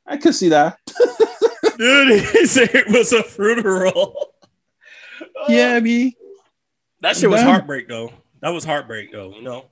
I 0.06 0.18
could 0.18 0.34
see 0.34 0.50
that. 0.50 0.78
Dude, 1.78 2.22
he 2.22 2.46
said 2.46 2.72
it 2.74 2.90
was 2.90 3.14
a 3.14 3.24
funeral. 3.24 4.34
Yeah, 5.48 5.80
me. 5.80 6.18
That 7.02 7.16
shit 7.16 7.30
was 7.30 7.42
heartbreak 7.42 7.88
though. 7.88 8.12
That 8.42 8.50
was 8.50 8.66
heartbreak 8.66 9.12
though, 9.12 9.34
you 9.34 9.42
know. 9.42 9.66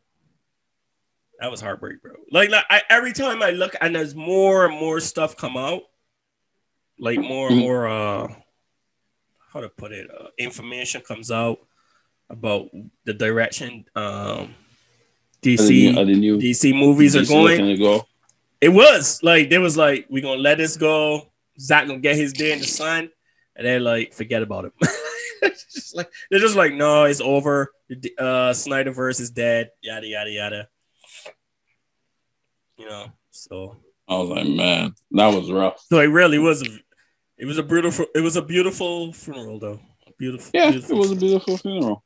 That 1.39 1.51
was 1.51 1.61
heartbreak, 1.61 2.01
bro. 2.01 2.13
Like, 2.31 2.49
like 2.49 2.65
I, 2.69 2.81
every 2.89 3.13
time 3.13 3.43
I 3.43 3.51
look 3.51 3.75
and 3.79 3.95
there's 3.95 4.15
more 4.15 4.65
and 4.65 4.73
more 4.75 4.99
stuff 4.99 5.37
come 5.37 5.55
out, 5.55 5.83
like 6.99 7.19
more 7.19 7.49
and 7.49 7.57
Mhm. 7.59 7.63
more 7.63 7.87
uh 7.87 8.27
how 9.53 9.61
to 9.61 9.69
put 9.69 9.91
it, 9.91 10.09
uh, 10.11 10.27
information 10.37 11.01
comes 11.01 11.31
out 11.31 11.59
about 12.29 12.69
the 13.05 13.13
direction 13.13 13.85
um 13.95 14.55
DC 15.41 15.95
Are 15.97 16.05
the 16.05 16.15
new 16.15 16.37
DC 16.39 16.73
movies 16.73 17.15
are 17.15 17.23
going. 17.25 17.77
go? 17.77 18.05
It 18.59 18.69
was 18.69 19.21
like 19.21 19.49
they 19.51 19.59
was 19.59 19.77
like, 19.77 20.07
we're 20.09 20.23
gonna 20.23 20.41
let 20.41 20.57
this 20.57 20.75
go. 20.77 21.31
Zach 21.59 21.87
gonna 21.87 21.99
get 21.99 22.15
his 22.15 22.33
day 22.33 22.51
in 22.51 22.59
the 22.59 22.67
sun, 22.67 23.09
and 23.55 23.65
they're 23.65 23.79
like, 23.79 24.13
forget 24.13 24.41
about 24.41 24.65
it. 24.65 24.73
Just 25.41 25.95
like 25.95 26.11
they're 26.31 26.39
just 26.39 26.55
like, 26.55 26.73
no, 26.73 27.03
it's 27.05 27.21
over. 27.21 27.71
The 27.89 28.11
uh, 28.17 28.53
Snyderverse 28.53 29.21
is 29.21 29.29
dead. 29.29 29.69
Yada 29.81 30.07
yada 30.07 30.31
yada. 30.31 30.69
You 32.77 32.87
know, 32.87 33.11
so 33.31 33.75
I 34.07 34.17
was 34.17 34.29
like, 34.29 34.47
man, 34.47 34.93
that 35.11 35.33
was 35.33 35.51
rough. 35.51 35.83
so 35.89 35.99
it 35.99 36.05
really 36.05 36.39
was. 36.39 36.61
A, 36.61 36.69
it 37.37 37.45
was 37.45 37.57
a 37.57 37.63
beautiful. 37.63 38.05
It 38.15 38.21
was 38.21 38.35
a 38.35 38.41
beautiful 38.41 39.13
funeral, 39.13 39.59
though. 39.59 39.79
Beautiful. 40.17 40.51
Yeah, 40.53 40.71
beautiful. 40.71 40.95
it 40.95 40.99
was 40.99 41.11
a 41.11 41.15
beautiful 41.15 41.57
funeral. 41.57 42.03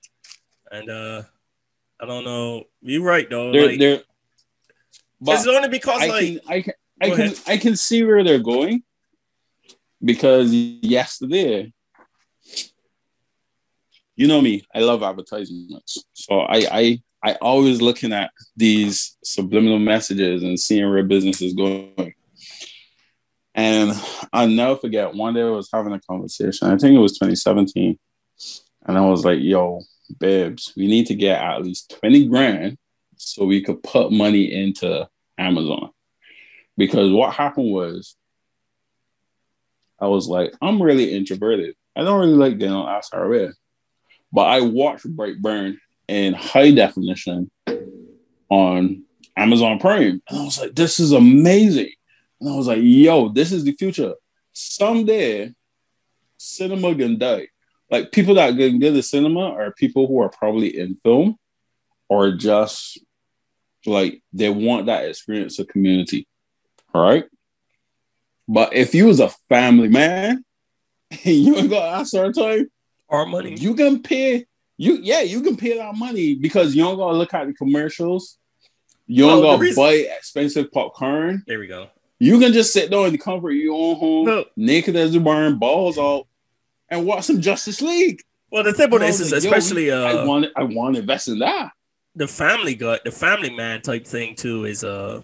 And 0.71 0.89
uh, 0.89 1.23
I 1.99 2.05
don't 2.05 2.23
know. 2.23 2.63
You're 2.81 3.03
right 3.03 3.29
though. 3.29 3.51
They're 3.51 3.67
like, 3.67 3.79
they're. 3.79 4.01
But 5.19 5.35
it's 5.35 5.47
only 5.47 5.69
because 5.69 6.01
I 6.01 6.07
like 6.07 6.25
can 6.25 6.39
I 6.47 6.61
can 6.61 6.73
I 7.01 7.09
can 7.09 7.21
ahead. 7.21 7.39
I 7.47 7.57
can 7.57 7.75
see 7.75 8.03
where 8.03 8.23
they're 8.23 8.39
going 8.39 8.83
because 10.03 10.51
yesterday, 10.51 11.71
you 14.15 14.27
know 14.27 14.41
me, 14.41 14.63
I 14.73 14.79
love 14.79 15.03
advertisements, 15.03 16.03
so 16.13 16.41
I 16.41 16.67
I 16.71 17.01
I 17.23 17.33
always 17.35 17.81
looking 17.81 18.13
at 18.13 18.31
these 18.55 19.17
subliminal 19.23 19.79
messages 19.79 20.43
and 20.43 20.59
seeing 20.59 20.89
where 20.89 21.03
business 21.03 21.41
is 21.41 21.53
going. 21.53 22.13
And 23.53 23.91
I'll 24.33 24.47
never 24.47 24.77
forget 24.77 25.13
one 25.13 25.33
day 25.33 25.41
I 25.41 25.49
was 25.49 25.69
having 25.71 25.93
a 25.93 25.99
conversation. 25.99 26.69
I 26.69 26.77
think 26.77 26.95
it 26.95 26.99
was 26.99 27.13
2017, 27.19 27.99
and 28.87 28.97
I 28.97 29.01
was 29.01 29.25
like, 29.25 29.39
"Yo, 29.41 29.81
babes, 30.19 30.73
we 30.75 30.87
need 30.87 31.07
to 31.07 31.15
get 31.15 31.41
at 31.41 31.63
least 31.63 31.97
20 31.99 32.27
grand 32.27 32.77
so 33.17 33.45
we 33.45 33.61
could 33.61 33.83
put 33.83 34.11
money 34.11 34.53
into 34.53 35.07
Amazon." 35.37 35.91
because 36.77 37.11
what 37.11 37.33
happened 37.33 37.71
was 37.71 38.15
I 39.99 40.07
was 40.07 40.27
like, 40.27 40.51
I'm 40.61 40.81
really 40.81 41.13
introverted. 41.13 41.75
I 41.95 42.03
don't 42.03 42.19
really 42.19 42.33
like 42.33 42.57
getting 42.57 42.73
on 42.73 43.01
SRA. 43.01 43.53
But 44.33 44.47
I 44.47 44.61
watched 44.61 45.05
Brightburn 45.05 45.75
in 46.11 46.33
high 46.33 46.71
definition 46.71 47.49
on 48.49 49.03
Amazon 49.37 49.79
Prime. 49.79 50.21
And 50.27 50.39
I 50.39 50.43
was 50.43 50.59
like, 50.59 50.75
this 50.75 50.99
is 50.99 51.13
amazing. 51.13 51.91
And 52.41 52.49
I 52.49 52.55
was 52.57 52.67
like, 52.67 52.79
yo, 52.81 53.29
this 53.29 53.53
is 53.53 53.63
the 53.63 53.71
future. 53.71 54.15
Someday, 54.51 55.53
cinema 56.35 56.93
can 56.93 57.17
die. 57.17 57.47
Like 57.89 58.11
people 58.11 58.35
that 58.35 58.57
can 58.57 58.79
get 58.79 58.91
the 58.91 59.01
cinema 59.01 59.51
are 59.51 59.71
people 59.71 60.05
who 60.05 60.21
are 60.21 60.27
probably 60.27 60.77
in 60.77 60.97
film 61.01 61.37
or 62.09 62.33
just 62.33 62.99
like 63.85 64.21
they 64.33 64.49
want 64.49 64.87
that 64.87 65.05
experience 65.05 65.59
of 65.59 65.69
community. 65.69 66.27
All 66.93 67.03
right. 67.03 67.23
But 68.49 68.73
if 68.73 68.93
you 68.93 69.05
was 69.05 69.21
a 69.21 69.29
family 69.47 69.87
man 69.87 70.43
and 71.09 71.19
you 71.23 71.55
ain't 71.55 71.69
got 71.69 72.05
SR 72.05 72.33
time, 72.33 72.69
our 73.07 73.25
money. 73.25 73.55
you 73.55 73.75
can 73.75 74.01
pay 74.03 74.45
you 74.83 74.97
yeah, 75.01 75.21
you 75.21 75.41
can 75.41 75.55
pay 75.55 75.77
that 75.77 75.95
money 75.95 76.33
because 76.35 76.75
you 76.75 76.83
don't 76.83 76.97
gotta 76.97 77.15
look 77.17 77.33
at 77.33 77.45
the 77.47 77.53
commercials. 77.53 78.37
You 79.07 79.23
don't 79.27 79.41
Well, 79.41 79.51
gotta 79.53 79.61
reason- 79.61 79.83
buy 79.83 79.93
expensive 80.17 80.71
popcorn. 80.71 81.43
there 81.47 81.59
we 81.59 81.67
go. 81.67 81.89
You 82.19 82.39
can 82.39 82.53
just 82.53 82.71
sit 82.73 82.89
down 82.91 83.05
in 83.07 83.11
the 83.11 83.17
comfort 83.17 83.51
of 83.51 83.55
your 83.57 83.75
own 83.75 83.95
home, 83.95 84.25
No. 84.25 84.45
naked 84.55 84.95
as 84.95 85.13
a 85.15 85.19
barn, 85.19 85.57
balls 85.57 85.97
out, 85.97 86.27
and 86.89 87.05
watch 87.05 87.25
some 87.25 87.41
Justice 87.41 87.81
League. 87.81 88.21
Well, 88.51 88.63
the 88.63 88.73
thing 88.73 88.85
about 88.87 88.99
this 89.01 89.19
is 89.19 89.31
like, 89.31 89.43
yo, 89.43 89.49
especially 89.51 89.91
I 89.91 90.13
uh 90.13 90.25
want 90.25 90.45
I 90.55 90.63
want 90.63 90.95
to 90.95 91.01
invest 91.01 91.27
in 91.27 91.39
that. 91.39 91.71
the 92.15 92.27
family 92.27 92.75
gut, 92.75 93.03
the 93.05 93.11
family 93.11 93.49
man 93.51 93.81
type 93.81 94.05
thing 94.07 94.35
too 94.35 94.65
is 94.65 94.83
uh 94.83 95.21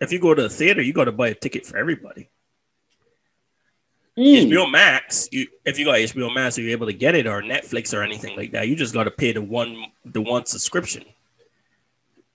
if 0.00 0.12
you 0.12 0.18
go 0.20 0.34
to 0.34 0.44
a 0.46 0.48
theater, 0.50 0.82
you 0.82 0.92
got 0.92 1.04
to 1.04 1.12
buy 1.12 1.28
a 1.28 1.34
ticket 1.34 1.64
for 1.64 1.78
everybody. 1.78 2.28
Mm. 4.18 4.48
HBO 4.48 4.70
Max, 4.70 5.28
you 5.32 5.48
if 5.64 5.78
you 5.78 5.84
got 5.84 5.96
HBO 5.96 6.32
Max, 6.32 6.56
you're 6.56 6.70
able 6.70 6.86
to 6.86 6.92
get 6.92 7.14
it 7.16 7.26
or 7.26 7.42
Netflix 7.42 7.92
or 7.92 8.02
anything 8.02 8.36
like 8.36 8.52
that. 8.52 8.68
You 8.68 8.76
just 8.76 8.94
got 8.94 9.04
to 9.04 9.10
pay 9.10 9.32
the 9.32 9.42
one 9.42 9.86
the 10.04 10.20
one 10.20 10.46
subscription, 10.46 11.04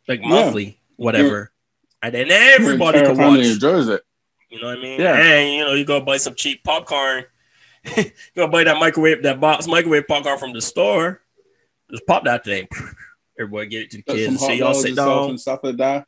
like 0.08 0.20
Yeah. 0.22 0.28
monthly, 0.28 0.80
whatever, 0.98 1.52
and 2.02 2.14
then 2.14 2.30
everybody 2.32 3.00
can 3.02 3.18
watch. 3.18 3.40
enjoys 3.40 3.88
it. 3.88 4.02
You 4.50 4.60
know 4.62 4.68
what 4.68 4.80
I 4.80 4.82
mean? 4.82 5.00
Yeah. 5.00 5.16
And 5.16 5.54
you 5.54 5.60
know, 5.66 5.74
you 5.74 5.86
go 5.86 6.02
buy 6.02 6.18
some 6.18 6.36
cheap 6.36 6.64
popcorn. 6.64 7.24
you 7.96 8.06
go 8.36 8.48
buy 8.48 8.66
that 8.66 8.78
microwave, 8.78 9.24
that 9.24 9.40
box 9.40 9.68
microwave 9.68 10.08
popcorn 10.08 10.38
from 10.38 10.54
the 10.54 10.62
store. 10.62 11.22
Just 11.92 12.06
pop 12.06 12.26
that 12.26 12.44
thing. 12.44 12.68
Everybody 13.40 13.68
get 13.70 13.82
it 13.84 13.92
to 13.92 13.98
the 14.06 14.26
some 14.26 14.34
kids. 14.36 14.42
So 14.46 14.52
y'all 14.52 14.74
sit 14.74 14.96
down. 14.98 15.30
and 15.30 15.40
stuff 15.40 15.62
like 15.64 15.78
that. 15.78 16.06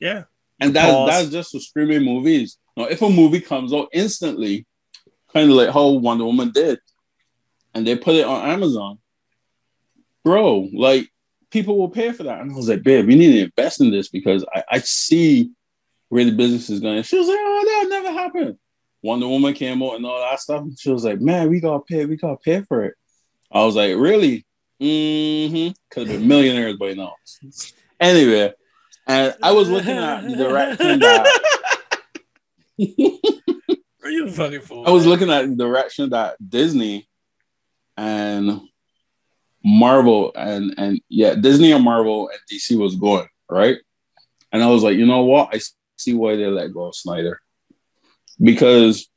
Yeah. 0.00 0.24
And 0.58 0.74
that's 0.74 1.10
that's 1.10 1.28
just 1.30 1.52
for 1.52 1.60
streaming 1.60 2.02
movies. 2.02 2.58
Now, 2.76 2.84
if 2.84 3.02
a 3.02 3.08
movie 3.08 3.40
comes 3.40 3.72
out 3.72 3.88
instantly, 3.92 4.66
kind 5.32 5.50
of 5.50 5.56
like 5.56 5.70
how 5.70 5.88
Wonder 5.88 6.24
Woman 6.24 6.50
did, 6.50 6.80
and 7.74 7.86
they 7.86 7.96
put 7.96 8.14
it 8.14 8.26
on 8.26 8.48
Amazon, 8.48 8.98
bro, 10.24 10.68
like 10.72 11.08
people 11.50 11.78
will 11.78 11.90
pay 11.90 12.12
for 12.12 12.24
that. 12.24 12.40
And 12.40 12.52
I 12.52 12.54
was 12.54 12.68
like, 12.68 12.82
babe, 12.82 13.06
we 13.06 13.14
need 13.14 13.32
to 13.32 13.44
invest 13.44 13.80
in 13.80 13.90
this 13.90 14.08
because 14.08 14.44
I, 14.54 14.64
I 14.70 14.78
see 14.78 15.50
where 16.08 16.24
the 16.24 16.32
business 16.32 16.70
is 16.70 16.80
going. 16.80 17.02
She 17.02 17.18
was 17.18 17.28
like, 17.28 17.38
oh, 17.38 17.64
that 17.66 17.90
never 17.90 18.12
happened. 18.12 18.58
Wonder 19.02 19.28
Woman 19.28 19.54
came 19.54 19.82
out 19.82 19.96
and 19.96 20.06
all 20.06 20.20
that 20.20 20.40
stuff. 20.40 20.64
She 20.78 20.90
was 20.90 21.04
like, 21.04 21.20
man, 21.20 21.48
we 21.50 21.60
gotta 21.60 21.80
pay, 21.80 22.06
we 22.06 22.16
gotta 22.16 22.36
pay 22.36 22.62
for 22.62 22.84
it. 22.84 22.94
I 23.50 23.64
was 23.64 23.76
like, 23.76 23.96
really? 23.96 24.46
Mm-hmm. 24.80 25.72
Could 25.90 26.08
have 26.08 26.18
been 26.18 26.28
millionaires 26.28 26.76
by 26.76 26.94
now. 26.94 27.14
Anyway, 28.00 28.52
and 29.06 29.34
I 29.42 29.52
was 29.52 29.68
looking 29.68 29.96
at 29.96 30.22
the 30.22 30.36
direction 30.36 30.98
that 31.00 31.40
Are 34.02 34.10
you 34.10 34.30
fucking 34.30 34.60
fool? 34.62 34.84
I 34.86 34.90
was 34.90 35.06
looking 35.06 35.30
at 35.30 35.48
the 35.48 35.56
direction 35.56 36.10
that 36.10 36.36
Disney 36.46 37.08
and 37.96 38.60
Marvel 39.64 40.32
and 40.34 40.74
and 40.76 41.00
yeah, 41.08 41.34
Disney 41.34 41.72
and 41.72 41.84
Marvel 41.84 42.28
and 42.28 42.38
DC 42.50 42.76
was 42.76 42.96
going, 42.96 43.28
right? 43.48 43.76
And 44.50 44.62
I 44.62 44.66
was 44.68 44.82
like, 44.82 44.96
you 44.96 45.06
know 45.06 45.22
what? 45.22 45.54
I 45.54 45.60
see 45.96 46.14
why 46.14 46.36
they 46.36 46.46
let 46.46 46.72
go 46.72 46.86
of 46.86 46.96
Snyder. 46.96 47.40
Because 48.42 49.08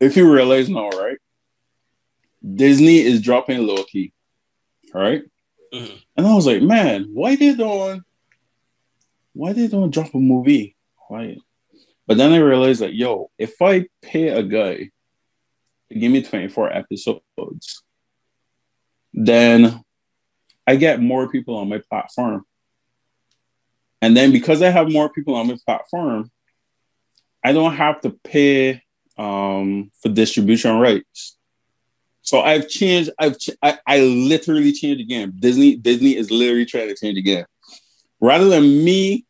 if 0.00 0.16
you 0.16 0.30
realize 0.32 0.68
now, 0.68 0.88
right? 0.90 1.18
Disney 2.54 2.98
is 3.00 3.20
dropping 3.20 3.66
Loki, 3.66 4.12
right? 4.94 5.22
Mhm. 5.74 6.00
And 6.16 6.26
I 6.26 6.34
was 6.34 6.46
like, 6.46 6.62
man, 6.62 7.10
why 7.12 7.36
they 7.36 7.54
don't 7.54 8.04
why 9.32 9.52
they 9.52 9.66
don't 9.68 9.90
drop 9.90 10.14
a 10.14 10.18
movie? 10.18 10.76
Why? 11.08 11.36
But 12.06 12.18
then 12.18 12.32
I 12.32 12.38
realized 12.38 12.80
that 12.80 12.94
yo, 12.94 13.30
if 13.38 13.60
I 13.60 13.86
pay 14.02 14.28
a 14.28 14.42
guy 14.42 14.90
to 15.88 15.98
give 15.98 16.12
me 16.12 16.22
24 16.22 16.72
episodes, 16.72 17.82
then 19.12 19.82
I 20.66 20.76
get 20.76 21.00
more 21.00 21.28
people 21.28 21.56
on 21.56 21.68
my 21.68 21.80
platform. 21.90 22.44
And 24.02 24.16
then 24.16 24.32
because 24.32 24.62
I 24.62 24.68
have 24.68 24.90
more 24.90 25.08
people 25.08 25.34
on 25.34 25.48
my 25.48 25.56
platform, 25.64 26.30
I 27.44 27.52
don't 27.52 27.74
have 27.74 28.00
to 28.02 28.10
pay 28.10 28.82
um, 29.16 29.90
for 30.00 30.08
distribution 30.08 30.78
rights. 30.78 31.36
So 32.22 32.40
I've 32.40 32.68
changed. 32.68 33.10
I've 33.18 33.38
ch- 33.38 33.50
I, 33.62 33.78
I 33.86 34.00
literally 34.00 34.72
changed 34.72 35.00
again. 35.00 35.32
Disney 35.38 35.76
Disney 35.76 36.16
is 36.16 36.30
literally 36.30 36.66
trying 36.66 36.88
to 36.88 36.96
change 36.96 37.16
again. 37.16 37.46
Rather 38.20 38.48
than 38.48 38.84
me 38.84 39.25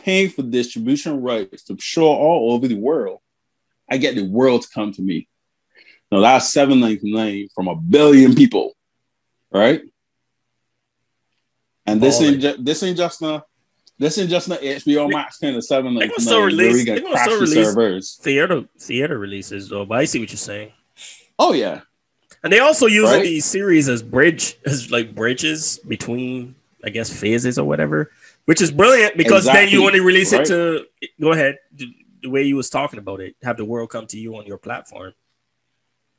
paying 0.00 0.28
for 0.30 0.42
distribution 0.42 1.20
rights 1.22 1.64
to 1.64 1.76
show 1.80 2.06
all 2.06 2.52
over 2.52 2.68
the 2.68 2.74
world, 2.76 3.20
I 3.90 3.96
get 3.98 4.14
the 4.14 4.24
world 4.26 4.62
to 4.62 4.68
come 4.74 4.92
to 4.92 5.02
me. 5.02 5.28
Now 6.10 6.20
that's 6.20 6.52
seven 6.52 6.80
ninety 6.80 7.12
nine 7.12 7.48
from 7.54 7.68
a 7.68 7.74
billion 7.76 8.34
people, 8.34 8.72
right? 9.52 9.82
And 11.86 12.00
this 12.00 12.20
ain't 12.20 12.40
ju- 12.40 12.56
this 12.58 12.82
ain't 12.82 12.96
just 12.96 13.20
a 13.22 13.44
this 13.98 14.18
ain't 14.18 14.30
just 14.30 14.48
an 14.48 14.58
HBO 14.58 15.08
Max 15.10 15.38
kind 15.38 15.56
of 15.56 15.64
seven 15.64 15.94
They 15.94 16.06
ninety 16.08 16.24
gonna 16.24 16.46
release- 16.46 16.84
they 16.84 16.94
can 17.00 17.02
gonna 17.04 17.18
still 17.18 17.40
release- 17.40 17.66
servers. 17.66 18.18
theater 18.22 18.64
theater 18.78 19.18
releases 19.18 19.68
though, 19.68 19.84
but 19.84 19.98
I 19.98 20.04
see 20.04 20.18
what 20.20 20.30
you're 20.30 20.36
saying. 20.36 20.72
Oh 21.38 21.52
yeah, 21.52 21.82
And 22.42 22.52
they 22.52 22.58
also 22.60 22.86
using 22.86 23.16
Right? 23.16 23.22
these 23.24 23.44
series 23.44 23.88
as 23.88 24.02
bridge 24.02 24.56
as 24.66 24.90
like 24.90 25.14
bridges 25.14 25.78
between 25.86 26.54
I 26.84 26.90
guess 26.90 27.10
phases 27.10 27.58
or 27.58 27.64
whatever, 27.66 28.10
which 28.46 28.60
is 28.60 28.70
brilliant 28.70 29.16
because 29.16 29.44
then 29.44 29.68
you 29.68 29.80
Exactly, 29.80 29.86
only 29.86 30.00
release 30.00 30.32
right? 30.32 30.42
it 30.42 30.46
to 30.48 30.84
go 31.20 31.32
ahead 31.32 31.56
the, 31.72 31.86
the 32.22 32.30
way 32.30 32.42
you 32.42 32.56
was 32.56 32.70
talking 32.70 32.98
about 32.98 33.20
it, 33.20 33.36
have 33.42 33.56
the 33.56 33.64
world 33.64 33.90
come 33.90 34.06
to 34.08 34.18
you 34.18 34.36
on 34.36 34.46
your 34.46 34.58
platform. 34.58 35.12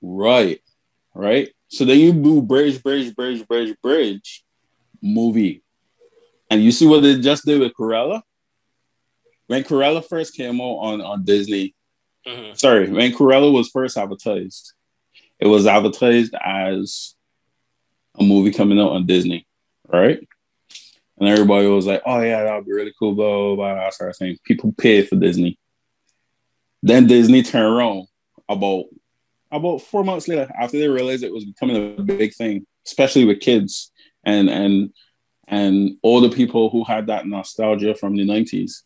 right, 0.01 0.61
right. 1.13 1.49
So 1.69 1.83
then 1.85 1.99
you 1.99 2.13
do 2.13 2.41
bridge, 2.41 2.81
bridge, 2.83 3.15
bridge, 3.15 3.45
bridge, 3.47 3.75
bridge 3.81 4.43
movie, 5.01 5.63
and 6.49 6.63
you 6.63 6.71
see 6.71 6.87
what 6.87 7.01
they 7.01 7.19
just 7.19 7.45
did 7.45 7.59
with 7.59 7.73
Cruella. 7.73 8.21
When 9.47 9.63
Cruella 9.63 10.03
first 10.07 10.35
came 10.35 10.59
out 10.61 10.77
on 10.77 11.01
on 11.01 11.23
Disney, 11.23 11.75
Mhm. 12.27 12.57
sorry, 12.57 12.89
when 12.89 13.11
Cruella 13.13 13.51
was 13.51 13.69
first 13.69 13.97
advertised, 13.97 14.73
it 15.39 15.47
was 15.47 15.67
advertised 15.67 16.33
as 16.43 17.15
a 18.19 18.23
movie 18.23 18.51
coming 18.51 18.79
out 18.79 18.91
on 18.91 19.05
Disney, 19.05 19.45
right? 19.87 20.19
And 21.17 21.29
everybody 21.29 21.67
was 21.67 21.85
like, 21.85 22.01
"Oh 22.05 22.21
yeah, 22.21 22.43
that 22.43 22.55
would 22.55 22.65
be 22.65 22.73
really 22.73 22.93
cool." 22.97 23.15
Blah 23.15 23.55
blah 23.55 23.73
blah. 23.73 23.89
Sort 23.89 24.09
of 24.09 24.17
thing. 24.17 24.37
People 24.43 24.73
paid 24.73 25.07
for 25.07 25.15
Disney. 25.15 25.57
Then 26.83 27.07
Disney 27.07 27.41
turned 27.41 27.73
around 27.73 28.07
about 28.49 28.85
about 29.51 29.81
four 29.81 30.03
months 30.03 30.27
later 30.27 30.51
after 30.59 30.77
they 30.77 30.89
realized 30.89 31.23
it 31.23 31.31
was 31.31 31.45
becoming 31.45 31.97
a 31.97 32.03
big 32.03 32.33
thing, 32.33 32.65
especially 32.85 33.25
with 33.25 33.39
kids 33.39 33.91
and 34.23 34.49
and 34.49 34.93
and 35.47 35.97
older 36.03 36.29
people 36.29 36.69
who 36.69 36.83
had 36.83 37.07
that 37.07 37.27
nostalgia 37.27 37.95
from 37.95 38.15
the 38.15 38.25
nineties. 38.25 38.83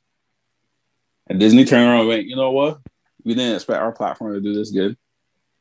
And 1.27 1.39
Disney 1.39 1.65
turned 1.65 1.88
around 1.88 2.01
and 2.01 2.09
went, 2.09 2.27
"You 2.27 2.36
know 2.36 2.51
what? 2.51 2.80
we 3.23 3.36
didn't 3.36 3.55
expect 3.55 3.82
our 3.82 3.91
platform 3.91 4.34
to 4.34 4.41
do 4.41 4.53
this 4.53 4.71
good. 4.71 4.97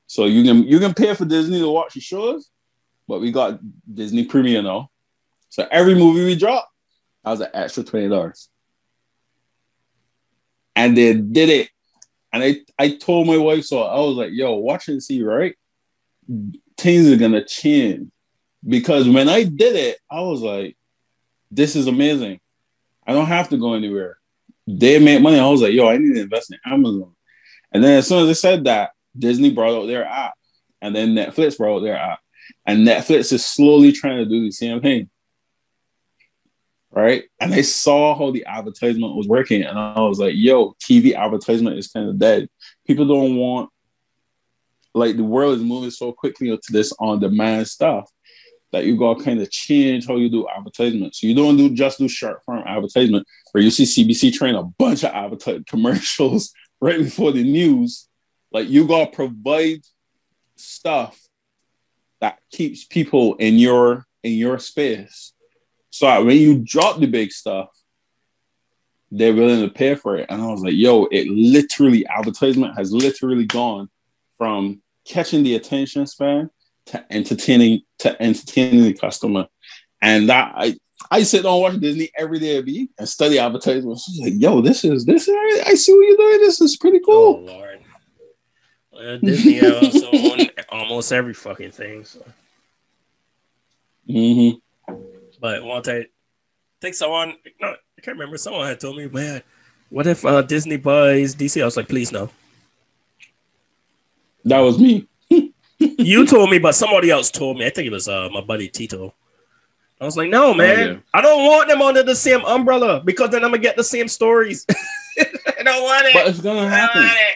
So 0.07 0.25
you 0.25 0.43
can 0.43 0.65
you 0.65 0.79
can 0.79 0.95
pay 0.95 1.15
for 1.15 1.25
Disney 1.25 1.61
to 1.61 1.69
watch 1.69 1.95
the 1.95 2.01
shows, 2.01 2.51
but 3.07 3.21
we 3.21 3.31
got 3.31 3.61
Disney 3.93 4.25
Premium 4.25 4.65
now. 4.65 4.91
So 5.51 5.67
every 5.71 5.95
movie 5.95 6.25
we 6.25 6.37
drop, 6.37 6.69
I 7.25 7.31
was 7.31 7.41
an 7.41 7.49
extra 7.55 7.83
twenty 7.83 8.09
dollars, 8.09 8.49
and 10.77 10.97
they 10.97 11.15
did 11.15 11.49
it. 11.49 11.71
And 12.33 12.43
I, 12.43 12.57
I 12.79 12.91
told 12.97 13.27
my 13.27 13.39
wife 13.39 13.65
so. 13.65 13.83
I 13.83 13.99
was 14.01 14.17
like, 14.17 14.31
"Yo, 14.33 14.55
watch 14.55 14.89
and 14.89 15.03
see, 15.03 15.23
right? 15.23 15.55
Things 16.77 17.11
are 17.11 17.17
gonna 17.17 17.45
change." 17.45 18.11
Because 18.67 19.09
when 19.09 19.29
I 19.29 19.45
did 19.45 19.77
it, 19.77 19.99
I 20.11 20.21
was 20.21 20.43
like, 20.43 20.77
"This 21.51 21.77
is 21.77 21.87
amazing. 21.87 22.41
I 23.07 23.13
don't 23.13 23.27
have 23.27 23.49
to 23.51 23.57
go 23.57 23.75
anywhere. 23.75 24.19
They 24.67 24.99
make 24.99 25.23
money." 25.23 25.39
I 25.39 25.49
was 25.49 25.63
like, 25.63 25.73
"Yo, 25.73 25.89
I 25.89 25.97
need 25.97 26.15
to 26.15 26.23
invest 26.23 26.53
in 26.53 26.59
Amazon." 26.71 27.15
And 27.73 27.83
then 27.83 27.99
as 27.99 28.07
soon 28.07 28.23
as 28.23 28.29
I 28.29 28.35
said 28.35 28.65
that, 28.65 28.91
Disney 29.19 29.51
brought 29.51 29.75
out 29.75 29.87
their 29.87 30.05
app, 30.05 30.35
and 30.83 30.95
then 30.95 31.15
Netflix 31.15 31.57
brought 31.57 31.79
out 31.79 31.83
their 31.83 31.97
app, 31.97 32.21
and 32.67 32.87
Netflix 32.87 33.33
is 33.33 33.45
slowly 33.45 33.93
trying 33.93 34.19
to 34.19 34.27
do 34.27 34.45
the 34.45 34.53
same 34.53 34.81
thing 34.81 35.09
right? 36.91 37.25
And 37.41 37.53
I 37.55 37.63
saw 37.63 38.17
how 38.19 38.31
the 38.31 38.45
advertisement 38.47 39.15
was 39.15 39.29
working, 39.29 39.63
and 39.63 39.79
I 39.79 40.01
was 40.01 40.19
like, 40.19 40.35
"Yo, 40.37 40.75
TV 40.83 41.15
advertisement 41.15 41.79
is 41.79 41.89
kind 41.89 42.09
of 42.09 42.19
dead. 42.19 42.49
People 42.87 43.07
don't 43.07 43.37
want 43.37 43.71
like 44.95 45.17
the 45.17 45.25
world 45.25 45.57
is 45.57 45.63
moving 45.63 45.91
so 45.91 46.13
quickly 46.13 46.51
into 46.51 46.73
this 46.73 46.93
on-demand 46.99 47.69
stuff 47.69 48.11
that 48.73 48.85
you 48.85 48.97
gotta 48.97 49.23
kind 49.23 49.41
of 49.41 49.51
change 49.51 50.07
how 50.07 50.17
you 50.17 50.29
do 50.29 50.47
advertisement. 50.49 51.15
So 51.15 51.27
you 51.27 51.35
don't 51.35 51.57
do 51.57 51.71
just 51.71 51.99
do 51.99 52.09
short 52.09 52.45
form 52.45 52.65
advertisement 52.67 53.27
where 53.53 53.63
you 53.63 53.71
see 53.71 53.85
CBC 53.85 54.33
train 54.35 54.55
a 54.55 54.63
bunch 54.63 55.05
of 55.05 55.13
advertising 55.13 55.65
commercials 55.65 56.53
right 56.81 56.99
before 56.99 57.33
the 57.33 57.45
news. 57.45 58.09
Like 58.53 58.69
you 58.69 58.87
gotta 58.87 59.11
provide 59.11 59.83
stuff 60.57 61.19
that 62.21 62.41
keeps 62.51 62.85
people 62.85 63.37
in 63.37 63.59
your 63.59 64.07
in 64.23 64.33
your 64.33 64.59
space 64.59 65.33
so 65.91 66.25
when 66.25 66.37
you 66.37 66.59
drop 66.65 67.01
the 67.01 67.07
big 67.07 67.33
stuff, 67.33 67.69
they're 69.11 69.35
willing 69.35 69.67
to 69.67 69.73
pay 69.73 69.95
for 69.95 70.17
it. 70.17 70.27
And 70.29 70.43
I 70.43 70.47
was 70.47 70.63
like, 70.63 70.75
yo, 70.75 71.07
it 71.07 71.29
literally, 71.29 72.07
advertisement 72.07 72.77
has 72.77 72.93
literally 72.93 73.47
gone 73.47 73.89
from 74.37 74.83
catching 75.07 75.43
the 75.43 75.55
attention 75.55 76.07
span 76.07 76.51
to 76.87 77.05
entertaining 77.11 77.83
to 78.01 78.21
entertaining 78.23 78.85
the 78.85 78.95
customer. 78.95 79.47
And 80.01 80.29
that 80.29 80.53
I 80.57 80.77
I 81.11 81.23
sit 81.23 81.47
on 81.47 81.61
watch 81.61 81.81
Disney 81.81 82.11
every 82.17 82.39
day 82.39 82.59
a 82.59 82.63
week 82.63 82.91
and 82.99 83.09
study 83.09 83.39
advertisements. 83.39 84.09
I 84.09 84.13
was 84.13 84.21
like, 84.21 84.41
yo, 84.41 84.61
this 84.61 84.85
is 84.85 85.05
this 85.05 85.29
I, 85.29 85.63
I 85.67 85.75
see 85.75 85.93
what 85.93 86.07
you're 86.07 86.17
doing. 86.17 86.41
This 86.41 86.61
is 86.61 86.77
pretty 86.77 87.01
cool. 87.01 87.47
Oh 87.49 87.53
Lord. 87.53 89.21
Disney 89.23 89.61
also 89.65 90.11
own 90.13 90.49
almost 90.71 91.13
every 91.13 91.35
fucking 91.35 91.71
thing. 91.71 92.05
So. 92.05 92.25
Mm-hmm. 94.09 94.95
But 95.41 95.63
once 95.63 95.89
I 95.89 96.07
think 96.81 96.95
someone, 96.95 97.35
no, 97.61 97.69
I 97.69 98.01
can't 98.03 98.17
remember. 98.17 98.37
Someone 98.39 98.67
had 98.67 98.81
told 98.81 98.97
me, 98.97 99.09
man, 99.09 99.43
what 99.91 100.07
if 100.07 100.25
uh, 100.25 100.43
Disney 100.43 100.77
buys 100.77 101.35
DC? 101.35 101.61
I 101.61 101.65
was 101.65 101.77
like, 101.77 101.89
please 101.89 102.13
no. 102.13 102.31
That 104.45 104.61
was 104.61 104.79
me. 104.79 105.09
you 105.79 106.27
told 106.27 106.51
me, 106.51 106.59
but 106.59 106.75
somebody 106.75 107.11
else 107.11 107.31
told 107.31 107.59
me. 107.59 107.67
I 107.67 107.71
think 107.71 107.87
it 107.87 107.93
was 107.93 108.09
uh, 108.09 108.29
my 108.33 108.41
buddy 108.41 108.69
Tito. 108.69 109.15
I 110.01 110.05
was 110.05 110.17
like, 110.17 110.31
no, 110.31 110.55
man, 110.55 110.79
oh, 110.79 110.93
yeah. 110.93 110.99
I 111.13 111.21
don't 111.21 111.45
want 111.45 111.69
them 111.69 111.83
under 111.83 112.05
the 112.05 112.15
same 112.15 112.45
umbrella 112.45 113.03
because 113.05 113.31
then 113.31 113.45
I'm 113.45 113.51
gonna 113.51 113.63
get 113.63 113.77
the 113.77 113.85
same 113.85 114.07
stories. 114.07 114.65
I 115.19 115.63
don't 115.65 115.83
want 115.83 116.07
it. 116.07 116.15
But 116.15 116.29
it's 116.29 116.41
gonna 116.41 116.69
happen. 116.69 117.03
I 117.03 117.09
don't 117.09 117.13
want 117.13 117.19
it. 117.19 117.31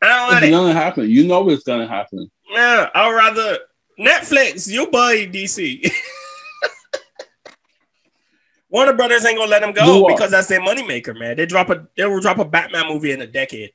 Don't 0.00 0.26
want 0.26 0.36
it's 0.36 0.46
it. 0.46 0.50
gonna 0.50 0.72
happen. 0.72 1.10
You 1.10 1.26
know 1.26 1.50
it's 1.50 1.64
gonna 1.64 1.88
happen. 1.88 2.30
Yeah, 2.50 2.88
I'd 2.94 3.12
rather 3.12 3.58
Netflix. 3.98 4.68
You 4.68 4.88
buy 4.88 5.26
DC. 5.26 5.90
Warner 8.70 8.92
Brothers 8.92 9.24
ain't 9.24 9.38
gonna 9.38 9.50
let 9.50 9.62
them 9.62 9.72
go 9.72 10.06
because 10.06 10.30
that's 10.30 10.48
their 10.48 10.60
moneymaker, 10.60 11.18
man. 11.18 11.36
They 11.36 11.46
drop 11.46 11.70
a 11.70 11.86
they 11.96 12.04
will 12.04 12.20
drop 12.20 12.38
a 12.38 12.44
Batman 12.44 12.88
movie 12.88 13.12
in 13.12 13.22
a 13.22 13.26
decade. 13.26 13.72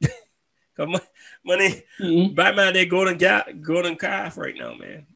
Come 0.76 0.94
on, 0.94 1.00
money, 1.44 1.82
mm-hmm. 2.00 2.34
Batman, 2.34 2.72
they 2.74 2.86
golden 2.86 3.18
gap, 3.18 3.48
golden 3.60 3.96
calf 3.96 4.38
right 4.38 4.54
now, 4.56 4.74
man. 4.74 5.06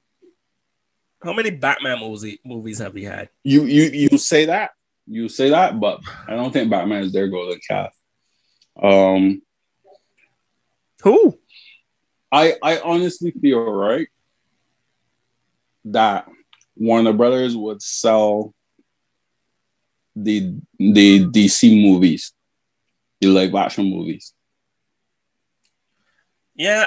How 1.23 1.33
many 1.33 1.51
Batman 1.51 2.01
movies 2.01 2.39
movies 2.45 2.79
have 2.79 2.95
we 2.95 3.05
had? 3.05 3.29
You 3.45 3.65
you 3.65 4.09
you 4.11 4.19
say 4.19 4.47
that 4.47 4.73
you 5.07 5.29
say 5.29 5.51
that, 5.51 5.79
but 5.79 6.01
I 6.27 6.35
don't 6.35 6.53
think 6.53 6.71
Batman 6.71 7.05
is 7.05 7.13
their 7.13 7.29
golden 7.29 7.61
calf. 7.67 7.93
Um, 8.81 9.43
who? 11.03 11.39
I 12.31 12.57
I 12.63 12.81
honestly 12.81 13.33
feel 13.33 13.61
right 13.61 14.09
that 15.87 16.29
Warner 16.77 17.13
Brothers 17.13 17.57
would 17.57 17.83
sell 17.83 18.55
the 20.15 20.55
the 20.79 21.25
DC 21.27 21.83
movies, 21.83 22.33
the 23.21 23.29
live 23.29 23.55
action 23.55 23.87
movies. 23.87 24.33
Yeah, 26.55 26.87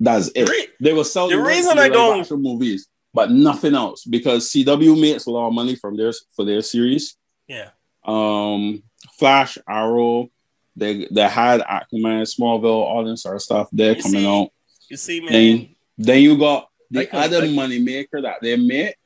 that's 0.00 0.28
it. 0.28 0.48
Re- 0.48 0.68
they 0.80 0.92
will 0.92 1.04
sell 1.04 1.28
the, 1.28 1.36
the 1.36 1.42
reason 1.42 1.78
I 1.78 1.88
don't 1.88 2.20
action 2.20 2.42
movies, 2.42 2.88
but 3.12 3.30
nothing 3.30 3.74
else 3.74 4.04
because 4.04 4.50
CW 4.50 5.00
makes 5.00 5.26
a 5.26 5.30
lot 5.30 5.48
of 5.48 5.54
money 5.54 5.76
from 5.76 5.96
their 5.96 6.12
for 6.34 6.44
their 6.44 6.62
series. 6.62 7.16
Yeah. 7.46 7.70
Um, 8.04 8.82
Flash, 9.18 9.58
Arrow, 9.68 10.30
they 10.76 11.06
they 11.10 11.28
had 11.28 11.60
Aquaman, 11.60 12.22
Smallville, 12.22 12.64
all 12.64 13.04
this 13.04 13.22
sort 13.22 13.36
of 13.36 13.42
stuff. 13.42 13.68
They're 13.72 13.96
you 13.96 14.02
coming 14.02 14.20
see, 14.20 14.26
out. 14.26 14.48
You 14.88 14.96
see, 14.96 15.20
man. 15.20 15.32
Then, 15.32 15.76
then 15.98 16.22
you 16.22 16.38
got 16.38 16.68
the 16.90 17.14
other 17.16 17.46
money 17.48 17.78
maker 17.78 18.22
that 18.22 18.36
they 18.40 18.56
make 18.56 18.96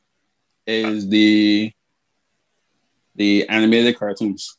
is 0.66 1.09
the 1.09 1.72
the 3.14 3.49
animated 3.49 3.99
cartoons. 3.99 4.57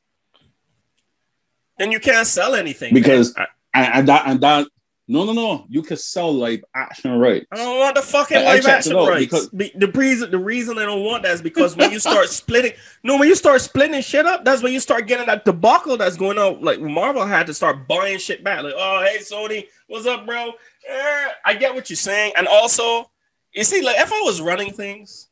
Then 1.77 1.91
you 1.91 1.99
can't 1.99 2.27
sell 2.27 2.55
anything 2.55 2.93
because 2.93 3.33
and, 3.35 3.47
and, 3.93 4.07
that 4.07 4.27
and 4.27 4.41
that 4.41 4.67
no 5.07 5.25
no 5.25 5.33
no 5.33 5.65
you 5.69 5.81
can 5.81 5.97
sell 5.97 6.31
live 6.31 6.63
action 6.75 7.11
rights. 7.17 7.47
I 7.51 7.57
don't 7.57 7.79
want 7.79 7.95
the 7.95 8.01
fucking 8.01 8.37
I, 8.37 8.55
live 8.55 8.65
action 8.67 8.95
rights. 8.95 9.25
Because 9.25 9.49
the 9.49 9.91
reason 9.95 10.29
the 10.29 10.37
reason 10.37 10.77
I 10.77 10.85
don't 10.85 11.03
want 11.03 11.23
that 11.23 11.33
is 11.33 11.41
because 11.41 11.75
when 11.75 11.91
you 11.91 11.99
start 11.99 12.29
splitting 12.29 12.73
no 13.03 13.17
when 13.17 13.27
you 13.27 13.35
start 13.35 13.59
splitting 13.61 14.01
shit 14.01 14.25
up 14.25 14.45
that's 14.45 14.61
when 14.61 14.71
you 14.71 14.79
start 14.79 15.07
getting 15.07 15.25
that 15.25 15.45
debacle 15.45 15.97
that's 15.97 16.15
going 16.15 16.37
on. 16.37 16.61
Like 16.61 16.79
Marvel 16.79 17.25
had 17.25 17.47
to 17.47 17.53
start 17.53 17.87
buying 17.87 18.19
shit 18.19 18.43
back. 18.43 18.63
Like 18.63 18.75
oh 18.77 19.03
hey 19.05 19.17
Sony 19.19 19.67
what's 19.87 20.05
up 20.05 20.25
bro? 20.25 20.51
Eh, 20.87 21.27
I 21.45 21.55
get 21.55 21.73
what 21.73 21.89
you're 21.89 21.97
saying 21.97 22.33
and 22.37 22.47
also 22.47 23.09
you 23.53 23.63
see 23.63 23.81
like 23.81 23.97
if 23.99 24.11
I 24.11 24.21
was 24.21 24.41
running 24.41 24.73
things 24.73 25.29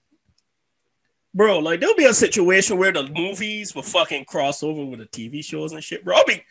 bro, 1.34 1.60
like 1.60 1.80
there'll 1.80 1.96
be 1.96 2.06
a 2.06 2.14
situation 2.14 2.78
where 2.78 2.92
the 2.92 3.08
movies 3.16 3.74
will 3.76 3.82
fucking 3.84 4.26
cross 4.26 4.64
over 4.64 4.86
with 4.86 5.00
the 5.00 5.06
TV 5.06 5.44
shows 5.44 5.74
and 5.74 5.84
shit, 5.84 6.04
bro. 6.04 6.18
I'll 6.18 6.26
be, 6.26 6.44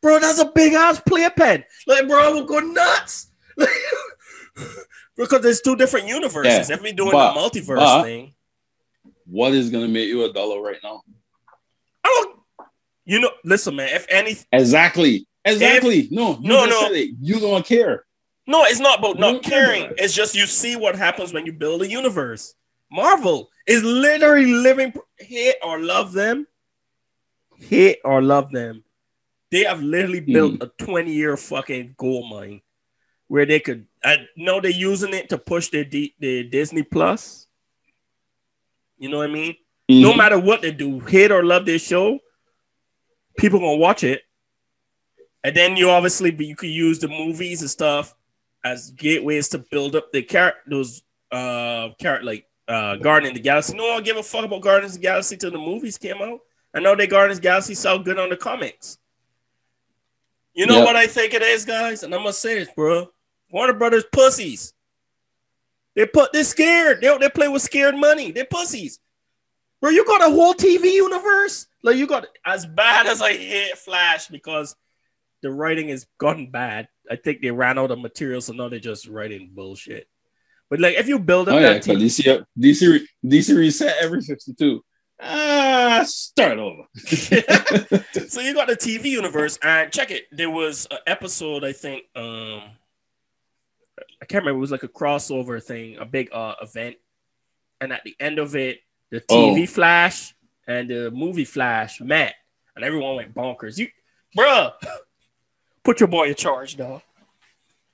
bro, 0.00 0.18
that's 0.18 0.40
a 0.40 0.50
big 0.54 0.74
ass 0.74 1.00
playpen. 1.00 1.64
Like, 1.86 2.08
bro, 2.08 2.28
I 2.28 2.30
will 2.30 2.44
go 2.44 2.58
nuts. 2.60 3.30
because 5.16 5.42
there's 5.42 5.60
two 5.60 5.76
different 5.76 6.06
universes. 6.06 6.68
Yeah, 6.68 6.76
if 6.76 6.82
we 6.82 6.92
doing 6.92 7.12
but, 7.12 7.34
the 7.34 7.40
multiverse 7.40 7.76
but, 7.76 8.02
thing. 8.04 8.34
What 9.26 9.52
is 9.52 9.70
gonna 9.70 9.88
make 9.88 10.08
you 10.08 10.24
a 10.24 10.32
dollar 10.32 10.60
right 10.60 10.78
now? 10.82 11.02
I 12.04 12.08
don't 12.08 12.36
you 13.04 13.20
know, 13.20 13.30
listen, 13.42 13.76
man, 13.76 13.88
if 13.92 14.06
any 14.10 14.36
Exactly. 14.52 15.26
Exactly. 15.44 16.00
If, 16.00 16.10
no, 16.10 16.38
no, 16.42 16.66
no. 16.66 16.90
You 16.90 17.40
don't 17.40 17.64
care. 17.64 18.04
No, 18.48 18.64
it's 18.64 18.80
not 18.80 19.00
about 19.00 19.18
not 19.18 19.42
caring. 19.42 19.92
It's 19.98 20.14
just 20.14 20.34
you 20.34 20.46
see 20.46 20.74
what 20.74 20.96
happens 20.96 21.34
when 21.34 21.44
you 21.44 21.52
build 21.52 21.82
a 21.82 21.86
universe. 21.86 22.54
Marvel 22.90 23.50
is 23.66 23.84
literally 23.84 24.46
living 24.46 24.94
hit 25.18 25.56
or 25.62 25.78
love 25.78 26.14
them, 26.14 26.46
hit 27.58 27.98
or 28.06 28.22
love 28.22 28.50
them. 28.50 28.84
They 29.50 29.64
have 29.64 29.82
literally 29.82 30.20
hmm. 30.20 30.32
built 30.32 30.62
a 30.62 30.72
20 30.78 31.12
year 31.12 31.36
fucking 31.36 31.94
gold 31.98 32.30
mine 32.30 32.62
where 33.26 33.44
they 33.44 33.60
could. 33.60 33.86
I 34.02 34.26
know 34.34 34.62
they're 34.62 34.70
using 34.70 35.12
it 35.12 35.28
to 35.28 35.36
push 35.36 35.68
their, 35.68 35.84
D, 35.84 36.14
their 36.18 36.42
Disney 36.44 36.82
Plus. 36.82 37.46
You 38.96 39.10
know 39.10 39.18
what 39.18 39.28
I 39.28 39.32
mean? 39.32 39.56
Mm-hmm. 39.90 40.00
No 40.02 40.14
matter 40.14 40.38
what 40.38 40.62
they 40.62 40.72
do, 40.72 41.00
hit 41.00 41.30
or 41.30 41.44
love 41.44 41.66
their 41.66 41.78
show, 41.78 42.18
people 43.36 43.58
gonna 43.58 43.76
watch 43.76 44.04
it. 44.04 44.22
And 45.44 45.54
then 45.54 45.76
you 45.76 45.90
obviously 45.90 46.34
you 46.42 46.56
could 46.56 46.70
use 46.70 46.98
the 46.98 47.08
movies 47.08 47.60
and 47.60 47.68
stuff 47.68 48.14
as 48.64 48.90
gateways 48.92 49.48
to 49.48 49.58
build 49.58 49.96
up 49.96 50.12
the 50.12 50.22
character 50.22 50.60
those 50.66 51.02
uh 51.30 51.90
character 51.98 52.26
like 52.26 52.46
uh, 52.68 52.96
Guardian 52.96 53.30
of 53.30 53.36
the 53.36 53.40
Galaxy. 53.42 53.74
No 53.74 53.94
one 53.94 54.02
give 54.02 54.18
a 54.18 54.22
fuck 54.22 54.44
about 54.44 54.60
Guardians 54.60 54.94
of 54.94 55.00
the 55.00 55.06
Galaxy 55.06 55.36
till 55.36 55.50
the 55.50 55.58
movies 55.58 55.96
came 55.96 56.20
out. 56.20 56.40
I 56.74 56.80
know 56.80 56.94
they 56.94 57.06
Guardians 57.06 57.38
of 57.38 57.42
the 57.42 57.48
Galaxy 57.48 57.74
sell 57.74 57.98
good 57.98 58.18
on 58.18 58.28
the 58.28 58.36
comics. 58.36 58.98
You 60.52 60.66
know 60.66 60.78
yep. 60.78 60.86
what 60.86 60.96
I 60.96 61.06
think 61.06 61.34
it 61.34 61.42
is, 61.42 61.64
guys? 61.64 62.02
And 62.02 62.14
I'm 62.14 62.20
gonna 62.20 62.32
say 62.32 62.58
this, 62.58 62.68
bro. 62.74 63.08
Warner 63.50 63.72
Brothers 63.72 64.04
pussies. 64.12 64.74
They 65.94 66.06
put 66.06 66.32
they're 66.32 66.44
scared. 66.44 67.00
They, 67.00 67.16
they 67.18 67.30
play 67.30 67.48
with 67.48 67.62
scared 67.62 67.96
money. 67.96 68.32
They're 68.32 68.44
pussies. 68.44 69.00
Bro, 69.80 69.90
you 69.90 70.04
got 70.04 70.28
a 70.28 70.32
whole 70.32 70.54
TV 70.54 70.92
universe? 70.92 71.68
Like 71.82 71.96
you 71.96 72.06
got 72.06 72.26
as 72.44 72.66
bad 72.66 73.06
as 73.06 73.22
I 73.22 73.32
hate 73.32 73.78
Flash 73.78 74.28
because 74.28 74.74
the 75.42 75.50
writing 75.50 75.88
has 75.88 76.06
gotten 76.18 76.50
bad. 76.50 76.88
I 77.10 77.16
think 77.16 77.40
they 77.40 77.50
ran 77.50 77.78
out 77.78 77.90
of 77.90 77.98
material, 78.00 78.40
so 78.40 78.52
now 78.52 78.68
they're 78.68 78.78
just 78.78 79.08
writing 79.08 79.50
bullshit. 79.52 80.08
But 80.70 80.80
like, 80.80 80.96
if 80.96 81.08
you 81.08 81.18
build 81.18 81.48
up 81.48 81.54
Oh 81.54 81.58
yeah, 81.58 81.74
that 81.74 81.84
because 81.84 82.02
TV, 82.18 82.44
DC 82.60 82.76
DC 82.84 83.06
DC 83.24 83.56
reset 83.56 83.96
every 84.00 84.20
sixty 84.22 84.54
two. 84.54 84.84
Ah, 85.20 86.04
start 86.06 86.58
over. 86.58 86.82
so 86.96 88.40
you 88.40 88.54
got 88.54 88.68
the 88.68 88.76
TV 88.78 89.06
universe, 89.06 89.58
and 89.62 89.90
check 89.90 90.10
it. 90.10 90.24
There 90.30 90.50
was 90.50 90.86
an 90.90 90.98
episode, 91.06 91.64
I 91.64 91.72
think. 91.72 92.04
Um, 92.14 92.62
I 94.20 94.26
can't 94.26 94.42
remember. 94.44 94.58
It 94.58 94.60
was 94.60 94.70
like 94.70 94.82
a 94.84 94.88
crossover 94.88 95.62
thing, 95.62 95.96
a 95.98 96.04
big 96.04 96.28
uh 96.32 96.54
event, 96.62 96.96
and 97.80 97.92
at 97.92 98.04
the 98.04 98.14
end 98.20 98.38
of 98.38 98.54
it, 98.54 98.80
the 99.10 99.20
TV 99.20 99.62
Oh. 99.62 99.66
Flash 99.66 100.34
and 100.66 100.88
the 100.90 101.10
movie 101.10 101.46
Flash 101.46 102.00
met, 102.00 102.34
and 102.76 102.84
everyone 102.84 103.16
went 103.16 103.34
bonkers. 103.34 103.78
You, 103.78 103.88
bruh, 104.36 104.72
put 105.88 106.00
your 106.00 106.08
boy 106.08 106.28
in 106.28 106.34
charge, 106.34 106.76
dog. 106.76 107.00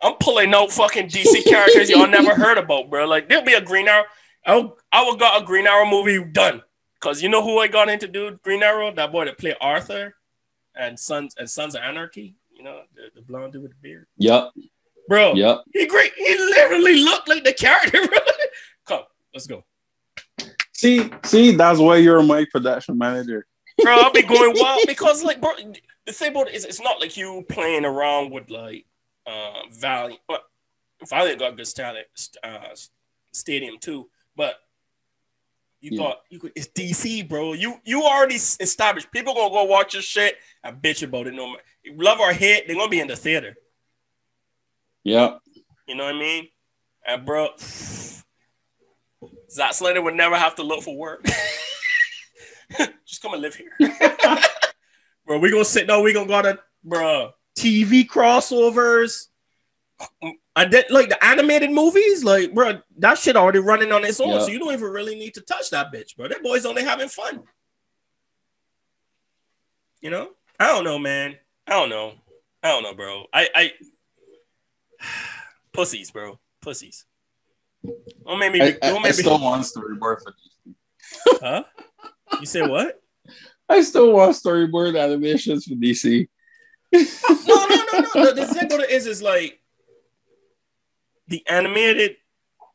I'm 0.02 0.14
pulling 0.14 0.50
no 0.50 0.66
fucking 0.66 1.06
DC 1.10 1.44
characters 1.48 1.88
y'all 1.88 2.08
never 2.08 2.34
heard 2.34 2.58
about, 2.58 2.90
bro. 2.90 3.06
Like 3.06 3.28
there'll 3.28 3.44
be 3.44 3.52
a 3.52 3.60
Green 3.60 3.86
Arrow. 3.86 4.04
I 4.44 4.56
will, 4.56 4.78
I 4.90 5.04
will 5.04 5.14
got 5.14 5.40
a 5.40 5.44
Green 5.44 5.68
Arrow 5.68 5.88
movie 5.88 6.24
done. 6.24 6.60
Cause 6.98 7.22
you 7.22 7.28
know 7.28 7.40
who 7.40 7.60
I 7.60 7.68
got 7.68 7.88
into 7.88 8.08
do 8.08 8.36
Green 8.42 8.64
Arrow? 8.64 8.92
That 8.92 9.12
boy 9.12 9.26
that 9.26 9.38
played 9.38 9.54
Arthur 9.60 10.16
and 10.74 10.98
Sons 10.98 11.36
and 11.38 11.48
Sons 11.48 11.76
of 11.76 11.82
Anarchy. 11.82 12.34
You 12.50 12.64
know, 12.64 12.80
the, 12.96 13.02
the 13.14 13.22
blonde 13.22 13.52
dude 13.52 13.62
with 13.62 13.70
the 13.70 13.78
beard. 13.80 14.06
Yep, 14.16 14.50
Bro, 15.08 15.34
yep. 15.34 15.60
he 15.72 15.86
great. 15.86 16.12
He 16.16 16.36
literally 16.36 16.96
looked 17.04 17.28
like 17.28 17.44
the 17.44 17.52
character. 17.52 18.00
Come, 18.86 19.02
let's 19.32 19.46
go. 19.46 19.64
See, 20.72 21.10
see, 21.24 21.54
that's 21.54 21.78
why 21.78 21.98
you're 21.98 22.22
my 22.24 22.44
production 22.50 22.98
manager. 22.98 23.46
Bro, 23.80 23.98
I'll 23.98 24.12
be 24.12 24.22
going 24.22 24.54
wild 24.56 24.82
because 24.88 25.22
like 25.22 25.40
bro, 25.40 25.52
the 26.06 26.12
thing 26.12 26.30
about 26.30 26.48
it 26.48 26.54
is 26.54 26.64
it's 26.64 26.80
not 26.80 27.00
like 27.00 27.16
you 27.16 27.44
playing 27.48 27.84
around 27.84 28.30
with 28.30 28.50
like 28.50 28.86
uh 29.26 29.62
Valiant. 29.72 30.20
Well, 30.28 30.40
Valiant 31.08 31.38
got 31.40 31.56
good 31.56 31.66
talent, 31.74 32.06
uh, 32.42 32.74
stadium 33.32 33.78
too, 33.80 34.08
but 34.36 34.56
you 35.80 35.90
Yeah. 35.92 35.98
got 35.98 36.20
you 36.30 36.38
could 36.38 36.52
it's 36.54 36.68
DC, 36.68 37.28
bro. 37.28 37.52
You 37.52 37.80
you 37.84 38.02
already 38.04 38.36
established. 38.36 39.10
People 39.12 39.34
gonna 39.34 39.50
go 39.52 39.64
watch 39.64 39.94
your 39.94 40.02
shit 40.02 40.36
and 40.62 40.80
bitch 40.80 41.02
about 41.02 41.26
it. 41.26 41.34
No 41.34 41.48
matter 41.48 41.62
love 41.96 42.20
or 42.20 42.32
hate, 42.32 42.66
they're 42.66 42.76
gonna 42.76 42.88
be 42.88 43.00
in 43.00 43.08
the 43.08 43.16
theater. 43.16 43.54
Yeah. 45.02 45.38
You 45.86 45.94
know 45.94 46.04
what 46.04 46.14
I 46.14 46.18
mean? 46.18 46.48
And 47.06 47.26
bro, 47.26 47.48
Zack 49.50 49.74
Slater 49.74 50.00
would 50.00 50.14
never 50.14 50.36
have 50.36 50.54
to 50.56 50.62
look 50.62 50.82
for 50.82 50.96
work. 50.96 51.24
Just 53.06 53.20
come 53.20 53.34
and 53.34 53.42
live 53.42 53.54
here. 53.54 53.70
bro, 55.26 55.38
we 55.38 55.50
gonna 55.50 55.64
sit 55.64 55.86
down, 55.86 56.02
we 56.02 56.12
gonna 56.12 56.26
go 56.26 56.42
to 56.42 56.58
bro 56.82 57.32
TV 57.56 58.06
crossovers. 58.06 59.28
And 60.56 60.72
then 60.72 60.84
like 60.90 61.08
the 61.08 61.24
animated 61.24 61.70
movies, 61.70 62.24
like 62.24 62.52
bro, 62.52 62.80
that 62.98 63.18
shit 63.18 63.36
already 63.36 63.60
running 63.60 63.92
on 63.92 64.04
its 64.04 64.20
own. 64.20 64.30
Yeah. 64.30 64.40
So 64.40 64.48
you 64.48 64.58
don't 64.58 64.72
even 64.72 64.90
really 64.90 65.14
need 65.14 65.34
to 65.34 65.40
touch 65.40 65.70
that 65.70 65.92
bitch, 65.92 66.16
bro. 66.16 66.28
That 66.28 66.42
boy's 66.42 66.66
only 66.66 66.82
having 66.82 67.08
fun. 67.08 67.42
You 70.00 70.10
know? 70.10 70.30
I 70.60 70.68
don't 70.68 70.84
know, 70.84 70.98
man. 70.98 71.36
I 71.66 71.72
don't 71.72 71.88
know. 71.88 72.12
I 72.62 72.68
don't 72.68 72.82
know, 72.82 72.94
bro. 72.94 73.24
I 73.32 73.48
I 73.54 73.72
pussies, 75.72 76.10
bro. 76.10 76.38
Pussies. 76.60 77.04
Don't 78.26 78.38
make 78.38 78.52
me. 78.52 78.60
I, 78.60 78.66
I, 78.82 78.90
don't 78.90 78.98
I 78.98 79.08
make 79.08 79.16
me. 79.16 79.22
still 79.22 79.38
want 79.38 79.62
storyboard 79.62 80.22
for. 80.22 80.34
Huh? 81.40 81.64
You 82.40 82.46
say 82.46 82.62
what? 82.62 83.02
I 83.68 83.82
still 83.82 84.12
want 84.12 84.36
storyboard 84.36 85.00
animations 85.00 85.64
for 85.64 85.74
DC. 85.74 86.28
No, 86.92 87.00
no, 87.00 87.66
no, 87.92 88.00
no. 88.14 88.26
The, 88.26 88.32
the 88.34 88.46
thing 88.46 88.66
about 88.66 88.80
it 88.80 88.90
is, 88.90 89.06
is 89.06 89.22
like 89.22 89.60
the 91.28 91.42
animated, 91.48 92.16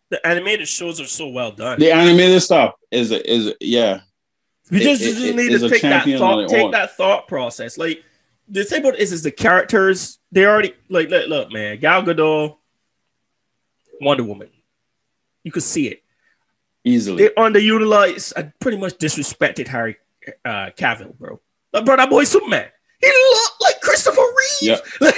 the 0.09 0.25
animated 0.25 0.67
shows 0.67 0.99
are 0.99 1.05
so 1.05 1.27
well 1.29 1.51
done. 1.51 1.79
The 1.79 1.91
animated 1.91 2.41
stuff 2.41 2.73
is 2.91 3.11
is 3.11 3.53
yeah. 3.61 4.01
We 4.71 4.79
just, 4.79 5.01
it- 5.01 5.05
just 5.13 5.21
it- 5.25 5.35
need 5.35 5.51
is 5.51 5.61
to 5.61 5.69
take 5.69 5.81
that 5.83 6.05
thought, 6.05 6.49
take 6.49 6.65
own. 6.65 6.71
that 6.71 6.95
thought 6.97 7.27
process. 7.27 7.77
Like 7.77 8.03
the 8.47 8.63
thing 8.63 8.81
about 8.81 8.95
it 8.95 8.99
is, 9.01 9.11
is 9.11 9.23
the 9.23 9.31
characters 9.31 10.17
they 10.31 10.45
already 10.45 10.73
like. 10.89 11.09
Look, 11.09 11.27
look, 11.29 11.51
man, 11.51 11.79
Gal 11.79 12.03
Gadot, 12.03 12.57
Wonder 14.01 14.23
Woman. 14.23 14.49
You 15.43 15.51
could 15.51 15.63
see 15.63 15.87
it. 15.87 16.03
Easily. 16.83 17.23
They 17.23 17.29
underutilized 17.35 18.33
and 18.35 18.51
pretty 18.59 18.77
much 18.77 18.93
disrespected 18.97 19.67
Harry 19.67 19.97
uh, 20.45 20.69
Cavill, 20.77 21.17
bro. 21.17 21.39
Like, 21.73 21.85
bro, 21.85 21.95
that 21.97 22.09
boy 22.09 22.23
Superman. 22.23 22.67
He 23.01 23.07
looked 23.07 23.61
like 23.61 23.81
Christopher 23.81 24.21
Reeve. 24.61 24.79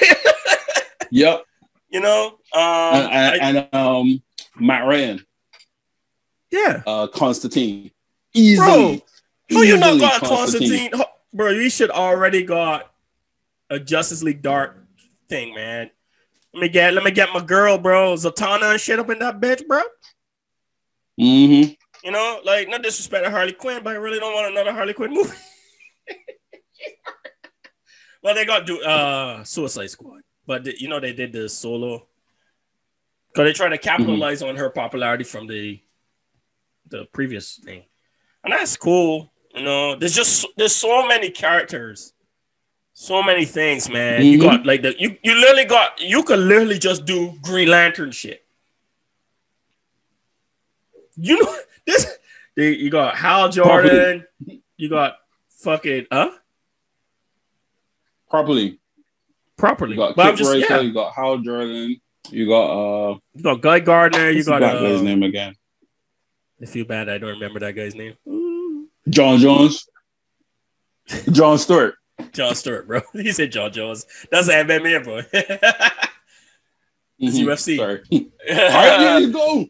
Yep. 1.14 1.44
you 1.90 2.00
know, 2.00 2.28
um, 2.54 2.62
And, 2.62 3.08
I- 3.14 3.36
and, 3.42 3.58
and 3.58 3.76
um 3.76 4.24
Matt 4.58 4.86
Ryan, 4.88 5.26
yeah. 6.52 6.84
uh 6.88 7.08
Constantine. 7.08 7.92
Easily. 8.34 9.04
Who 9.50 9.64
you 9.64 9.78
not 9.78 10.00
got 10.00 10.22
Constantine? 10.22 10.92
Ho- 10.94 11.04
Bro, 11.34 11.50
you 11.52 11.70
should 11.70 11.90
already 11.92 12.44
got 12.44 12.92
a 13.70 13.78
Justice 13.80 14.24
League 14.24 14.42
Dark 14.42 14.78
thing, 15.28 15.54
man. 15.54 15.90
Let 16.54 16.62
me 16.62 16.70
get 16.70 16.94
let 16.94 17.04
me 17.04 17.12
get 17.12 17.30
my 17.34 17.42
girl, 17.44 17.78
bro. 17.78 18.14
Zatanna 18.16 18.72
and 18.72 18.80
shit 18.80 19.00
up 19.00 19.10
in 19.10 19.20
that 19.20 19.40
bitch, 19.42 19.66
bro. 19.68 19.82
Mm-hmm. 21.20 21.74
You 22.04 22.12
know, 22.12 22.42
like 22.44 22.68
no 22.68 22.78
disrespect 22.80 23.26
to 23.26 23.32
Harley 23.32 23.54
Quinn, 23.54 23.84
but 23.84 23.94
I 23.94 23.98
really 23.98 24.20
don't 24.20 24.34
want 24.34 24.52
another 24.52 24.74
Harley 24.74 24.94
Quinn 24.94 25.14
movie. 25.14 25.30
well, 28.24 28.36
they 28.36 28.46
got 28.46 28.66
do 28.66 28.82
uh 28.82 29.44
Suicide 29.44 29.90
Squad, 29.90 30.22
but 30.48 30.64
the- 30.64 30.80
you 30.82 30.90
know 30.90 31.00
they 31.00 31.14
did 31.14 31.32
the 31.32 31.48
solo 31.48 32.08
because 33.34 33.46
they 33.46 33.54
try 33.54 33.70
to 33.70 33.78
capitalize 33.78 34.42
on 34.42 34.56
her 34.56 34.70
popularity 34.70 35.24
from 35.24 35.48
the 35.48 35.80
the 36.90 37.06
previous 37.14 37.58
thing, 37.64 37.84
and 38.44 38.52
that's 38.54 38.76
cool. 38.78 39.32
You 39.54 39.64
know, 39.64 39.96
there's 39.96 40.16
just 40.16 40.46
there's 40.58 40.76
so 40.76 41.06
many 41.08 41.30
characters, 41.30 42.14
so 42.94 43.22
many 43.22 43.46
things, 43.46 43.90
man. 43.90 44.26
You 44.26 44.40
Mhm. 44.40 44.42
got 44.42 44.66
like 44.66 44.82
the 44.82 44.96
you 45.00 45.18
you 45.24 45.36
literally 45.36 45.66
got 45.66 46.02
you 46.02 46.24
could 46.24 46.40
literally 46.40 46.80
just 46.80 47.06
do 47.06 47.38
Green 47.44 47.70
Lantern 47.70 48.12
shit. 48.12 48.44
You 51.16 51.44
know 51.44 51.56
this. 51.92 52.18
they- 52.56 52.76
You 52.76 52.90
got 52.90 53.16
Hal 53.16 53.50
Jordan. 53.50 54.26
You 54.78 54.90
got 54.90 55.18
fucking 55.60 56.08
huh 56.12 56.32
Properly. 58.30 58.80
properly. 59.58 59.92
You 59.92 59.98
got 59.98 60.16
But 60.16 60.28
I'm 60.28 60.36
just 60.38 60.52
Rachel, 60.52 60.78
yeah. 60.78 60.82
you 60.82 60.94
got 60.94 61.14
Hal 61.14 61.38
Jordan, 61.40 61.98
you 62.30 62.48
got 62.48 63.12
uh 63.12 63.18
You 63.34 63.44
got 63.44 63.62
Guy 63.62 63.80
Gardner. 63.80 64.30
You 64.30 64.44
got 64.44 64.60
black 64.60 64.74
guy's 64.74 65.00
uh, 65.02 65.04
name 65.04 65.24
again? 65.24 65.54
I 66.62 66.66
feel 66.66 66.86
bad. 66.86 67.10
I 67.10 67.18
don't 67.18 67.32
remember 67.32 67.60
that 67.60 67.74
guy's 67.74 67.96
name. 67.96 68.16
John 69.10 69.40
Jones. 69.40 69.88
John 71.32 71.58
Stewart. 71.58 71.96
John 72.32 72.54
Stewart, 72.56 72.88
bro. 72.88 73.02
He 73.14 73.32
said 73.32 73.52
John 73.52 73.72
Jones. 73.72 74.06
That's 74.32 74.48
an 74.48 74.68
MMA, 74.68 75.04
bro. 75.04 75.22
It's 77.24 77.38
Mhm. 77.38 77.46
UFC. 77.46 77.78
Sorry. 77.78 78.02
All 78.12 78.58
right, 78.58 78.98
there 79.00 79.20
you 79.20 79.32
go. 79.32 79.66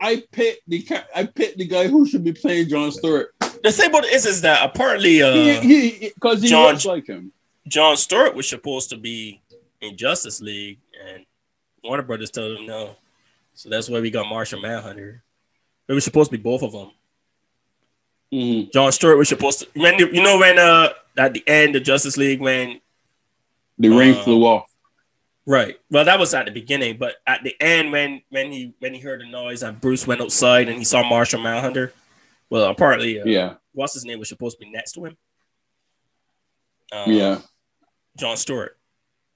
I 0.00 0.22
picked 0.32 0.68
the 0.68 0.86
I 1.14 1.24
picked 1.24 1.58
the 1.58 1.66
guy 1.66 1.88
who 1.88 2.06
should 2.06 2.24
be 2.24 2.32
playing 2.32 2.68
John 2.68 2.92
Stewart. 2.92 3.34
the 3.62 3.72
thing 3.72 3.90
about 3.90 4.04
it 4.04 4.12
is, 4.12 4.26
is 4.26 4.40
that 4.42 4.62
apparently 4.64 5.22
uh, 5.22 5.60
he 5.60 6.10
because 6.14 6.42
he, 6.42 6.48
John- 6.48 6.72
looks 6.72 6.84
like 6.84 7.06
him. 7.06 7.32
John 7.68 7.96
Stewart 7.96 8.34
was 8.34 8.48
supposed 8.48 8.90
to 8.90 8.96
be 8.96 9.40
in 9.80 9.96
Justice 9.96 10.40
League, 10.40 10.78
and 11.08 11.24
Warner 11.82 12.02
Brothers 12.04 12.30
told 12.30 12.58
him 12.58 12.66
no. 12.66 12.96
So 13.54 13.68
that's 13.70 13.88
why 13.88 14.00
we 14.00 14.10
got 14.10 14.28
Martian 14.28 14.60
Manhunter. 14.62 15.22
It 15.88 15.92
was 15.92 16.04
supposed 16.04 16.30
to 16.30 16.36
be 16.36 16.42
both 16.42 16.62
of 16.62 16.72
them. 16.72 16.90
Mhm. 18.32 18.72
John 18.72 18.92
Stewart 18.92 19.18
was 19.18 19.28
supposed 19.28 19.60
to 19.60 19.68
when 19.74 19.98
you 19.98 20.22
know 20.22 20.38
when 20.38 20.58
uh 20.58 20.90
at 21.16 21.32
the 21.32 21.42
end 21.46 21.74
of 21.76 21.82
Justice 21.84 22.16
League 22.16 22.40
when 22.40 22.80
The 23.78 23.88
ring 23.88 24.14
Uh, 24.16 24.22
flew 24.24 24.44
off. 24.44 24.70
Right. 25.46 25.76
Well 25.90 26.04
that 26.04 26.18
was 26.18 26.34
at 26.34 26.46
the 26.46 26.50
beginning 26.52 26.96
but 26.98 27.14
at 27.26 27.44
the 27.44 27.54
end 27.60 27.92
when 27.92 28.22
when 28.30 28.50
he 28.50 28.74
when 28.80 28.92
he 28.94 29.00
heard 29.00 29.20
the 29.20 29.26
noise 29.28 29.62
and 29.62 29.80
Bruce 29.80 30.06
went 30.06 30.20
outside 30.20 30.68
and 30.68 30.76
he 30.78 30.84
saw 30.84 31.08
Martian 31.08 31.42
Manhunter 31.42 31.92
well 32.50 32.64
apparently 32.70 33.20
uh, 33.20 33.24
Yeah, 33.24 33.54
what's 33.72 33.94
his 33.94 34.04
name 34.04 34.18
was 34.18 34.28
supposed 34.28 34.58
to 34.58 34.64
be 34.64 34.70
next 34.72 34.92
to 34.92 35.04
him? 35.04 35.16
Um, 36.92 37.12
yeah. 37.12 37.38
John 38.18 38.36
Stewart. 38.36 38.76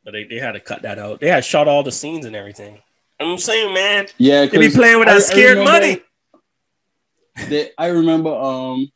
But 0.04 0.12
they, 0.12 0.24
they 0.24 0.36
had 0.38 0.52
to 0.52 0.60
cut 0.60 0.82
that 0.82 0.98
out. 0.98 1.20
They 1.20 1.28
had 1.28 1.44
shot 1.44 1.68
all 1.68 1.82
the 1.82 1.92
scenes 1.92 2.24
and 2.24 2.34
everything. 2.34 2.80
I'm 3.20 3.36
saying 3.38 3.74
man? 3.74 4.06
Yeah, 4.18 4.46
they 4.46 4.56
be 4.58 4.70
playing 4.70 4.98
with 4.98 5.08
that 5.08 5.16
I 5.16 5.20
scared 5.20 5.58
remember 5.58 5.70
money. 5.72 6.02
that- 7.48 7.72
I 7.78 7.86
remember 7.88 8.30
um 8.34 8.90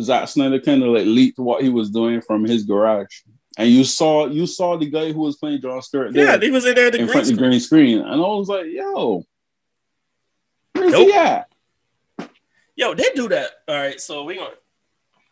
Zack 0.00 0.28
Snyder 0.28 0.60
kind 0.60 0.82
of 0.82 0.90
like 0.90 1.06
leaked 1.06 1.38
what 1.38 1.62
he 1.62 1.68
was 1.68 1.90
doing 1.90 2.20
from 2.20 2.44
his 2.44 2.62
garage. 2.64 3.22
And 3.58 3.68
you 3.68 3.84
saw 3.84 4.26
you 4.26 4.46
saw 4.46 4.76
the 4.78 4.86
guy 4.88 5.12
who 5.12 5.20
was 5.20 5.36
playing 5.36 5.60
John 5.60 5.82
Stewart 5.82 6.12
there 6.14 6.24
yeah 6.24 6.38
he 6.40 6.50
was 6.50 6.64
in 6.64 6.74
there 6.74 6.90
the 6.90 6.98
in 6.98 7.04
green 7.06 7.12
front 7.12 7.22
of 7.24 7.28
the 7.28 7.34
screen. 7.34 7.50
green 7.50 7.60
screen. 7.60 7.98
And 7.98 8.08
I 8.14 8.16
was 8.16 8.48
like, 8.48 8.66
yo, 8.66 9.24
where's 10.74 10.92
Nope. 10.92 11.08
he 11.08 11.12
at? 11.14 11.48
Yo, 12.76 12.94
they 12.94 13.10
do 13.14 13.28
that. 13.28 13.50
All 13.68 13.76
right, 13.76 14.00
so 14.00 14.24
we 14.24 14.36
going 14.36 14.50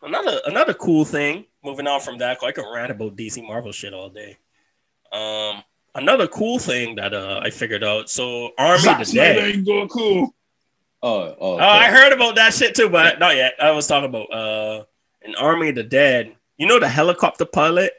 another 0.03 0.39
another 0.45 0.73
cool 0.73 1.05
thing. 1.05 1.45
Moving 1.63 1.87
on 1.87 1.99
from 2.01 2.19
that, 2.19 2.37
I 2.43 2.51
could 2.51 2.65
rant 2.71 2.91
about 2.91 3.15
DC 3.15 3.45
Marvel 3.45 3.71
shit 3.71 3.93
all 3.93 4.09
day. 4.09 4.37
Um, 5.11 5.63
another 5.95 6.27
cool 6.27 6.59
thing 6.59 6.95
that 6.95 7.13
uh, 7.13 7.39
I 7.43 7.49
figured 7.49 7.83
out. 7.83 8.09
So 8.09 8.51
Army 8.57 8.79
Zack 8.79 9.03
the 9.03 9.11
Dead. 9.13 9.37
ain't 9.37 9.67
Goku. 9.67 10.27
Oh, 11.03 11.21
oh, 11.23 11.35
Oh, 11.39 11.57
I 11.57 11.89
heard 11.89 12.13
about 12.13 12.35
that 12.35 12.53
shit 12.53 12.75
too, 12.75 12.89
but 12.89 13.17
not 13.19 13.35
yet. 13.35 13.53
I 13.59 13.71
was 13.71 13.87
talking 13.87 14.09
about 14.09 14.31
uh, 14.31 14.83
an 15.23 15.33
Army 15.35 15.69
of 15.69 15.75
the 15.75 15.83
Dead. 15.83 16.35
You 16.57 16.67
know 16.67 16.79
the 16.79 16.87
helicopter 16.87 17.45
pilot 17.45 17.91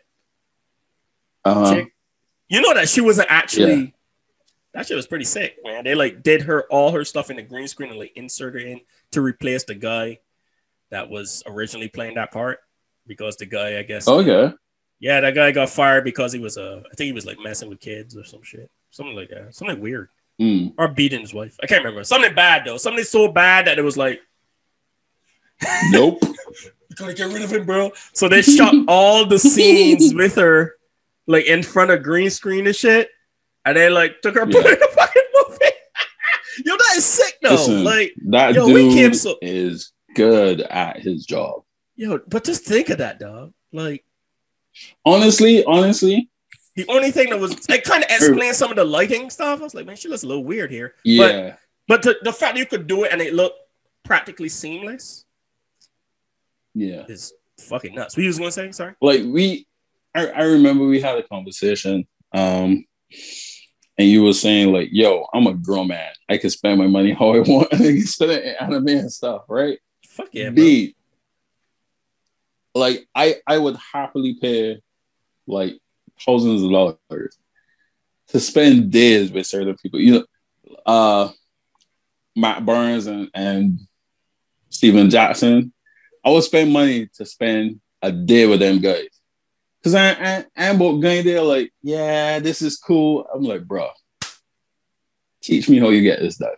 uh-huh. 1.44 1.74
chick? 1.74 1.94
You 2.48 2.60
know 2.60 2.74
that 2.74 2.88
she 2.88 3.00
wasn't 3.00 3.28
actually. 3.30 3.94
That 4.74 4.86
shit 4.86 4.96
was 4.96 5.06
pretty 5.06 5.26
sick, 5.26 5.56
man. 5.64 5.84
They 5.84 5.94
like 5.94 6.22
did 6.22 6.42
her 6.42 6.64
all 6.70 6.92
her 6.92 7.04
stuff 7.04 7.30
in 7.30 7.36
the 7.36 7.42
green 7.42 7.68
screen 7.68 7.90
and 7.90 7.98
like 7.98 8.12
inserted 8.16 8.62
in 8.66 8.80
to 9.10 9.20
replace 9.20 9.64
the 9.64 9.74
guy 9.74 10.20
that 10.90 11.10
was 11.10 11.42
originally 11.46 11.88
playing 11.88 12.14
that 12.14 12.32
part 12.32 12.60
because 13.06 13.36
the 13.36 13.46
guy, 13.46 13.78
I 13.78 13.82
guess, 13.82 14.08
Okay. 14.08 14.30
yeah, 14.30 14.52
yeah, 14.98 15.20
that 15.20 15.34
guy 15.34 15.50
got 15.52 15.68
fired 15.68 16.04
because 16.04 16.32
he 16.32 16.38
was 16.38 16.56
uh, 16.56 16.82
I 16.90 16.94
think 16.94 17.06
he 17.06 17.12
was 17.12 17.26
like 17.26 17.38
messing 17.38 17.68
with 17.68 17.80
kids 17.80 18.16
or 18.16 18.24
some 18.24 18.42
shit, 18.42 18.70
something 18.90 19.14
like 19.14 19.28
that, 19.30 19.54
something 19.54 19.80
weird, 19.80 20.08
Mm. 20.40 20.72
or 20.78 20.88
beating 20.88 21.20
his 21.20 21.34
wife. 21.34 21.56
I 21.62 21.66
can't 21.66 21.84
remember. 21.84 22.04
Something 22.04 22.34
bad 22.34 22.64
though. 22.64 22.78
Something 22.78 23.04
so 23.04 23.28
bad 23.28 23.66
that 23.66 23.78
it 23.78 23.82
was 23.82 23.98
like 23.98 24.20
Nope. 25.90 26.18
You 26.22 26.34
gotta 26.96 27.14
get 27.14 27.32
rid 27.32 27.42
of 27.42 27.52
him, 27.52 27.64
bro. 27.66 27.92
So 28.12 28.28
they 28.28 28.42
shot 28.42 28.74
all 28.88 29.26
the 29.26 29.38
scenes 29.38 30.14
with 30.14 30.34
her, 30.36 30.76
like 31.26 31.46
in 31.46 31.62
front 31.62 31.90
of 31.90 32.02
green 32.02 32.30
screen 32.30 32.66
and 32.66 32.74
shit, 32.76 33.08
and 33.64 33.76
they 33.76 33.88
like 33.88 34.20
took 34.22 34.34
her 34.34 34.46
Yeah. 34.46 34.60
put 34.62 34.66
in 34.72 34.78
the 34.78 34.88
fucking 34.94 35.22
movie. 35.34 35.74
Yo, 36.66 36.76
that 36.76 36.94
is 36.96 37.04
sick 37.04 37.38
though. 37.42 37.50
Listen. 37.50 37.84
Like, 37.84 38.12
That 38.28 38.54
Yo, 38.54 38.66
dude 38.66 39.16
so- 39.16 39.36
is 39.40 39.92
good 40.14 40.60
at 40.60 40.98
his 41.00 41.24
job. 41.24 41.62
yo, 41.96 42.20
but 42.28 42.44
just 42.44 42.64
think 42.64 42.90
of 42.90 42.98
that, 42.98 43.18
dog. 43.18 43.52
Like, 43.72 44.04
Honestly, 45.04 45.64
honestly, 45.64 46.28
the 46.76 46.86
only 46.88 47.10
thing 47.10 47.28
that 47.30 47.38
was 47.38 47.68
like 47.68 47.84
kind 47.84 48.02
of 48.04 48.10
explained 48.10 48.56
some 48.56 48.70
of 48.70 48.76
the 48.76 48.84
lighting 48.84 49.28
stuff. 49.30 49.60
I 49.60 49.62
was 49.62 49.74
like, 49.74 49.84
man, 49.86 49.96
she 49.96 50.08
looks 50.08 50.22
a 50.22 50.26
little 50.26 50.44
weird 50.44 50.70
here. 50.70 50.94
But 51.04 51.34
yeah. 51.34 51.56
but 51.88 52.02
the, 52.02 52.16
the 52.22 52.32
fact 52.32 52.54
that 52.54 52.58
you 52.60 52.64
could 52.66 52.86
do 52.86 53.04
it 53.04 53.12
and 53.12 53.20
it 53.20 53.34
looked 53.34 53.58
practically 54.02 54.48
seamless 54.48 55.24
yeah. 56.74 57.04
is 57.08 57.34
fucking 57.60 57.94
nuts. 57.94 58.16
What 58.16 58.22
you 58.22 58.28
was 58.28 58.38
gonna 58.38 58.50
say? 58.52 58.72
Sorry. 58.72 58.94
like 59.02 59.22
we 59.24 59.66
I, 60.14 60.26
I 60.26 60.42
remember 60.42 60.86
we 60.86 61.00
had 61.00 61.18
a 61.18 61.22
conversation 61.22 62.06
um 62.32 62.84
and 63.98 64.08
you 64.08 64.22
were 64.22 64.32
saying 64.32 64.72
like 64.72 64.88
yo 64.90 65.26
i'm 65.32 65.46
a 65.46 65.54
grown 65.54 65.88
man. 65.88 66.12
I 66.28 66.38
can 66.38 66.50
spend 66.50 66.78
my 66.78 66.86
money 66.86 67.12
how 67.18 67.34
i 67.34 67.40
want. 67.40 67.72
And 67.72 67.82
i 67.82 67.86
can 67.86 68.06
spend 68.06 68.32
it 68.32 68.44
in 68.44 68.54
anime 68.60 68.88
and 68.88 69.12
stuff 69.12 69.42
right? 69.48 69.78
Fuck 70.06 70.28
yeah, 70.32 70.50
bro. 70.50 70.86
like 72.74 73.06
i 73.14 73.36
i 73.46 73.58
would 73.58 73.76
happily 73.76 74.36
pay 74.40 74.80
like 75.46 75.78
thousands 76.24 76.62
of 76.62 76.70
dollars 76.70 77.38
to 78.28 78.40
spend 78.40 78.90
days 78.90 79.30
with 79.30 79.46
certain 79.46 79.76
people. 79.76 80.00
You 80.00 80.12
know 80.12 80.24
uh 80.86 81.28
matt 82.34 82.64
burns 82.64 83.06
and 83.06 83.28
and 83.34 83.78
steven 84.70 85.10
jackson 85.10 85.72
i 86.24 86.30
would 86.30 86.42
spend 86.42 86.72
money 86.72 87.08
to 87.14 87.26
spend 87.26 87.80
a 88.00 88.10
day 88.10 88.46
with 88.46 88.60
them 88.60 88.80
guys 88.80 89.08
Cause 89.84 89.94
I, 89.94 90.10
I 90.12 90.44
I'm 90.56 90.78
going 90.78 91.24
there 91.24 91.42
like, 91.42 91.72
yeah, 91.82 92.38
this 92.38 92.62
is 92.62 92.76
cool. 92.76 93.26
I'm 93.34 93.42
like, 93.42 93.64
bro, 93.66 93.88
teach 95.40 95.68
me 95.68 95.78
how 95.78 95.88
you 95.88 96.02
get 96.02 96.20
this 96.20 96.36
done. 96.36 96.54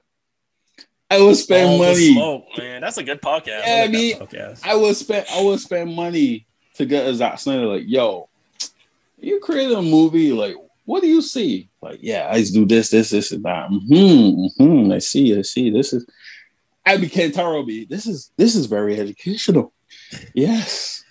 I 1.11 1.19
will 1.19 1.35
spend 1.35 1.71
All 1.71 1.79
money. 1.79 2.13
smoke, 2.13 2.47
man. 2.59 2.81
That's 2.81 2.99
a 2.99 3.03
good 3.03 3.23
podcast. 3.23 3.63
Yeah, 3.67 3.75
I 3.77 3.81
like 3.83 3.91
me- 3.91 4.13
that 4.15 4.29
podcast. 4.31 4.61
I 4.67 4.75
will 4.75 4.95
spend 4.95 5.27
I 5.31 5.43
will 5.43 5.59
spend 5.59 5.95
money 5.95 6.47
to 6.75 6.85
get 6.87 7.07
a 7.07 7.15
Zack 7.15 7.39
Snyder 7.39 7.67
like, 7.67 7.85
yo, 7.87 8.29
you 9.19 9.41
created 9.41 9.77
a 9.79 9.83
movie, 9.83 10.33
like, 10.33 10.57
what 10.85 11.01
do 11.01 11.09
you 11.09 11.23
see? 11.23 11.71
Like, 11.81 12.01
yeah, 12.03 12.29
I 12.31 12.41
just 12.41 12.53
do 12.53 12.67
this, 12.67 12.91
this, 12.91 13.11
this, 13.11 13.33
and 13.33 13.43
that. 13.45 13.69
Hmm, 13.69 14.47
hmm. 14.63 14.93
I 14.93 14.99
see, 14.99 15.39
I 15.39 15.43
see. 15.43 15.71
This 15.71 15.93
is 15.95 16.05
I 16.85 16.99
became 16.99 17.31
Tarobi. 17.33 17.89
This 17.89 18.07
is 18.07 18.33
this 18.37 18.55
is 18.55 18.67
very 18.67 19.01
educational. 19.01 19.73
Yes. 20.35 21.04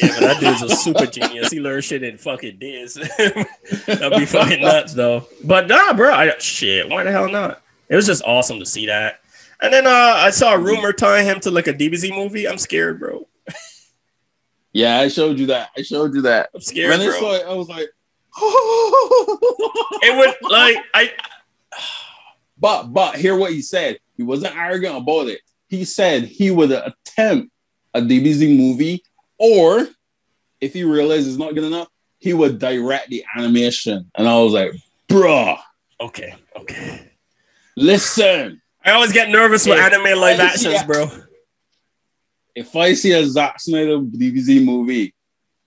Yeah, 0.00 0.08
but 0.08 0.20
that 0.20 0.40
dude's 0.40 0.62
a 0.62 0.76
super 0.76 1.06
genius. 1.06 1.50
He 1.50 1.60
learned 1.60 1.84
shit 1.84 2.02
in 2.02 2.16
fucking 2.18 2.58
days. 2.58 2.94
That'd 3.86 4.18
be 4.18 4.26
fucking 4.26 4.60
nuts, 4.60 4.94
though. 4.94 5.26
But 5.44 5.68
nah, 5.68 5.92
bro. 5.92 6.12
I, 6.12 6.36
shit, 6.38 6.88
why 6.88 7.02
the 7.02 7.10
hell 7.10 7.28
not? 7.28 7.62
It 7.88 7.96
was 7.96 8.06
just 8.06 8.22
awesome 8.24 8.58
to 8.60 8.66
see 8.66 8.86
that. 8.86 9.20
And 9.60 9.72
then 9.72 9.86
uh, 9.86 9.90
I 9.90 10.30
saw 10.30 10.54
a 10.54 10.58
rumor 10.58 10.92
tying 10.92 11.26
him 11.26 11.40
to 11.40 11.50
like 11.50 11.66
a 11.66 11.72
DBZ 11.72 12.14
movie. 12.14 12.46
I'm 12.46 12.58
scared, 12.58 13.00
bro. 13.00 13.26
Yeah, 14.76 14.98
I 14.98 15.08
showed 15.08 15.38
you 15.38 15.46
that. 15.46 15.70
I 15.74 15.80
showed 15.80 16.12
you 16.12 16.20
that. 16.22 16.50
I'm 16.54 16.60
scared, 16.60 16.90
when 16.90 17.00
I 17.00 17.18
saw 17.18 17.34
it, 17.34 17.46
I 17.46 17.54
was 17.54 17.66
like, 17.66 17.88
It 20.02 20.18
would 20.18 20.50
like 20.50 20.76
I. 20.92 21.12
but 22.58 22.88
but 22.92 23.16
hear 23.16 23.38
what 23.38 23.52
he 23.52 23.62
said. 23.62 23.98
He 24.18 24.22
wasn't 24.22 24.54
arrogant 24.54 24.98
about 24.98 25.28
it. 25.28 25.40
He 25.68 25.86
said 25.86 26.24
he 26.24 26.50
would 26.50 26.72
attempt 26.72 27.50
a 27.94 28.02
DBZ 28.02 28.54
movie, 28.54 29.02
or 29.38 29.86
if 30.60 30.72
he 30.72 30.84
realized 30.84 31.28
it's 31.28 31.36
not 31.36 31.54
good 31.54 31.64
enough, 31.64 31.88
he 32.18 32.32
would 32.32 32.58
direct 32.58 33.10
the 33.10 33.24
animation. 33.36 34.10
And 34.14 34.28
I 34.28 34.38
was 34.38 34.52
like, 34.52 34.72
bruh, 35.08 35.58
Okay, 36.00 36.34
okay. 36.56 37.10
listen. 37.76 38.60
I 38.84 38.92
always 38.92 39.12
get 39.12 39.30
nervous 39.30 39.66
with 39.66 39.78
anime 39.78 40.18
live 40.18 40.38
actions, 40.40 40.82
bro. 40.84 41.10
If 42.54 42.74
I 42.76 42.94
see 42.94 43.12
a 43.12 43.24
Zack 43.26 43.60
Snyder 43.60 43.98
DBZ 43.98 44.64
movie 44.64 45.14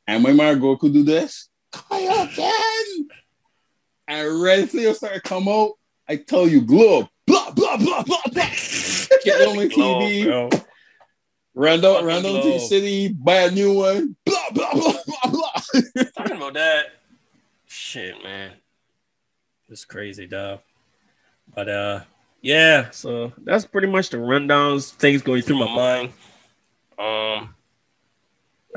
and 0.07 0.23
my 0.23 0.31
man 0.33 0.59
Goku 0.59 0.91
do 0.91 1.03
this, 1.03 1.49
Kaioken, 1.71 3.05
and 4.07 4.41
Red 4.41 4.69
Flare 4.69 4.93
start 4.93 5.13
to 5.15 5.21
come 5.21 5.47
out, 5.47 5.73
I 6.07 6.15
tell 6.15 6.47
you, 6.47 6.61
globe, 6.61 7.07
blah, 7.27 7.51
blah, 7.51 7.77
blah, 7.77 8.03
blah, 8.03 8.21
blah. 8.31 8.43
Get 9.23 9.47
on 9.47 9.55
my 9.55 9.67
Glow, 9.67 9.99
TV, 10.01 10.23
bro. 10.25 10.49
Run 11.59 11.81
down, 11.81 11.93
Fucking 11.93 12.07
run 12.07 12.23
down 12.23 12.41
to 12.41 12.53
the 12.53 12.59
city, 12.59 13.09
buy 13.09 13.41
a 13.41 13.51
new 13.51 13.73
one, 13.73 14.15
blah, 14.25 14.49
blah, 14.51 14.73
blah, 14.73 14.93
blah, 15.05 15.31
blah. 15.31 16.03
Talking 16.17 16.37
about 16.37 16.53
that, 16.53 16.85
shit, 17.67 18.21
man, 18.23 18.51
it's 19.67 19.85
crazy, 19.85 20.25
dog. 20.25 20.59
But 21.53 21.69
uh, 21.69 21.99
yeah. 22.41 22.89
So 22.91 23.33
that's 23.43 23.65
pretty 23.65 23.87
much 23.87 24.09
the 24.09 24.17
rundowns. 24.17 24.91
Things 24.91 25.21
going 25.21 25.41
through 25.41 25.59
my 25.59 25.75
mind. 25.75 26.09
Um, 26.97 27.55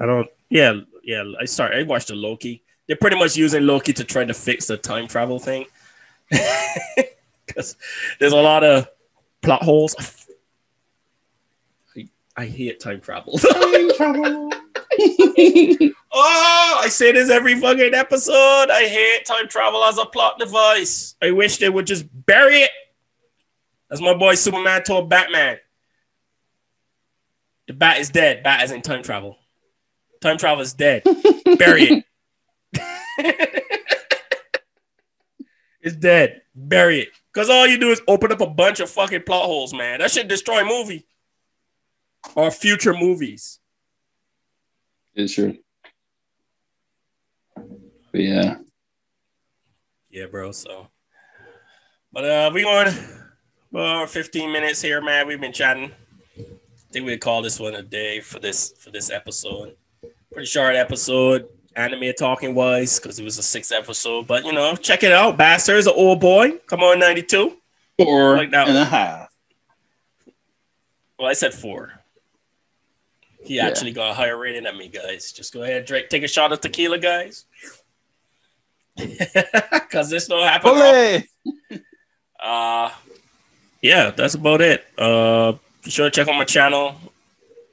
I 0.01 0.07
don't. 0.07 0.29
Yeah, 0.49 0.81
yeah. 1.03 1.25
I 1.41 1.45
start. 1.45 1.75
I 1.75 1.83
watched 1.83 2.09
the 2.09 2.15
Loki. 2.15 2.63
They're 2.87 2.97
pretty 2.97 3.17
much 3.17 3.37
using 3.37 3.67
Loki 3.67 3.93
to 3.93 4.05
try 4.05 4.25
to 4.25 4.35
fix 4.35 4.67
the 4.67 4.77
time 4.77 5.07
travel 5.07 5.39
thing. 5.39 5.67
Because 7.45 7.77
there's 8.19 8.33
a 8.33 8.37
lot 8.37 8.65
of 8.65 8.89
plot 9.43 9.63
holes. 9.63 9.95
I, 12.37 12.47
hate 12.47 12.81
time 12.81 13.01
travel. 13.01 13.39
Oh, 16.15 16.81
I 16.83 16.89
say 16.89 17.13
this 17.13 17.31
every 17.31 17.59
fucking 17.59 17.95
episode. 17.95 18.71
I 18.71 18.87
hate 18.87 19.25
time 19.25 19.49
travel 19.49 19.83
as 19.83 19.97
a 19.97 20.05
plot 20.05 20.39
device. 20.39 21.17
I 21.23 21.31
wish 21.31 21.57
they 21.57 21.71
would 21.71 21.87
just 21.87 22.05
bury 22.27 22.59
it. 22.59 22.71
As 23.91 24.03
my 24.03 24.15
boy 24.15 24.35
Superman 24.35 24.83
told 24.83 25.09
Batman. 25.09 25.57
The 27.67 27.73
bat 27.73 27.99
is 27.99 28.11
dead. 28.11 28.43
Bat 28.43 28.65
is 28.65 28.71
in 28.73 28.83
time 28.83 29.03
travel. 29.03 29.39
Time 30.21 30.37
travel 30.37 30.63
is 30.63 30.75
dead. 30.75 31.03
bury 31.59 32.05
it. 33.19 33.65
it's 35.81 35.97
dead. 35.97 36.43
Bury 36.55 37.01
it. 37.01 37.09
Because 37.33 37.49
all 37.49 37.67
you 37.67 37.79
do 37.79 37.91
is 37.91 38.03
open 38.07 38.33
up 38.33 38.43
a 38.43 38.47
bunch 38.47 38.81
of 38.81 38.91
fucking 38.91 39.23
plot 39.23 39.47
holes, 39.47 39.73
man. 39.73 40.01
That 40.01 40.11
should 40.11 40.29
destroy 40.29 40.61
a 40.61 40.67
movie. 40.67 41.07
Or 42.35 42.51
future 42.51 42.95
movies. 42.95 43.59
it's 45.15 45.35
true. 45.35 45.59
But 47.55 48.21
yeah. 48.21 48.57
Yeah, 50.11 50.27
bro. 50.27 50.53
So, 50.53 50.89
but 52.13 52.25
uh, 52.25 52.51
we 52.53 52.63
going 52.63 52.95
well, 53.73 54.07
15 54.07 54.53
minutes 54.53 54.83
here, 54.83 55.01
man. 55.01 55.27
We've 55.27 55.41
been 55.41 55.53
chatting. 55.53 55.91
I 56.39 56.93
think 56.93 57.07
we 57.07 57.17
call 57.17 57.41
this 57.41 57.59
one 57.59 57.75
a 57.75 57.83
day 57.83 58.21
for 58.21 58.39
this 58.39 58.75
for 58.79 58.91
this 58.91 59.11
episode. 59.11 59.77
Pretty 60.31 60.47
short 60.47 60.77
episode, 60.77 61.49
anime 61.75 62.13
talking 62.19 62.55
wise, 62.55 63.01
because 63.01 63.19
it 63.19 63.25
was 63.25 63.39
a 63.39 63.43
six 63.43 63.73
episode. 63.73 64.27
But 64.27 64.45
you 64.45 64.53
know, 64.53 64.77
check 64.77 65.03
it 65.03 65.13
out. 65.13 65.39
Bastard's 65.39 65.87
an 65.87 65.95
old 65.97 66.21
boy. 66.21 66.59
Come 66.67 66.81
on, 66.81 66.99
92. 66.99 67.57
Four 67.99 68.37
Like 68.37 68.51
that 68.51 68.69
and 68.69 68.77
a 68.77 68.85
half. 68.85 69.29
Well, 71.19 71.29
I 71.29 71.33
said 71.33 71.55
four. 71.55 72.02
He 73.45 73.57
Yeah. 73.57 73.67
actually 73.67 73.93
got 73.93 74.11
a 74.11 74.15
higher 74.15 74.37
rating 74.39 74.65
than 74.65 74.77
me, 74.79 74.89
guys. 74.89 75.33
Just 75.33 75.53
go 75.53 75.63
ahead, 75.63 75.85
Drake. 75.85 76.09
Take 76.09 76.23
a 76.23 76.29
shot 76.29 76.53
of 76.53 76.61
tequila, 76.61 76.99
guys. 76.99 77.45
Because 78.97 80.09
this 80.11 80.27
don't 80.29 80.43
happen. 80.43 81.25
Uh 82.41 82.91
yeah, 83.83 84.11
that's 84.11 84.35
about 84.35 84.61
it. 84.61 84.85
Uh 84.99 85.53
be 85.85 85.91
sure 85.91 86.09
to 86.09 86.11
check 86.11 86.29
out 86.29 86.37
my 86.39 86.45
channel. 86.45 86.95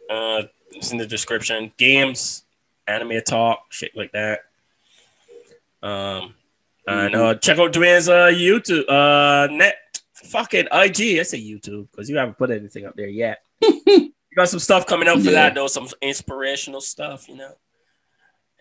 Uh 0.10 0.44
it's 0.72 0.92
in 0.92 0.98
the 0.98 1.06
description. 1.08 1.72
Games, 1.78 2.44
anime 2.88 3.22
talk, 3.28 3.66
shit 3.72 3.96
like 3.96 4.12
that. 4.14 4.40
Um 5.82 6.36
And 6.88 7.16
uh, 7.16 7.36
check 7.36 7.60
out 7.60 7.72
Dwayne's 7.72 8.10
uh, 8.10 8.28
YouTube, 8.34 8.90
uh, 8.90 9.48
net, 9.54 9.76
fucking 10.14 10.66
IG. 10.72 11.20
I 11.20 11.24
say 11.24 11.40
YouTube 11.40 11.88
because 11.92 12.10
you 12.10 12.18
haven't 12.18 12.38
put 12.38 12.50
anything 12.50 12.86
up 12.86 12.96
there 12.96 13.08
yet. 13.08 13.44
got 14.40 14.50
some 14.50 14.60
stuff 14.60 14.86
coming 14.86 15.08
up 15.10 15.18
for 15.20 15.26
Yeah. 15.26 15.32
that 15.32 15.56
though, 15.56 15.68
some 15.68 15.88
inspirational 16.02 16.82
stuff, 16.82 17.28
you 17.28 17.36
know. 17.36 17.54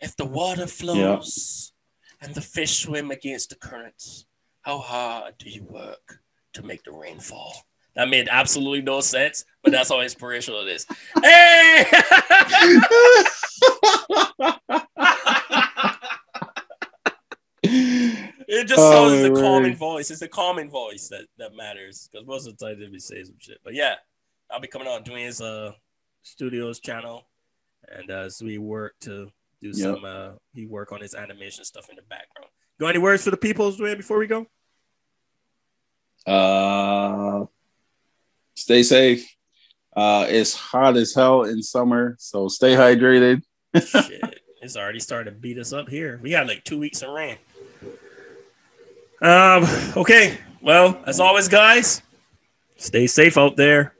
If 0.01 0.17
the 0.17 0.25
water 0.25 0.67
flows 0.67 1.73
and 2.21 2.35
the 2.35 2.41
fish 2.41 2.79
swim 2.83 3.11
against 3.11 3.51
the 3.51 3.57
currents, 3.57 4.27
how 4.63 4.79
hard 4.79 5.39
do 5.39 5.49
you 5.49 5.63
work 5.65 6.21
to 6.55 6.63
make 6.63 6.83
the 6.85 6.93
rain 6.93 7.21
fall? 7.21 7.55
That 7.95 8.09
made 8.09 8.29
absolutely 8.31 8.83
no 8.83 9.01
sense, 9.01 9.45
but 9.63 9.73
that's 9.73 9.89
how 9.89 10.01
inspirational 10.01 10.67
it 10.67 10.69
is. 10.69 10.87
Hey! 11.23 11.85
It 18.51 18.67
just 18.67 18.81
Oh, 18.81 19.09
sounds 19.09 19.23
the 19.23 19.41
calming 19.41 19.77
voice. 19.77 20.11
It's 20.11 20.21
the 20.21 20.29
calming 20.29 20.71
voice 20.71 21.09
that, 21.09 21.27
that 21.39 21.55
matters. 21.55 22.09
Because 22.11 22.27
most 22.27 22.47
of 22.49 22.57
the 22.57 22.67
time 22.67 22.81
they 22.81 22.87
be 22.89 22.99
saying 22.99 23.27
some 23.27 23.35
shit. 23.39 23.59
But 23.63 23.75
yeah, 23.75 23.95
I'll 24.51 24.61
be 24.61 24.69
coming 24.69 24.89
on 24.89 25.03
Dwayne's 25.05 25.41
uh 25.41 25.73
studios 26.23 26.81
channel. 26.81 27.27
And 27.89 28.11
uh, 28.11 28.15
as 28.27 28.43
we 28.43 28.59
work 28.59 28.95
to 29.01 29.31
do 29.63 29.71
Yep. 29.73 29.77
some 29.77 30.05
uh 30.05 30.31
he 30.53 30.67
work 30.67 30.93
on 30.93 31.01
his 31.01 31.15
animation 31.15 31.65
stuff 31.65 31.89
in 31.91 31.97
the 31.97 32.03
background. 32.03 32.51
Got 32.81 32.89
any 32.91 32.99
words 32.99 33.25
for 33.25 33.31
the 33.31 33.37
people, 33.37 33.73
Dwayne, 33.73 33.97
before 33.97 34.19
we 34.19 34.27
go? 34.27 34.47
Uh, 36.27 37.47
stay 38.55 38.83
safe. 38.83 39.29
Uh, 39.97 40.27
it's 40.29 40.55
hot 40.55 40.97
as 40.97 41.15
hell 41.15 41.43
in 41.45 41.63
summer, 41.63 42.15
so 42.19 42.49
stay 42.49 42.75
hydrated. 42.75 43.43
shit. 43.85 44.23
It's 44.61 44.77
already 44.77 44.99
starting 44.99 45.33
to 45.33 45.39
beat 45.39 45.57
us 45.57 45.73
up 45.73 45.89
here. 45.89 46.19
We 46.21 46.31
got 46.31 46.49
like 46.49 46.65
two 46.65 46.81
weeks 46.81 47.01
of 47.03 47.11
rain. 47.11 47.39
Um, 49.23 49.65
okay. 49.97 50.37
Well, 50.61 51.01
as 51.07 51.21
always, 51.21 51.47
guys, 51.47 52.03
stay 52.77 53.07
safe 53.07 53.39
out 53.39 53.55
there. 53.55 53.95